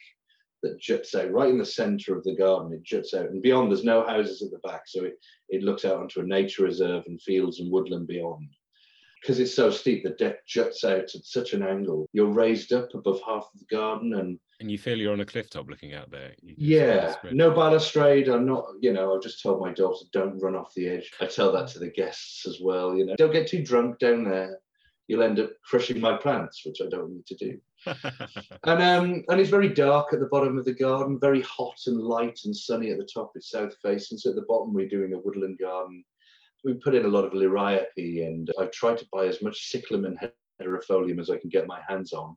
that 0.63 0.81
juts 0.81 1.15
out 1.15 1.31
right 1.31 1.49
in 1.49 1.59
the 1.59 1.65
center 1.65 2.17
of 2.17 2.25
the 2.25 2.35
garden. 2.37 2.73
It 2.73 2.83
juts 2.83 3.15
out, 3.15 3.31
and 3.31 3.43
beyond 3.43 3.71
there's 3.71 3.85
no 3.85 4.07
houses 4.07 4.43
at 4.43 4.51
the 4.51 4.59
back, 4.69 4.83
so 4.87 5.05
it 5.05 5.15
it 5.49 5.63
looks 5.63 5.85
out 5.85 5.97
onto 5.97 6.21
a 6.21 6.27
nature 6.27 6.65
reserve 6.65 7.05
and 7.07 7.21
fields 7.23 7.61
and 7.61 7.71
woodland 7.71 8.07
beyond 8.07 8.49
because 9.21 9.41
it's 9.41 9.55
so 9.55 9.71
steep, 9.71 10.03
the 10.03 10.11
deck 10.11 10.47
juts 10.47 10.85
out 10.85 11.15
at 11.15 11.25
such 11.25 11.53
an 11.53 11.63
angle. 11.63 12.09
You're 12.13 12.27
raised 12.27 12.73
up 12.73 12.95
above 12.95 13.21
half 13.27 13.49
of 13.53 13.59
the 13.59 13.67
garden, 13.75 14.15
and 14.15 14.39
and 14.61 14.71
you 14.71 14.79
feel 14.79 14.97
you're 14.97 15.13
on 15.13 15.21
a 15.21 15.27
cliff 15.27 15.51
top 15.51 15.69
looking 15.69 15.95
out 15.95 16.11
there. 16.11 16.35
Yeah, 16.43 17.15
no 17.33 17.51
balustrade. 17.51 18.29
I'm 18.29 18.47
not. 18.47 18.67
You 18.81 18.93
know, 18.93 19.15
I've 19.15 19.23
just 19.23 19.43
told 19.43 19.61
my 19.61 19.73
daughter 19.73 20.05
don't 20.13 20.39
run 20.39 20.57
off 20.57 20.75
the 20.75 20.89
edge. 20.89 21.11
I 21.21 21.27
tell 21.27 21.53
that 21.53 21.69
to 21.69 21.79
the 21.79 21.91
guests 21.91 22.47
as 22.47 22.61
well. 22.61 22.95
You 22.97 23.07
know, 23.07 23.17
don't 23.17 23.33
get 23.33 23.49
too 23.49 23.63
drunk 23.63 23.99
down 23.99 24.25
there. 24.25 24.59
You'll 25.09 25.23
end 25.23 25.39
up 25.39 25.51
crushing 25.65 26.01
my 26.01 26.17
plants, 26.17 26.63
which 26.67 26.81
I 26.83 26.89
don't 26.89 27.13
need 27.13 27.27
to 27.27 27.37
do. 27.37 27.59
and 28.65 28.83
um, 28.83 29.25
and 29.29 29.41
it's 29.41 29.51
very 29.51 29.69
dark 29.69 30.13
at 30.13 30.21
the 30.21 30.27
bottom 30.27 30.59
of 30.59 30.65
the 30.65 30.75
garden, 30.75 31.21
very 31.21 31.43
hot 31.43 31.79
and 31.87 32.01
light 32.01 32.41
and 32.45 32.57
sunny 32.57 32.91
at 32.91 32.99
the 32.99 33.09
top. 33.13 33.33
It's 33.35 33.51
south 33.51 33.75
facing, 33.83 34.19
so 34.19 34.31
at 34.31 34.37
the 34.37 34.47
bottom 34.49 34.73
we're 34.73 34.89
doing 34.89 35.13
a 35.13 35.19
woodland 35.19 35.59
garden 35.59 36.05
we 36.67 36.75
put 36.75 36.97
in 36.97 37.05
a 37.05 37.09
lot 37.09 37.25
of 37.25 37.33
liriope 37.33 38.27
and 38.27 38.51
I've 38.59 38.73
tried 38.73 38.99
to 38.99 39.07
buy 39.13 39.27
as 39.27 39.41
much 39.41 39.71
cyclamen 39.71 40.19
hederifolium 40.61 41.21
as 41.21 41.31
I 41.31 41.39
can 41.39 41.49
get 41.49 41.69
my 41.69 41.81
hands 41.89 42.13
on. 42.13 42.37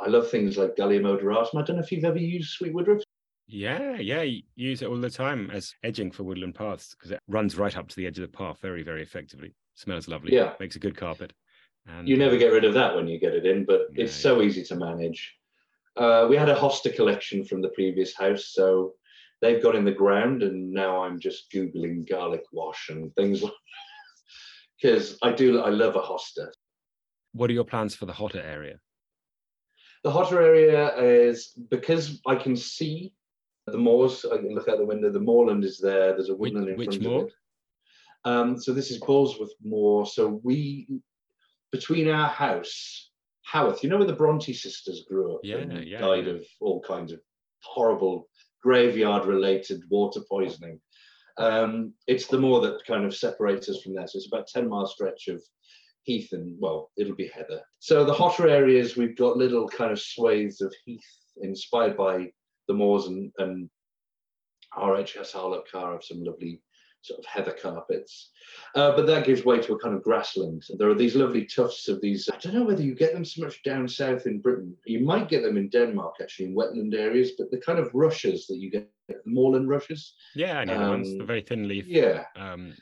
I 0.00 0.08
love 0.08 0.30
things 0.30 0.56
like 0.56 0.76
Galium 0.76 1.02
odoratum. 1.02 1.60
I 1.60 1.62
don't 1.62 1.76
know 1.76 1.82
if 1.82 1.92
you've 1.92 2.04
ever 2.04 2.18
used 2.18 2.52
sweet 2.52 2.72
woodruff. 2.72 3.02
Yeah, 3.46 3.96
yeah, 3.96 4.22
you 4.22 4.42
use 4.56 4.80
it 4.80 4.88
all 4.88 4.96
the 4.96 5.10
time 5.10 5.50
as 5.50 5.74
edging 5.84 6.10
for 6.10 6.22
woodland 6.22 6.54
paths 6.54 6.94
because 6.94 7.10
it 7.10 7.20
runs 7.28 7.58
right 7.58 7.76
up 7.76 7.88
to 7.88 7.96
the 7.96 8.06
edge 8.06 8.18
of 8.18 8.22
the 8.22 8.36
path 8.36 8.58
very, 8.62 8.82
very 8.82 9.02
effectively. 9.02 9.54
Smells 9.74 10.08
lovely. 10.08 10.32
Yeah, 10.34 10.54
makes 10.58 10.76
a 10.76 10.80
good 10.80 10.96
carpet. 10.96 11.34
And 11.86 12.08
you 12.08 12.16
never 12.16 12.36
uh, 12.36 12.38
get 12.38 12.52
rid 12.52 12.64
of 12.64 12.74
that 12.74 12.94
when 12.94 13.08
you 13.08 13.20
get 13.20 13.34
it 13.34 13.44
in, 13.44 13.66
but 13.66 13.88
it's 13.94 14.14
so 14.14 14.40
easy 14.40 14.62
to 14.64 14.76
manage. 14.76 15.36
Uh, 15.96 16.26
we 16.30 16.36
had 16.36 16.48
a 16.48 16.54
hosta 16.54 16.94
collection 16.94 17.44
from 17.44 17.60
the 17.60 17.70
previous 17.70 18.16
house, 18.16 18.52
so 18.52 18.94
they've 19.40 19.62
got 19.62 19.74
in 19.74 19.84
the 19.84 19.92
ground, 19.92 20.42
and 20.42 20.72
now 20.72 21.02
I'm 21.02 21.18
just 21.18 21.50
googling 21.52 22.08
garlic 22.08 22.44
wash 22.52 22.88
and 22.88 23.14
things 23.14 23.42
like. 23.42 23.52
Because 24.80 25.18
I 25.22 25.32
do, 25.32 25.60
I 25.60 25.68
love 25.68 25.96
a 25.96 26.00
hosta. 26.00 26.48
What 27.32 27.50
are 27.50 27.52
your 27.52 27.64
plans 27.64 27.94
for 27.94 28.06
the 28.06 28.14
hotter 28.14 28.40
area? 28.40 28.78
The 30.04 30.10
hotter 30.10 30.40
area 30.40 30.96
is 30.96 31.52
because 31.70 32.20
I 32.26 32.34
can 32.34 32.56
see 32.56 33.12
the 33.66 33.76
moors. 33.76 34.24
I 34.24 34.38
can 34.38 34.54
look 34.54 34.68
out 34.68 34.78
the 34.78 34.86
window. 34.86 35.12
The 35.12 35.20
moorland 35.20 35.64
is 35.64 35.78
there. 35.78 36.14
There's 36.14 36.30
a 36.30 36.34
woodland 36.34 36.66
which, 36.66 36.72
in 36.72 36.78
which 36.78 36.96
front 36.96 37.02
moor? 37.02 37.22
of 37.22 37.26
it. 37.28 37.34
Um, 38.24 38.58
so 38.58 38.72
this 38.72 38.90
is 38.90 39.00
Paulsworth 39.00 39.50
Moor. 39.62 40.06
So 40.06 40.40
we, 40.42 40.88
between 41.72 42.08
our 42.08 42.28
house, 42.28 43.10
Haworth, 43.42 43.82
you 43.82 43.90
know 43.90 43.98
where 43.98 44.06
the 44.06 44.12
Bronte 44.12 44.52
sisters 44.52 45.04
grew 45.08 45.34
up 45.34 45.40
yeah, 45.42 45.56
and 45.56 45.84
yeah, 45.84 46.00
died 46.00 46.26
yeah. 46.26 46.34
of 46.34 46.44
all 46.60 46.80
kinds 46.80 47.12
of 47.12 47.20
horrible 47.62 48.28
graveyard 48.62 49.26
related 49.26 49.82
water 49.88 50.20
poisoning. 50.28 50.80
Um, 51.38 51.94
it's 52.06 52.26
the 52.26 52.38
moor 52.38 52.60
that 52.60 52.84
kind 52.86 53.04
of 53.04 53.16
separates 53.16 53.68
us 53.68 53.82
from 53.82 53.94
there. 53.94 54.06
So 54.06 54.16
it's 54.16 54.28
about 54.30 54.46
10 54.46 54.68
mile 54.68 54.86
stretch 54.86 55.28
of 55.28 55.42
heath 56.02 56.32
and, 56.32 56.56
well, 56.60 56.90
it'll 56.96 57.14
be 57.14 57.28
heather. 57.28 57.62
So 57.78 58.04
the 58.04 58.12
hotter 58.12 58.48
areas, 58.48 58.96
we've 58.96 59.16
got 59.16 59.36
little 59.36 59.68
kind 59.68 59.92
of 59.92 60.00
swathes 60.00 60.60
of 60.60 60.74
heath 60.84 61.00
inspired 61.42 61.96
by 61.96 62.30
the 62.68 62.74
moors 62.74 63.06
and, 63.06 63.32
and 63.38 63.70
RHS 64.76 65.32
Harlow 65.32 65.62
Carr 65.70 65.92
have 65.92 66.04
some 66.04 66.22
lovely 66.22 66.62
sort 67.02 67.18
of 67.18 67.26
heather 67.26 67.52
carpets. 67.52 68.30
Uh, 68.74 68.94
but 68.94 69.06
that 69.06 69.26
gives 69.26 69.44
way 69.44 69.60
to 69.60 69.72
a 69.72 69.78
kind 69.78 69.94
of 69.94 70.02
grassland. 70.02 70.64
There 70.78 70.90
are 70.90 70.94
these 70.94 71.16
lovely 71.16 71.44
tufts 71.44 71.88
of 71.88 72.00
these. 72.00 72.28
I 72.32 72.36
don't 72.38 72.54
know 72.54 72.64
whether 72.64 72.82
you 72.82 72.94
get 72.94 73.12
them 73.12 73.24
so 73.24 73.42
much 73.42 73.62
down 73.62 73.88
south 73.88 74.26
in 74.26 74.40
Britain. 74.40 74.76
You 74.84 75.00
might 75.00 75.28
get 75.28 75.42
them 75.42 75.56
in 75.56 75.68
Denmark, 75.68 76.16
actually, 76.20 76.46
in 76.46 76.54
wetland 76.54 76.94
areas, 76.94 77.32
but 77.38 77.50
the 77.50 77.58
kind 77.58 77.78
of 77.78 77.90
rushes 77.94 78.46
that 78.46 78.58
you 78.58 78.70
get, 78.70 78.90
the 79.08 79.16
moorland 79.24 79.68
rushes. 79.68 80.14
Yeah, 80.34 80.58
I 80.58 80.64
know 80.64 80.76
um, 80.76 80.82
the 80.82 80.90
ones, 80.90 81.18
the 81.18 81.24
very 81.24 81.42
thin 81.42 81.66
leaf. 81.66 81.86
Yeah. 81.86 82.24
Um, 82.36 82.74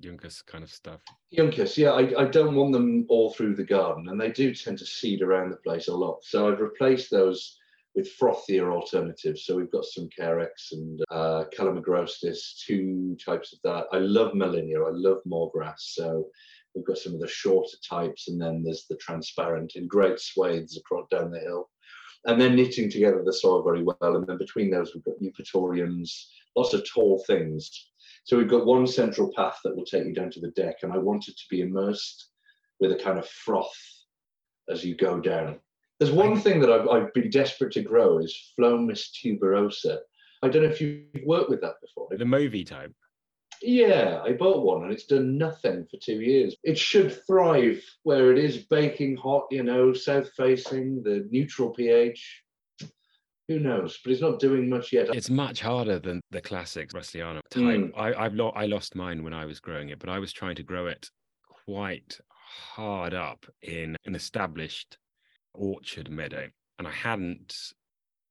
Juncus 0.00 0.42
kind 0.42 0.62
of 0.62 0.70
stuff. 0.70 1.00
Juncus, 1.32 1.76
yeah, 1.76 1.90
I, 1.90 2.22
I 2.22 2.24
don't 2.26 2.54
want 2.54 2.72
them 2.72 3.06
all 3.08 3.32
through 3.32 3.56
the 3.56 3.64
garden, 3.64 4.08
and 4.08 4.20
they 4.20 4.30
do 4.30 4.54
tend 4.54 4.78
to 4.78 4.86
seed 4.86 5.22
around 5.22 5.50
the 5.50 5.56
place 5.56 5.88
a 5.88 5.94
lot. 5.94 6.18
So 6.22 6.48
I've 6.50 6.60
replaced 6.60 7.10
those 7.10 7.58
with 7.98 8.16
frothier 8.16 8.72
alternatives. 8.72 9.44
So 9.44 9.56
we've 9.56 9.72
got 9.72 9.84
some 9.84 10.08
Carex 10.16 10.70
and 10.70 11.00
uh, 11.10 11.44
Calamagrostis, 11.56 12.64
two 12.64 13.16
types 13.24 13.52
of 13.52 13.58
that. 13.64 13.86
I 13.92 13.98
love 13.98 14.34
Molinia, 14.34 14.86
I 14.86 14.92
love 14.92 15.18
Moorgrass. 15.26 15.94
So 15.96 16.28
we've 16.74 16.86
got 16.86 16.98
some 16.98 17.14
of 17.14 17.20
the 17.20 17.26
shorter 17.26 17.76
types, 17.88 18.28
and 18.28 18.40
then 18.40 18.62
there's 18.62 18.86
the 18.88 18.96
transparent 18.98 19.72
in 19.74 19.88
great 19.88 20.20
swathes 20.20 20.78
across 20.78 21.08
down 21.10 21.32
the 21.32 21.40
hill. 21.40 21.68
And 22.26 22.40
then 22.40 22.54
knitting 22.54 22.88
together 22.88 23.20
the 23.24 23.32
soil 23.32 23.64
very 23.64 23.82
well. 23.82 23.96
And 24.00 24.24
then 24.28 24.38
between 24.38 24.70
those, 24.70 24.94
we've 24.94 25.04
got 25.04 25.20
Eupatoriums, 25.20 26.10
lots 26.56 26.74
of 26.74 26.88
tall 26.88 27.24
things. 27.26 27.88
So 28.22 28.36
we've 28.36 28.48
got 28.48 28.66
one 28.66 28.86
central 28.86 29.32
path 29.34 29.58
that 29.64 29.74
will 29.74 29.84
take 29.84 30.04
you 30.04 30.14
down 30.14 30.30
to 30.32 30.40
the 30.40 30.52
deck, 30.52 30.76
and 30.82 30.92
I 30.92 30.98
want 30.98 31.26
it 31.26 31.36
to 31.36 31.44
be 31.50 31.62
immersed 31.62 32.30
with 32.78 32.92
a 32.92 32.96
kind 32.96 33.18
of 33.18 33.28
froth 33.28 33.66
as 34.68 34.84
you 34.84 34.94
go 34.94 35.18
down. 35.18 35.58
There's 35.98 36.12
one 36.12 36.38
thing 36.38 36.60
that 36.60 36.70
I've, 36.70 36.88
I've 36.88 37.12
been 37.12 37.30
desperate 37.30 37.72
to 37.72 37.82
grow 37.82 38.18
is 38.18 38.52
Phlomis 38.58 39.10
tuberosa. 39.12 39.98
I 40.42 40.48
don't 40.48 40.62
know 40.62 40.68
if 40.68 40.80
you've 40.80 41.04
worked 41.24 41.50
with 41.50 41.60
that 41.62 41.74
before. 41.80 42.08
The 42.16 42.24
movie 42.24 42.64
type. 42.64 42.92
Yeah, 43.60 44.22
I 44.24 44.34
bought 44.34 44.64
one 44.64 44.84
and 44.84 44.92
it's 44.92 45.06
done 45.06 45.36
nothing 45.36 45.84
for 45.90 45.96
two 46.00 46.20
years. 46.20 46.54
It 46.62 46.78
should 46.78 47.20
thrive 47.26 47.82
where 48.04 48.30
it 48.30 48.38
is 48.38 48.58
baking 48.58 49.16
hot, 49.16 49.46
you 49.50 49.64
know, 49.64 49.92
south 49.92 50.30
facing, 50.36 51.02
the 51.02 51.26
neutral 51.32 51.70
pH. 51.70 52.44
Who 53.48 53.58
knows? 53.58 53.98
But 54.04 54.12
it's 54.12 54.20
not 54.20 54.38
doing 54.38 54.68
much 54.68 54.92
yet. 54.92 55.08
It's 55.08 55.30
much 55.30 55.60
harder 55.60 55.98
than 55.98 56.20
the 56.30 56.40
classic 56.40 56.90
Russeliana 56.90 57.40
type. 57.50 57.62
Mm. 57.62 57.90
I, 57.96 58.12
I've 58.14 58.34
lo- 58.34 58.52
I 58.54 58.66
lost 58.66 58.94
mine 58.94 59.24
when 59.24 59.32
I 59.32 59.46
was 59.46 59.58
growing 59.58 59.88
it, 59.88 59.98
but 59.98 60.10
I 60.10 60.18
was 60.18 60.32
trying 60.32 60.54
to 60.56 60.62
grow 60.62 60.86
it 60.86 61.10
quite 61.66 62.18
hard 62.30 63.14
up 63.14 63.46
in 63.62 63.96
an 64.04 64.14
established 64.14 64.98
orchard 65.58 66.10
meadow, 66.10 66.48
and 66.78 66.88
I 66.88 66.92
hadn't 66.92 67.54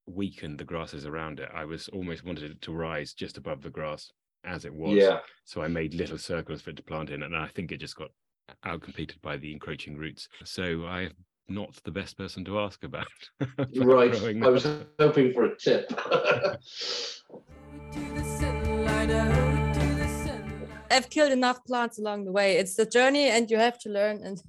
weakened 0.08 0.58
the 0.58 0.64
grasses 0.64 1.06
around 1.06 1.40
it. 1.40 1.50
I 1.54 1.66
was 1.66 1.90
almost 1.90 2.24
wanted 2.24 2.52
it 2.52 2.62
to 2.64 2.74
rise 2.74 3.14
just 3.14 3.38
above 3.38 3.62
the 3.62 3.70
grass 3.70 4.12
as 4.46 4.66
it 4.66 4.74
was. 4.74 4.96
Yeah. 4.96 5.20
So 5.46 5.62
I 5.62 5.68
made 5.68 5.94
little 5.94 6.18
circles 6.18 6.62
for 6.62 6.72
it 6.72 6.78
to 6.78 6.84
plant 6.84 7.10
in, 7.10 7.24
and 7.24 7.36
I 7.36 7.48
think 7.48 7.72
it 7.72 7.80
just 7.80 7.96
got 7.96 8.12
outcompeted 8.66 9.22
by 9.22 9.38
the 9.38 9.52
encroaching 9.52 9.98
roots. 9.98 10.30
So 10.44 10.86
I'm 10.86 11.12
not 11.50 11.76
the 11.84 11.92
best 11.92 12.18
person 12.18 12.46
to 12.46 12.60
ask 12.60 12.84
about. 12.84 13.08
about 13.40 13.68
Right. 13.76 14.44
I 14.44 14.50
was 14.50 14.68
hoping 15.00 15.34
for 15.34 15.46
a 15.46 15.58
tip. 15.58 15.92
I've 20.90 21.10
killed 21.10 21.32
enough 21.32 21.64
plants 21.66 22.00
along 22.00 22.26
the 22.26 22.32
way. 22.32 22.58
It's 22.58 22.76
the 22.76 22.86
journey, 22.86 23.30
and 23.30 23.52
you 23.52 23.58
have 23.58 23.78
to 23.80 23.90
learn. 23.90 24.24
And 24.24 24.42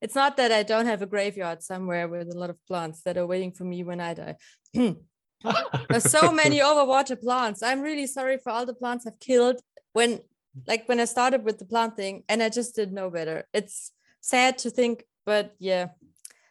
it's 0.00 0.14
not 0.14 0.36
that 0.36 0.52
I 0.52 0.62
don't 0.62 0.86
have 0.86 1.02
a 1.02 1.06
graveyard 1.06 1.62
somewhere 1.62 2.08
with 2.08 2.32
a 2.32 2.38
lot 2.38 2.50
of 2.50 2.64
plants 2.66 3.02
that 3.02 3.16
are 3.16 3.26
waiting 3.26 3.52
for 3.52 3.64
me 3.64 3.82
when 3.84 4.00
I 4.00 4.14
die. 4.14 4.36
There's 4.74 6.10
so 6.10 6.30
many 6.42 6.58
overwater 6.58 7.20
plants. 7.20 7.62
I'm 7.62 7.80
really 7.80 8.06
sorry 8.06 8.38
for 8.38 8.50
all 8.50 8.66
the 8.66 8.74
plants 8.74 9.06
I've 9.06 9.20
killed 9.20 9.60
when, 9.92 10.20
like, 10.66 10.88
when 10.88 11.00
I 11.00 11.04
started 11.06 11.44
with 11.44 11.58
the 11.58 11.64
plant 11.64 11.96
thing, 11.96 12.24
and 12.28 12.42
I 12.42 12.48
just 12.48 12.74
didn't 12.74 12.94
know 12.94 13.10
better. 13.10 13.46
It's 13.52 13.92
sad 14.20 14.58
to 14.58 14.70
think, 14.70 15.04
but 15.24 15.54
yeah, 15.58 15.88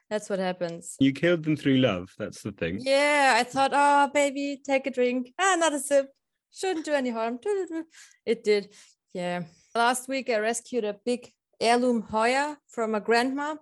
that's 0.09 0.29
what 0.29 0.39
happens. 0.39 0.95
You 0.99 1.13
killed 1.13 1.43
them 1.43 1.55
through 1.55 1.77
love. 1.77 2.09
That's 2.17 2.41
the 2.41 2.51
thing. 2.51 2.79
Yeah, 2.81 3.35
I 3.37 3.43
thought, 3.43 3.71
oh, 3.73 4.09
baby, 4.13 4.61
take 4.65 4.87
a 4.87 4.91
drink. 4.91 5.33
Ah, 5.39 5.55
not 5.59 5.73
a 5.73 5.79
sip. 5.79 6.09
Shouldn't 6.53 6.85
do 6.85 6.93
any 6.93 7.09
harm. 7.09 7.39
It 8.25 8.43
did. 8.43 8.73
Yeah. 9.13 9.43
Last 9.75 10.07
week, 10.07 10.29
I 10.29 10.37
rescued 10.37 10.83
a 10.83 10.95
big 11.05 11.31
heirloom 11.59 12.01
Hoya 12.01 12.57
from 12.67 12.95
a 12.95 12.99
grandma. 12.99 13.55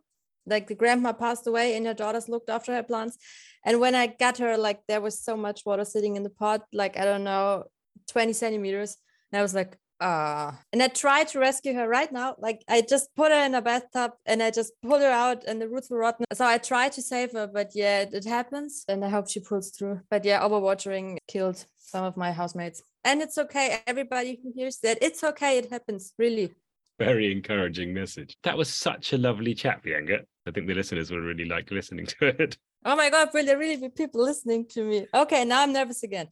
Like 0.45 0.67
the 0.67 0.75
grandma 0.75 1.13
passed 1.13 1.47
away, 1.47 1.75
and 1.75 1.85
her 1.85 1.93
daughters 1.93 2.27
looked 2.27 2.49
after 2.49 2.73
her 2.73 2.83
plants. 2.83 3.17
And 3.65 3.79
when 3.79 3.95
I 3.95 4.07
got 4.07 4.37
her, 4.39 4.57
like 4.57 4.81
there 4.87 4.99
was 5.01 5.23
so 5.23 5.37
much 5.37 5.61
water 5.65 5.85
sitting 5.85 6.17
in 6.17 6.23
the 6.23 6.29
pot, 6.29 6.63
like 6.73 6.97
I 6.97 7.05
don't 7.05 7.23
know, 7.23 7.65
20 8.09 8.33
centimeters. 8.33 8.97
And 9.31 9.39
I 9.39 9.41
was 9.41 9.55
like, 9.55 9.77
ah. 10.01 10.59
And 10.73 10.83
I 10.83 10.87
tried 10.87 11.29
to 11.29 11.39
rescue 11.39 11.73
her 11.75 11.87
right 11.87 12.11
now. 12.11 12.35
Like 12.37 12.63
I 12.67 12.81
just 12.81 13.09
put 13.15 13.31
her 13.31 13.45
in 13.45 13.55
a 13.55 13.61
bathtub 13.61 14.11
and 14.25 14.43
I 14.43 14.51
just 14.51 14.73
pulled 14.81 15.01
her 15.01 15.11
out, 15.11 15.45
and 15.45 15.61
the 15.61 15.69
roots 15.69 15.89
were 15.89 15.99
rotten. 15.99 16.25
So 16.33 16.45
I 16.45 16.57
tried 16.57 16.91
to 16.93 17.01
save 17.01 17.31
her, 17.31 17.47
but 17.47 17.71
yeah, 17.73 18.01
it, 18.01 18.13
it 18.13 18.25
happens. 18.25 18.83
And 18.89 19.05
I 19.05 19.09
hope 19.09 19.29
she 19.29 19.39
pulls 19.39 19.71
through. 19.71 20.01
But 20.09 20.25
yeah, 20.25 20.41
overwatering 20.41 21.17
killed 21.27 21.65
some 21.77 22.03
of 22.03 22.17
my 22.17 22.31
housemates. 22.31 22.81
And 23.05 23.21
it's 23.21 23.37
okay. 23.37 23.79
Everybody 23.85 24.39
who 24.41 24.51
hears 24.55 24.79
that, 24.79 24.97
it's 25.01 25.23
okay. 25.23 25.57
It 25.57 25.69
happens, 25.69 26.13
really. 26.17 26.53
Very 27.05 27.31
encouraging 27.31 27.93
message. 27.93 28.37
That 28.43 28.57
was 28.57 28.69
such 28.69 29.13
a 29.13 29.17
lovely 29.17 29.53
chat, 29.53 29.81
Bianca. 29.83 30.19
I 30.45 30.51
think 30.51 30.67
the 30.67 30.73
listeners 30.73 31.11
will 31.11 31.19
really 31.19 31.45
like 31.45 31.71
listening 31.71 32.05
to 32.05 32.27
it. 32.41 32.57
Oh 32.85 32.95
my 32.95 33.09
God, 33.09 33.29
will 33.33 33.45
there 33.45 33.57
really 33.57 33.77
be 33.77 33.89
people 33.89 34.23
listening 34.23 34.67
to 34.71 34.83
me? 34.83 35.07
Okay, 35.13 35.45
now 35.45 35.61
I'm 35.61 35.71
nervous 35.71 36.03
again. 36.03 36.27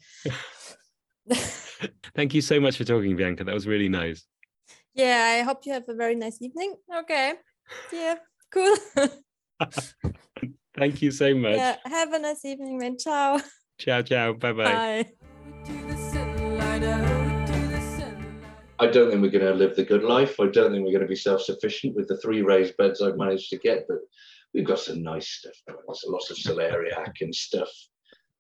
Thank 2.14 2.34
you 2.34 2.42
so 2.42 2.60
much 2.60 2.78
for 2.78 2.84
talking, 2.84 3.16
Bianca. 3.16 3.44
That 3.46 3.54
was 3.54 3.68
really 3.68 3.88
nice. 3.88 4.26
yeah, 4.94 5.38
I 5.40 5.44
hope 5.44 5.66
you 5.66 5.74
have 5.74 5.88
a 5.88 5.96
very 5.96 6.16
nice 6.16 6.42
evening. 6.42 6.76
Okay. 7.00 7.34
Yeah, 7.94 8.16
cool. 8.52 8.76
Thank 10.78 11.02
you 11.02 11.12
so 11.12 11.34
much. 11.36 11.56
yeah, 11.56 11.78
have 11.86 12.12
a 12.12 12.20
nice 12.20 12.44
evening, 12.44 12.78
man. 12.78 12.98
Ciao. 12.98 13.40
Ciao, 13.80 14.02
ciao. 14.02 14.34
Bye-bye. 14.34 15.06
Bye. 16.80 17.21
I 18.82 18.88
don't 18.88 19.12
think 19.12 19.22
we're 19.22 19.30
going 19.30 19.46
to 19.46 19.54
live 19.54 19.76
the 19.76 19.84
good 19.84 20.04
life. 20.04 20.40
I 20.40 20.48
don't 20.48 20.72
think 20.72 20.84
we're 20.84 20.92
going 20.92 21.04
to 21.04 21.08
be 21.08 21.16
self-sufficient 21.16 21.96
with 21.96 22.08
the 22.08 22.18
three 22.18 22.42
raised 22.42 22.76
beds 22.78 23.00
I've 23.00 23.16
managed 23.16 23.52
to 23.52 23.60
get, 23.60 23.86
but 23.88 24.00
we've 24.56 24.66
got 24.66 24.80
some 24.80 25.04
nice 25.04 25.30
stuff. 25.30 25.54
There's 25.68 26.04
lots 26.08 26.32
of 26.32 26.38
celeriac 26.38 27.22
and 27.22 27.34
stuff. 27.34 27.70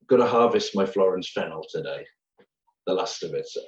Got 0.07 0.17
to 0.17 0.25
harvest 0.25 0.75
my 0.75 0.83
Florence 0.83 1.29
fennel 1.29 1.63
today, 1.69 2.07
the 2.87 2.93
last 2.95 3.21
of 3.21 3.35
it. 3.35 3.47
So 3.47 3.61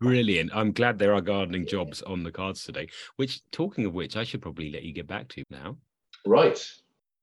Brilliant. 0.00 0.52
I'm 0.54 0.70
glad 0.70 1.00
there 1.00 1.14
are 1.14 1.20
gardening 1.20 1.66
jobs 1.66 2.00
on 2.02 2.22
the 2.22 2.30
cards 2.30 2.62
today. 2.62 2.86
Which, 3.16 3.40
talking 3.50 3.84
of 3.84 3.92
which, 3.92 4.16
I 4.16 4.22
should 4.22 4.40
probably 4.40 4.70
let 4.70 4.84
you 4.84 4.92
get 4.92 5.08
back 5.08 5.26
to 5.30 5.42
now. 5.50 5.78
right, 6.24 6.64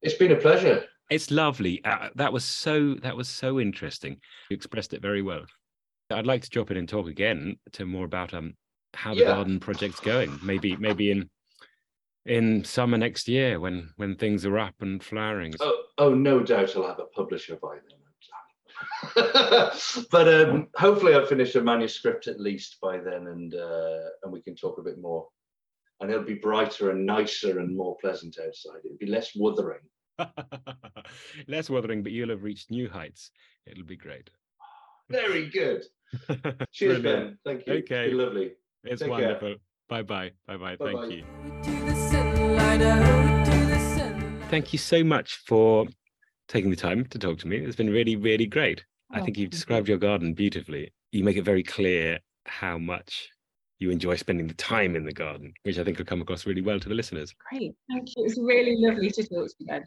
it's 0.02 0.16
been 0.16 0.34
a 0.34 0.36
pleasure. 0.36 0.84
It's 1.10 1.32
lovely. 1.32 1.82
Uh, 1.86 2.10
that 2.16 2.34
was 2.34 2.44
so. 2.44 2.96
That 2.96 3.16
was 3.16 3.30
so 3.30 3.62
interesting. 3.62 4.18
You 4.50 4.56
expressed 4.56 4.94
it 4.94 5.02
very 5.02 5.22
well. 5.22 5.46
I'd 6.12 6.28
like 6.28 6.42
to 6.42 6.50
drop 6.50 6.72
in 6.72 6.78
and 6.78 6.90
talk 6.90 7.08
again 7.08 7.56
to 7.74 7.86
more 7.86 8.06
about 8.06 8.34
um 8.34 8.54
how 8.96 9.14
the 9.14 9.22
Yeah. 9.22 9.28
garden 9.36 9.60
project's 9.60 10.00
going. 10.00 10.40
Maybe 10.44 10.76
maybe 10.76 11.12
in 11.12 11.30
in 12.26 12.64
summer 12.64 12.98
next 12.98 13.28
year 13.28 13.60
when 13.60 13.90
when 13.98 14.16
things 14.16 14.46
are 14.46 14.58
up 14.58 14.76
and 14.82 15.04
flowering. 15.04 15.54
Oh, 15.60 15.84
oh, 15.98 16.14
no 16.14 16.42
doubt 16.42 16.76
I'll 16.76 16.88
have 16.88 17.00
a 17.00 17.06
publisher 17.06 17.58
by 17.62 17.76
then. 17.76 18.00
but 20.12 20.28
um, 20.34 20.68
hopefully 20.76 21.14
I'll 21.14 21.26
finish 21.26 21.56
a 21.56 21.62
manuscript 21.62 22.28
at 22.28 22.40
least 22.42 22.78
by 22.82 22.98
then, 22.98 23.28
and 23.28 23.54
uh, 23.56 24.00
and 24.24 24.34
we 24.34 24.42
can 24.42 24.56
talk 24.56 24.78
a 24.80 24.84
bit 24.84 25.00
more. 25.00 25.28
And 26.02 26.12
it'll 26.12 26.24
be 26.26 26.34
brighter 26.34 26.92
and 26.92 27.06
nicer 27.06 27.60
and 27.60 27.76
more 27.76 27.96
pleasant 28.02 28.38
outside. 28.46 28.80
It'll 28.84 28.98
be 28.98 29.06
less 29.06 29.32
wuthering. 29.36 29.80
Less 31.48 31.70
wuthering, 31.70 32.04
but 32.04 32.12
you'll 32.12 32.30
have 32.30 32.44
reached 32.44 32.72
new 32.72 32.90
heights. 32.90 33.32
It'll 33.66 33.86
be 33.86 33.98
great. 33.98 34.30
Very 35.10 35.50
good. 35.50 35.84
Cheers. 36.72 37.02
Ben. 37.02 37.38
Thank 37.46 37.68
you. 37.68 37.74
Okay. 37.76 38.12
lovely. 38.12 38.54
It's 38.86 39.02
Take 39.02 39.10
care. 39.10 39.20
wonderful. 39.20 39.56
Bye 39.90 40.02
bye. 40.04 40.32
Bye 40.48 40.58
bye. 40.58 40.76
Thank 40.78 41.00
Bye-bye. 41.00 41.14
you. 41.16 41.24
Thank 44.50 44.74
you 44.74 44.80
so 44.80 45.04
much 45.04 45.36
for 45.46 45.86
taking 46.48 46.70
the 46.70 46.76
time 46.76 47.06
to 47.08 47.20
talk 47.20 47.40
to 47.40 47.48
me. 47.48 47.58
It's 47.58 47.76
been 47.76 47.90
really, 47.90 48.16
really 48.16 48.46
great. 48.46 48.84
I 49.12 49.20
Oh, 49.20 49.26
think 49.26 49.38
you've 49.38 49.46
thank 49.48 49.54
you. 49.54 49.58
described 49.58 49.88
your 49.88 49.98
garden 49.98 50.34
beautifully. 50.34 50.94
You 51.12 51.24
make 51.24 51.38
it 51.38 51.44
very 51.44 51.64
clear 51.64 52.20
how 52.46 52.78
much 52.78 53.30
you 53.80 53.90
enjoy 53.90 54.16
spending 54.16 54.48
the 54.48 54.54
time 54.54 54.96
in 54.96 55.04
the 55.06 55.12
garden, 55.14 55.54
which 55.64 55.78
I 55.78 55.84
think 55.84 55.98
will 55.98 56.06
come 56.06 56.22
across 56.22 56.46
really 56.46 56.62
well 56.62 56.80
to 56.80 56.88
the 56.90 56.96
listeners. 56.96 57.34
Great, 57.52 57.74
thank 57.90 58.10
you. 58.16 58.24
It 58.24 58.30
was 58.30 58.40
really 58.42 58.76
lovely 58.78 59.10
to 59.12 59.22
talk 59.24 59.48
to 59.48 59.54
you, 59.60 59.66
Ben. 59.68 59.84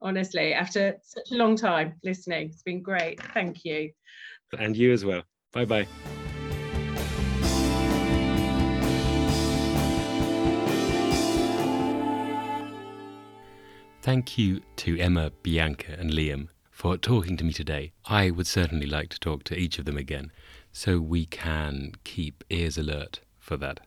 Honestly, 0.00 0.52
after 0.52 0.96
such 1.02 1.30
a 1.32 1.34
long 1.36 1.56
time 1.56 1.94
listening, 2.04 2.48
it's 2.48 2.62
been 2.62 2.82
great. 2.82 3.20
Thank 3.34 3.64
you. 3.64 3.90
And 4.58 4.76
you 4.76 4.92
as 4.92 5.04
well. 5.04 5.22
Bye 5.52 5.64
bye. 5.64 6.21
Thank 14.02 14.36
you 14.36 14.62
to 14.78 14.98
Emma, 14.98 15.30
Bianca, 15.44 15.94
and 15.96 16.10
Liam 16.10 16.48
for 16.72 16.96
talking 16.96 17.36
to 17.36 17.44
me 17.44 17.52
today. 17.52 17.92
I 18.04 18.32
would 18.32 18.48
certainly 18.48 18.86
like 18.86 19.10
to 19.10 19.20
talk 19.20 19.44
to 19.44 19.56
each 19.56 19.78
of 19.78 19.84
them 19.84 19.96
again 19.96 20.32
so 20.72 20.98
we 20.98 21.24
can 21.24 21.92
keep 22.02 22.42
ears 22.50 22.76
alert 22.76 23.20
for 23.38 23.56
that. 23.58 23.78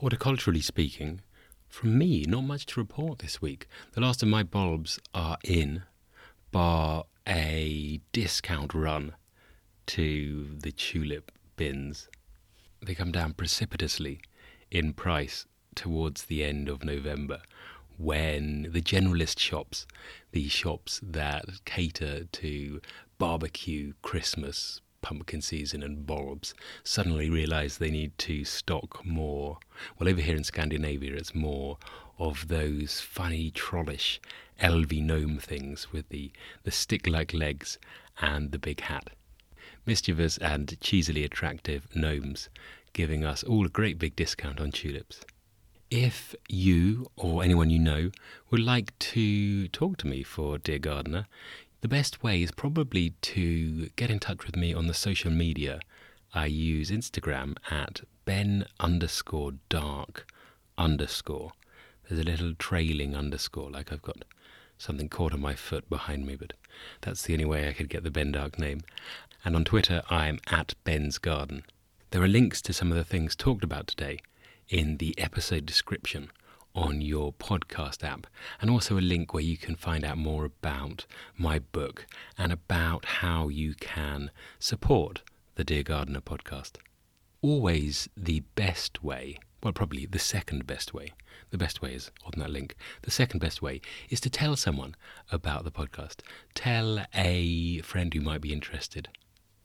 Horticulturally 0.00 0.62
speaking, 0.62 1.20
from 1.66 1.98
me, 1.98 2.26
not 2.28 2.42
much 2.44 2.64
to 2.66 2.80
report 2.80 3.18
this 3.18 3.42
week. 3.42 3.66
The 3.90 4.00
last 4.00 4.22
of 4.22 4.28
my 4.28 4.44
bulbs 4.44 5.00
are 5.12 5.38
in, 5.42 5.82
bar 6.52 7.06
a 7.26 8.00
discount 8.12 8.72
run 8.72 9.14
to 9.86 10.46
the 10.60 10.70
tulip 10.70 11.32
bins. 11.56 12.08
They 12.80 12.94
come 12.94 13.10
down 13.10 13.32
precipitously 13.32 14.20
in 14.70 14.92
price 14.92 15.44
towards 15.74 16.26
the 16.26 16.44
end 16.44 16.68
of 16.68 16.84
November 16.84 17.40
when 17.98 18.68
the 18.70 18.80
generalist 18.80 19.38
shops, 19.38 19.86
the 20.30 20.48
shops 20.48 21.00
that 21.02 21.44
cater 21.64 22.24
to 22.24 22.80
barbecue, 23.18 23.92
Christmas, 24.02 24.80
pumpkin 25.02 25.42
season, 25.42 25.82
and 25.82 26.06
bulbs, 26.06 26.54
suddenly 26.84 27.28
realize 27.28 27.78
they 27.78 27.90
need 27.90 28.16
to 28.18 28.44
stock 28.44 29.04
more. 29.04 29.58
Well, 29.98 30.08
over 30.08 30.20
here 30.20 30.36
in 30.36 30.44
Scandinavia, 30.44 31.14
it's 31.14 31.34
more 31.34 31.78
of 32.18 32.48
those 32.48 33.00
funny, 33.00 33.50
trollish, 33.50 34.20
elvy 34.60 35.02
gnome 35.02 35.38
things 35.38 35.92
with 35.92 36.08
the, 36.08 36.30
the 36.62 36.70
stick 36.70 37.06
like 37.06 37.34
legs 37.34 37.78
and 38.20 38.52
the 38.52 38.58
big 38.58 38.80
hat. 38.80 39.10
Mischievous 39.86 40.38
and 40.38 40.78
cheesily 40.80 41.24
attractive 41.24 41.88
gnomes 41.94 42.48
giving 42.92 43.24
us 43.24 43.42
all 43.42 43.66
a 43.66 43.70
great 43.70 43.98
big 43.98 44.16
discount 44.16 44.60
on 44.60 44.70
tulips. 44.70 45.20
If 45.90 46.34
you 46.50 47.10
or 47.16 47.42
anyone 47.42 47.70
you 47.70 47.78
know 47.78 48.10
would 48.50 48.60
like 48.60 48.98
to 48.98 49.68
talk 49.68 49.96
to 49.98 50.06
me 50.06 50.22
for 50.22 50.58
Dear 50.58 50.78
Gardener, 50.78 51.26
the 51.80 51.88
best 51.88 52.22
way 52.22 52.42
is 52.42 52.50
probably 52.50 53.14
to 53.22 53.88
get 53.96 54.10
in 54.10 54.18
touch 54.18 54.44
with 54.44 54.54
me 54.54 54.74
on 54.74 54.86
the 54.86 54.92
social 54.92 55.30
media. 55.30 55.80
I 56.34 56.44
use 56.44 56.90
Instagram 56.90 57.56
at 57.70 58.02
ben 58.26 58.66
underscore 58.78 59.52
dark 59.70 60.30
underscore. 60.76 61.52
There's 62.06 62.20
a 62.20 62.24
little 62.24 62.52
trailing 62.58 63.16
underscore, 63.16 63.70
like 63.70 63.90
I've 63.90 64.02
got 64.02 64.26
something 64.76 65.08
caught 65.08 65.32
on 65.32 65.40
my 65.40 65.54
foot 65.54 65.88
behind 65.88 66.26
me, 66.26 66.36
but 66.36 66.52
that's 67.00 67.22
the 67.22 67.32
only 67.32 67.46
way 67.46 67.66
I 67.66 67.72
could 67.72 67.88
get 67.88 68.04
the 68.04 68.10
Ben 68.10 68.32
Dark 68.32 68.58
name. 68.58 68.82
And 69.42 69.56
on 69.56 69.64
Twitter, 69.64 70.02
I'm 70.10 70.38
at 70.48 70.74
Ben's 70.84 71.16
Garden. 71.16 71.62
There 72.10 72.22
are 72.22 72.28
links 72.28 72.60
to 72.62 72.74
some 72.74 72.92
of 72.92 72.98
the 72.98 73.04
things 73.04 73.34
talked 73.34 73.64
about 73.64 73.86
today 73.86 74.18
in 74.68 74.98
the 74.98 75.18
episode 75.18 75.64
description 75.64 76.30
on 76.74 77.00
your 77.00 77.32
podcast 77.32 78.04
app, 78.04 78.26
and 78.60 78.70
also 78.70 78.98
a 78.98 79.00
link 79.00 79.32
where 79.32 79.42
you 79.42 79.56
can 79.56 79.74
find 79.74 80.04
out 80.04 80.18
more 80.18 80.44
about 80.44 81.06
my 81.36 81.58
book 81.58 82.06
and 82.36 82.52
about 82.52 83.04
how 83.04 83.48
you 83.48 83.74
can 83.74 84.30
support 84.58 85.22
the 85.54 85.64
Dear 85.64 85.82
Gardener 85.82 86.20
podcast. 86.20 86.72
Always 87.40 88.08
the 88.16 88.40
best 88.54 89.02
way, 89.02 89.38
well, 89.62 89.72
probably 89.72 90.06
the 90.06 90.18
second 90.18 90.66
best 90.66 90.92
way, 90.94 91.12
the 91.50 91.58
best 91.58 91.82
way 91.82 91.94
is 91.94 92.10
on 92.24 92.32
that 92.36 92.50
link. 92.50 92.76
The 93.02 93.10
second 93.10 93.40
best 93.40 93.62
way 93.62 93.80
is 94.10 94.20
to 94.20 94.30
tell 94.30 94.54
someone 94.54 94.94
about 95.32 95.64
the 95.64 95.72
podcast. 95.72 96.20
Tell 96.54 97.04
a 97.14 97.80
friend 97.80 98.12
who 98.12 98.20
might 98.20 98.40
be 98.40 98.52
interested, 98.52 99.08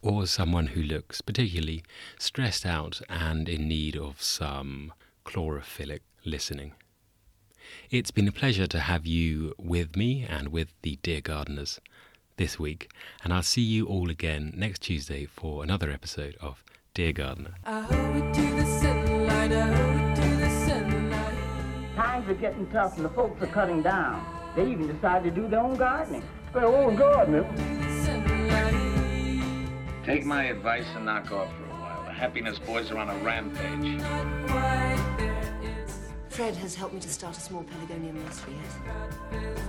or 0.03 0.27
someone 0.27 0.67
who 0.67 0.83
looks 0.83 1.21
particularly 1.21 1.81
stressed 2.19 2.65
out 2.65 3.01
and 3.09 3.47
in 3.47 3.67
need 3.67 3.95
of 3.95 4.21
some 4.21 4.93
chlorophyllic 5.25 6.01
listening. 6.25 6.73
It's 7.89 8.11
been 8.11 8.27
a 8.27 8.31
pleasure 8.31 8.67
to 8.67 8.79
have 8.79 9.05
you 9.05 9.55
with 9.57 9.95
me 9.95 10.25
and 10.27 10.49
with 10.49 10.73
the 10.81 10.99
Dear 11.01 11.21
Gardeners 11.21 11.79
this 12.35 12.59
week, 12.59 12.91
and 13.23 13.31
I'll 13.31 13.43
see 13.43 13.61
you 13.61 13.85
all 13.85 14.09
again 14.09 14.53
next 14.55 14.79
Tuesday 14.79 15.25
for 15.25 15.63
another 15.63 15.89
episode 15.89 16.35
of 16.41 16.63
Dear 16.93 17.13
Gardener. 17.13 17.53
Times 21.95 22.27
are 22.27 22.33
getting 22.33 22.67
tough 22.71 22.97
and 22.97 23.05
the 23.05 23.09
folks 23.09 23.41
are 23.41 23.47
cutting 23.47 23.81
down. 23.81 24.25
They 24.55 24.69
even 24.69 24.87
decided 24.87 25.33
to 25.33 25.41
do 25.41 25.47
their 25.47 25.61
own 25.61 25.75
gardening. 25.75 26.23
Their 26.53 26.65
own 26.65 26.95
gardening? 26.95 27.45
Take 30.03 30.25
my 30.25 30.43
advice 30.45 30.85
and 30.95 31.05
knock 31.05 31.31
off 31.31 31.47
for 31.55 31.63
a 31.63 31.79
while. 31.79 32.03
The 32.03 32.11
happiness 32.11 32.59
boys 32.59 32.91
are 32.91 32.97
on 32.97 33.09
a 33.09 33.15
rampage. 33.23 34.01
Fred 36.27 36.55
has 36.55 36.75
helped 36.75 36.93
me 36.93 36.99
to 36.99 37.07
start 37.07 37.37
a 37.37 37.39
small 37.39 37.63
pelargonium 37.63 38.15
nursery, 38.15 38.53
yes? 38.61 39.63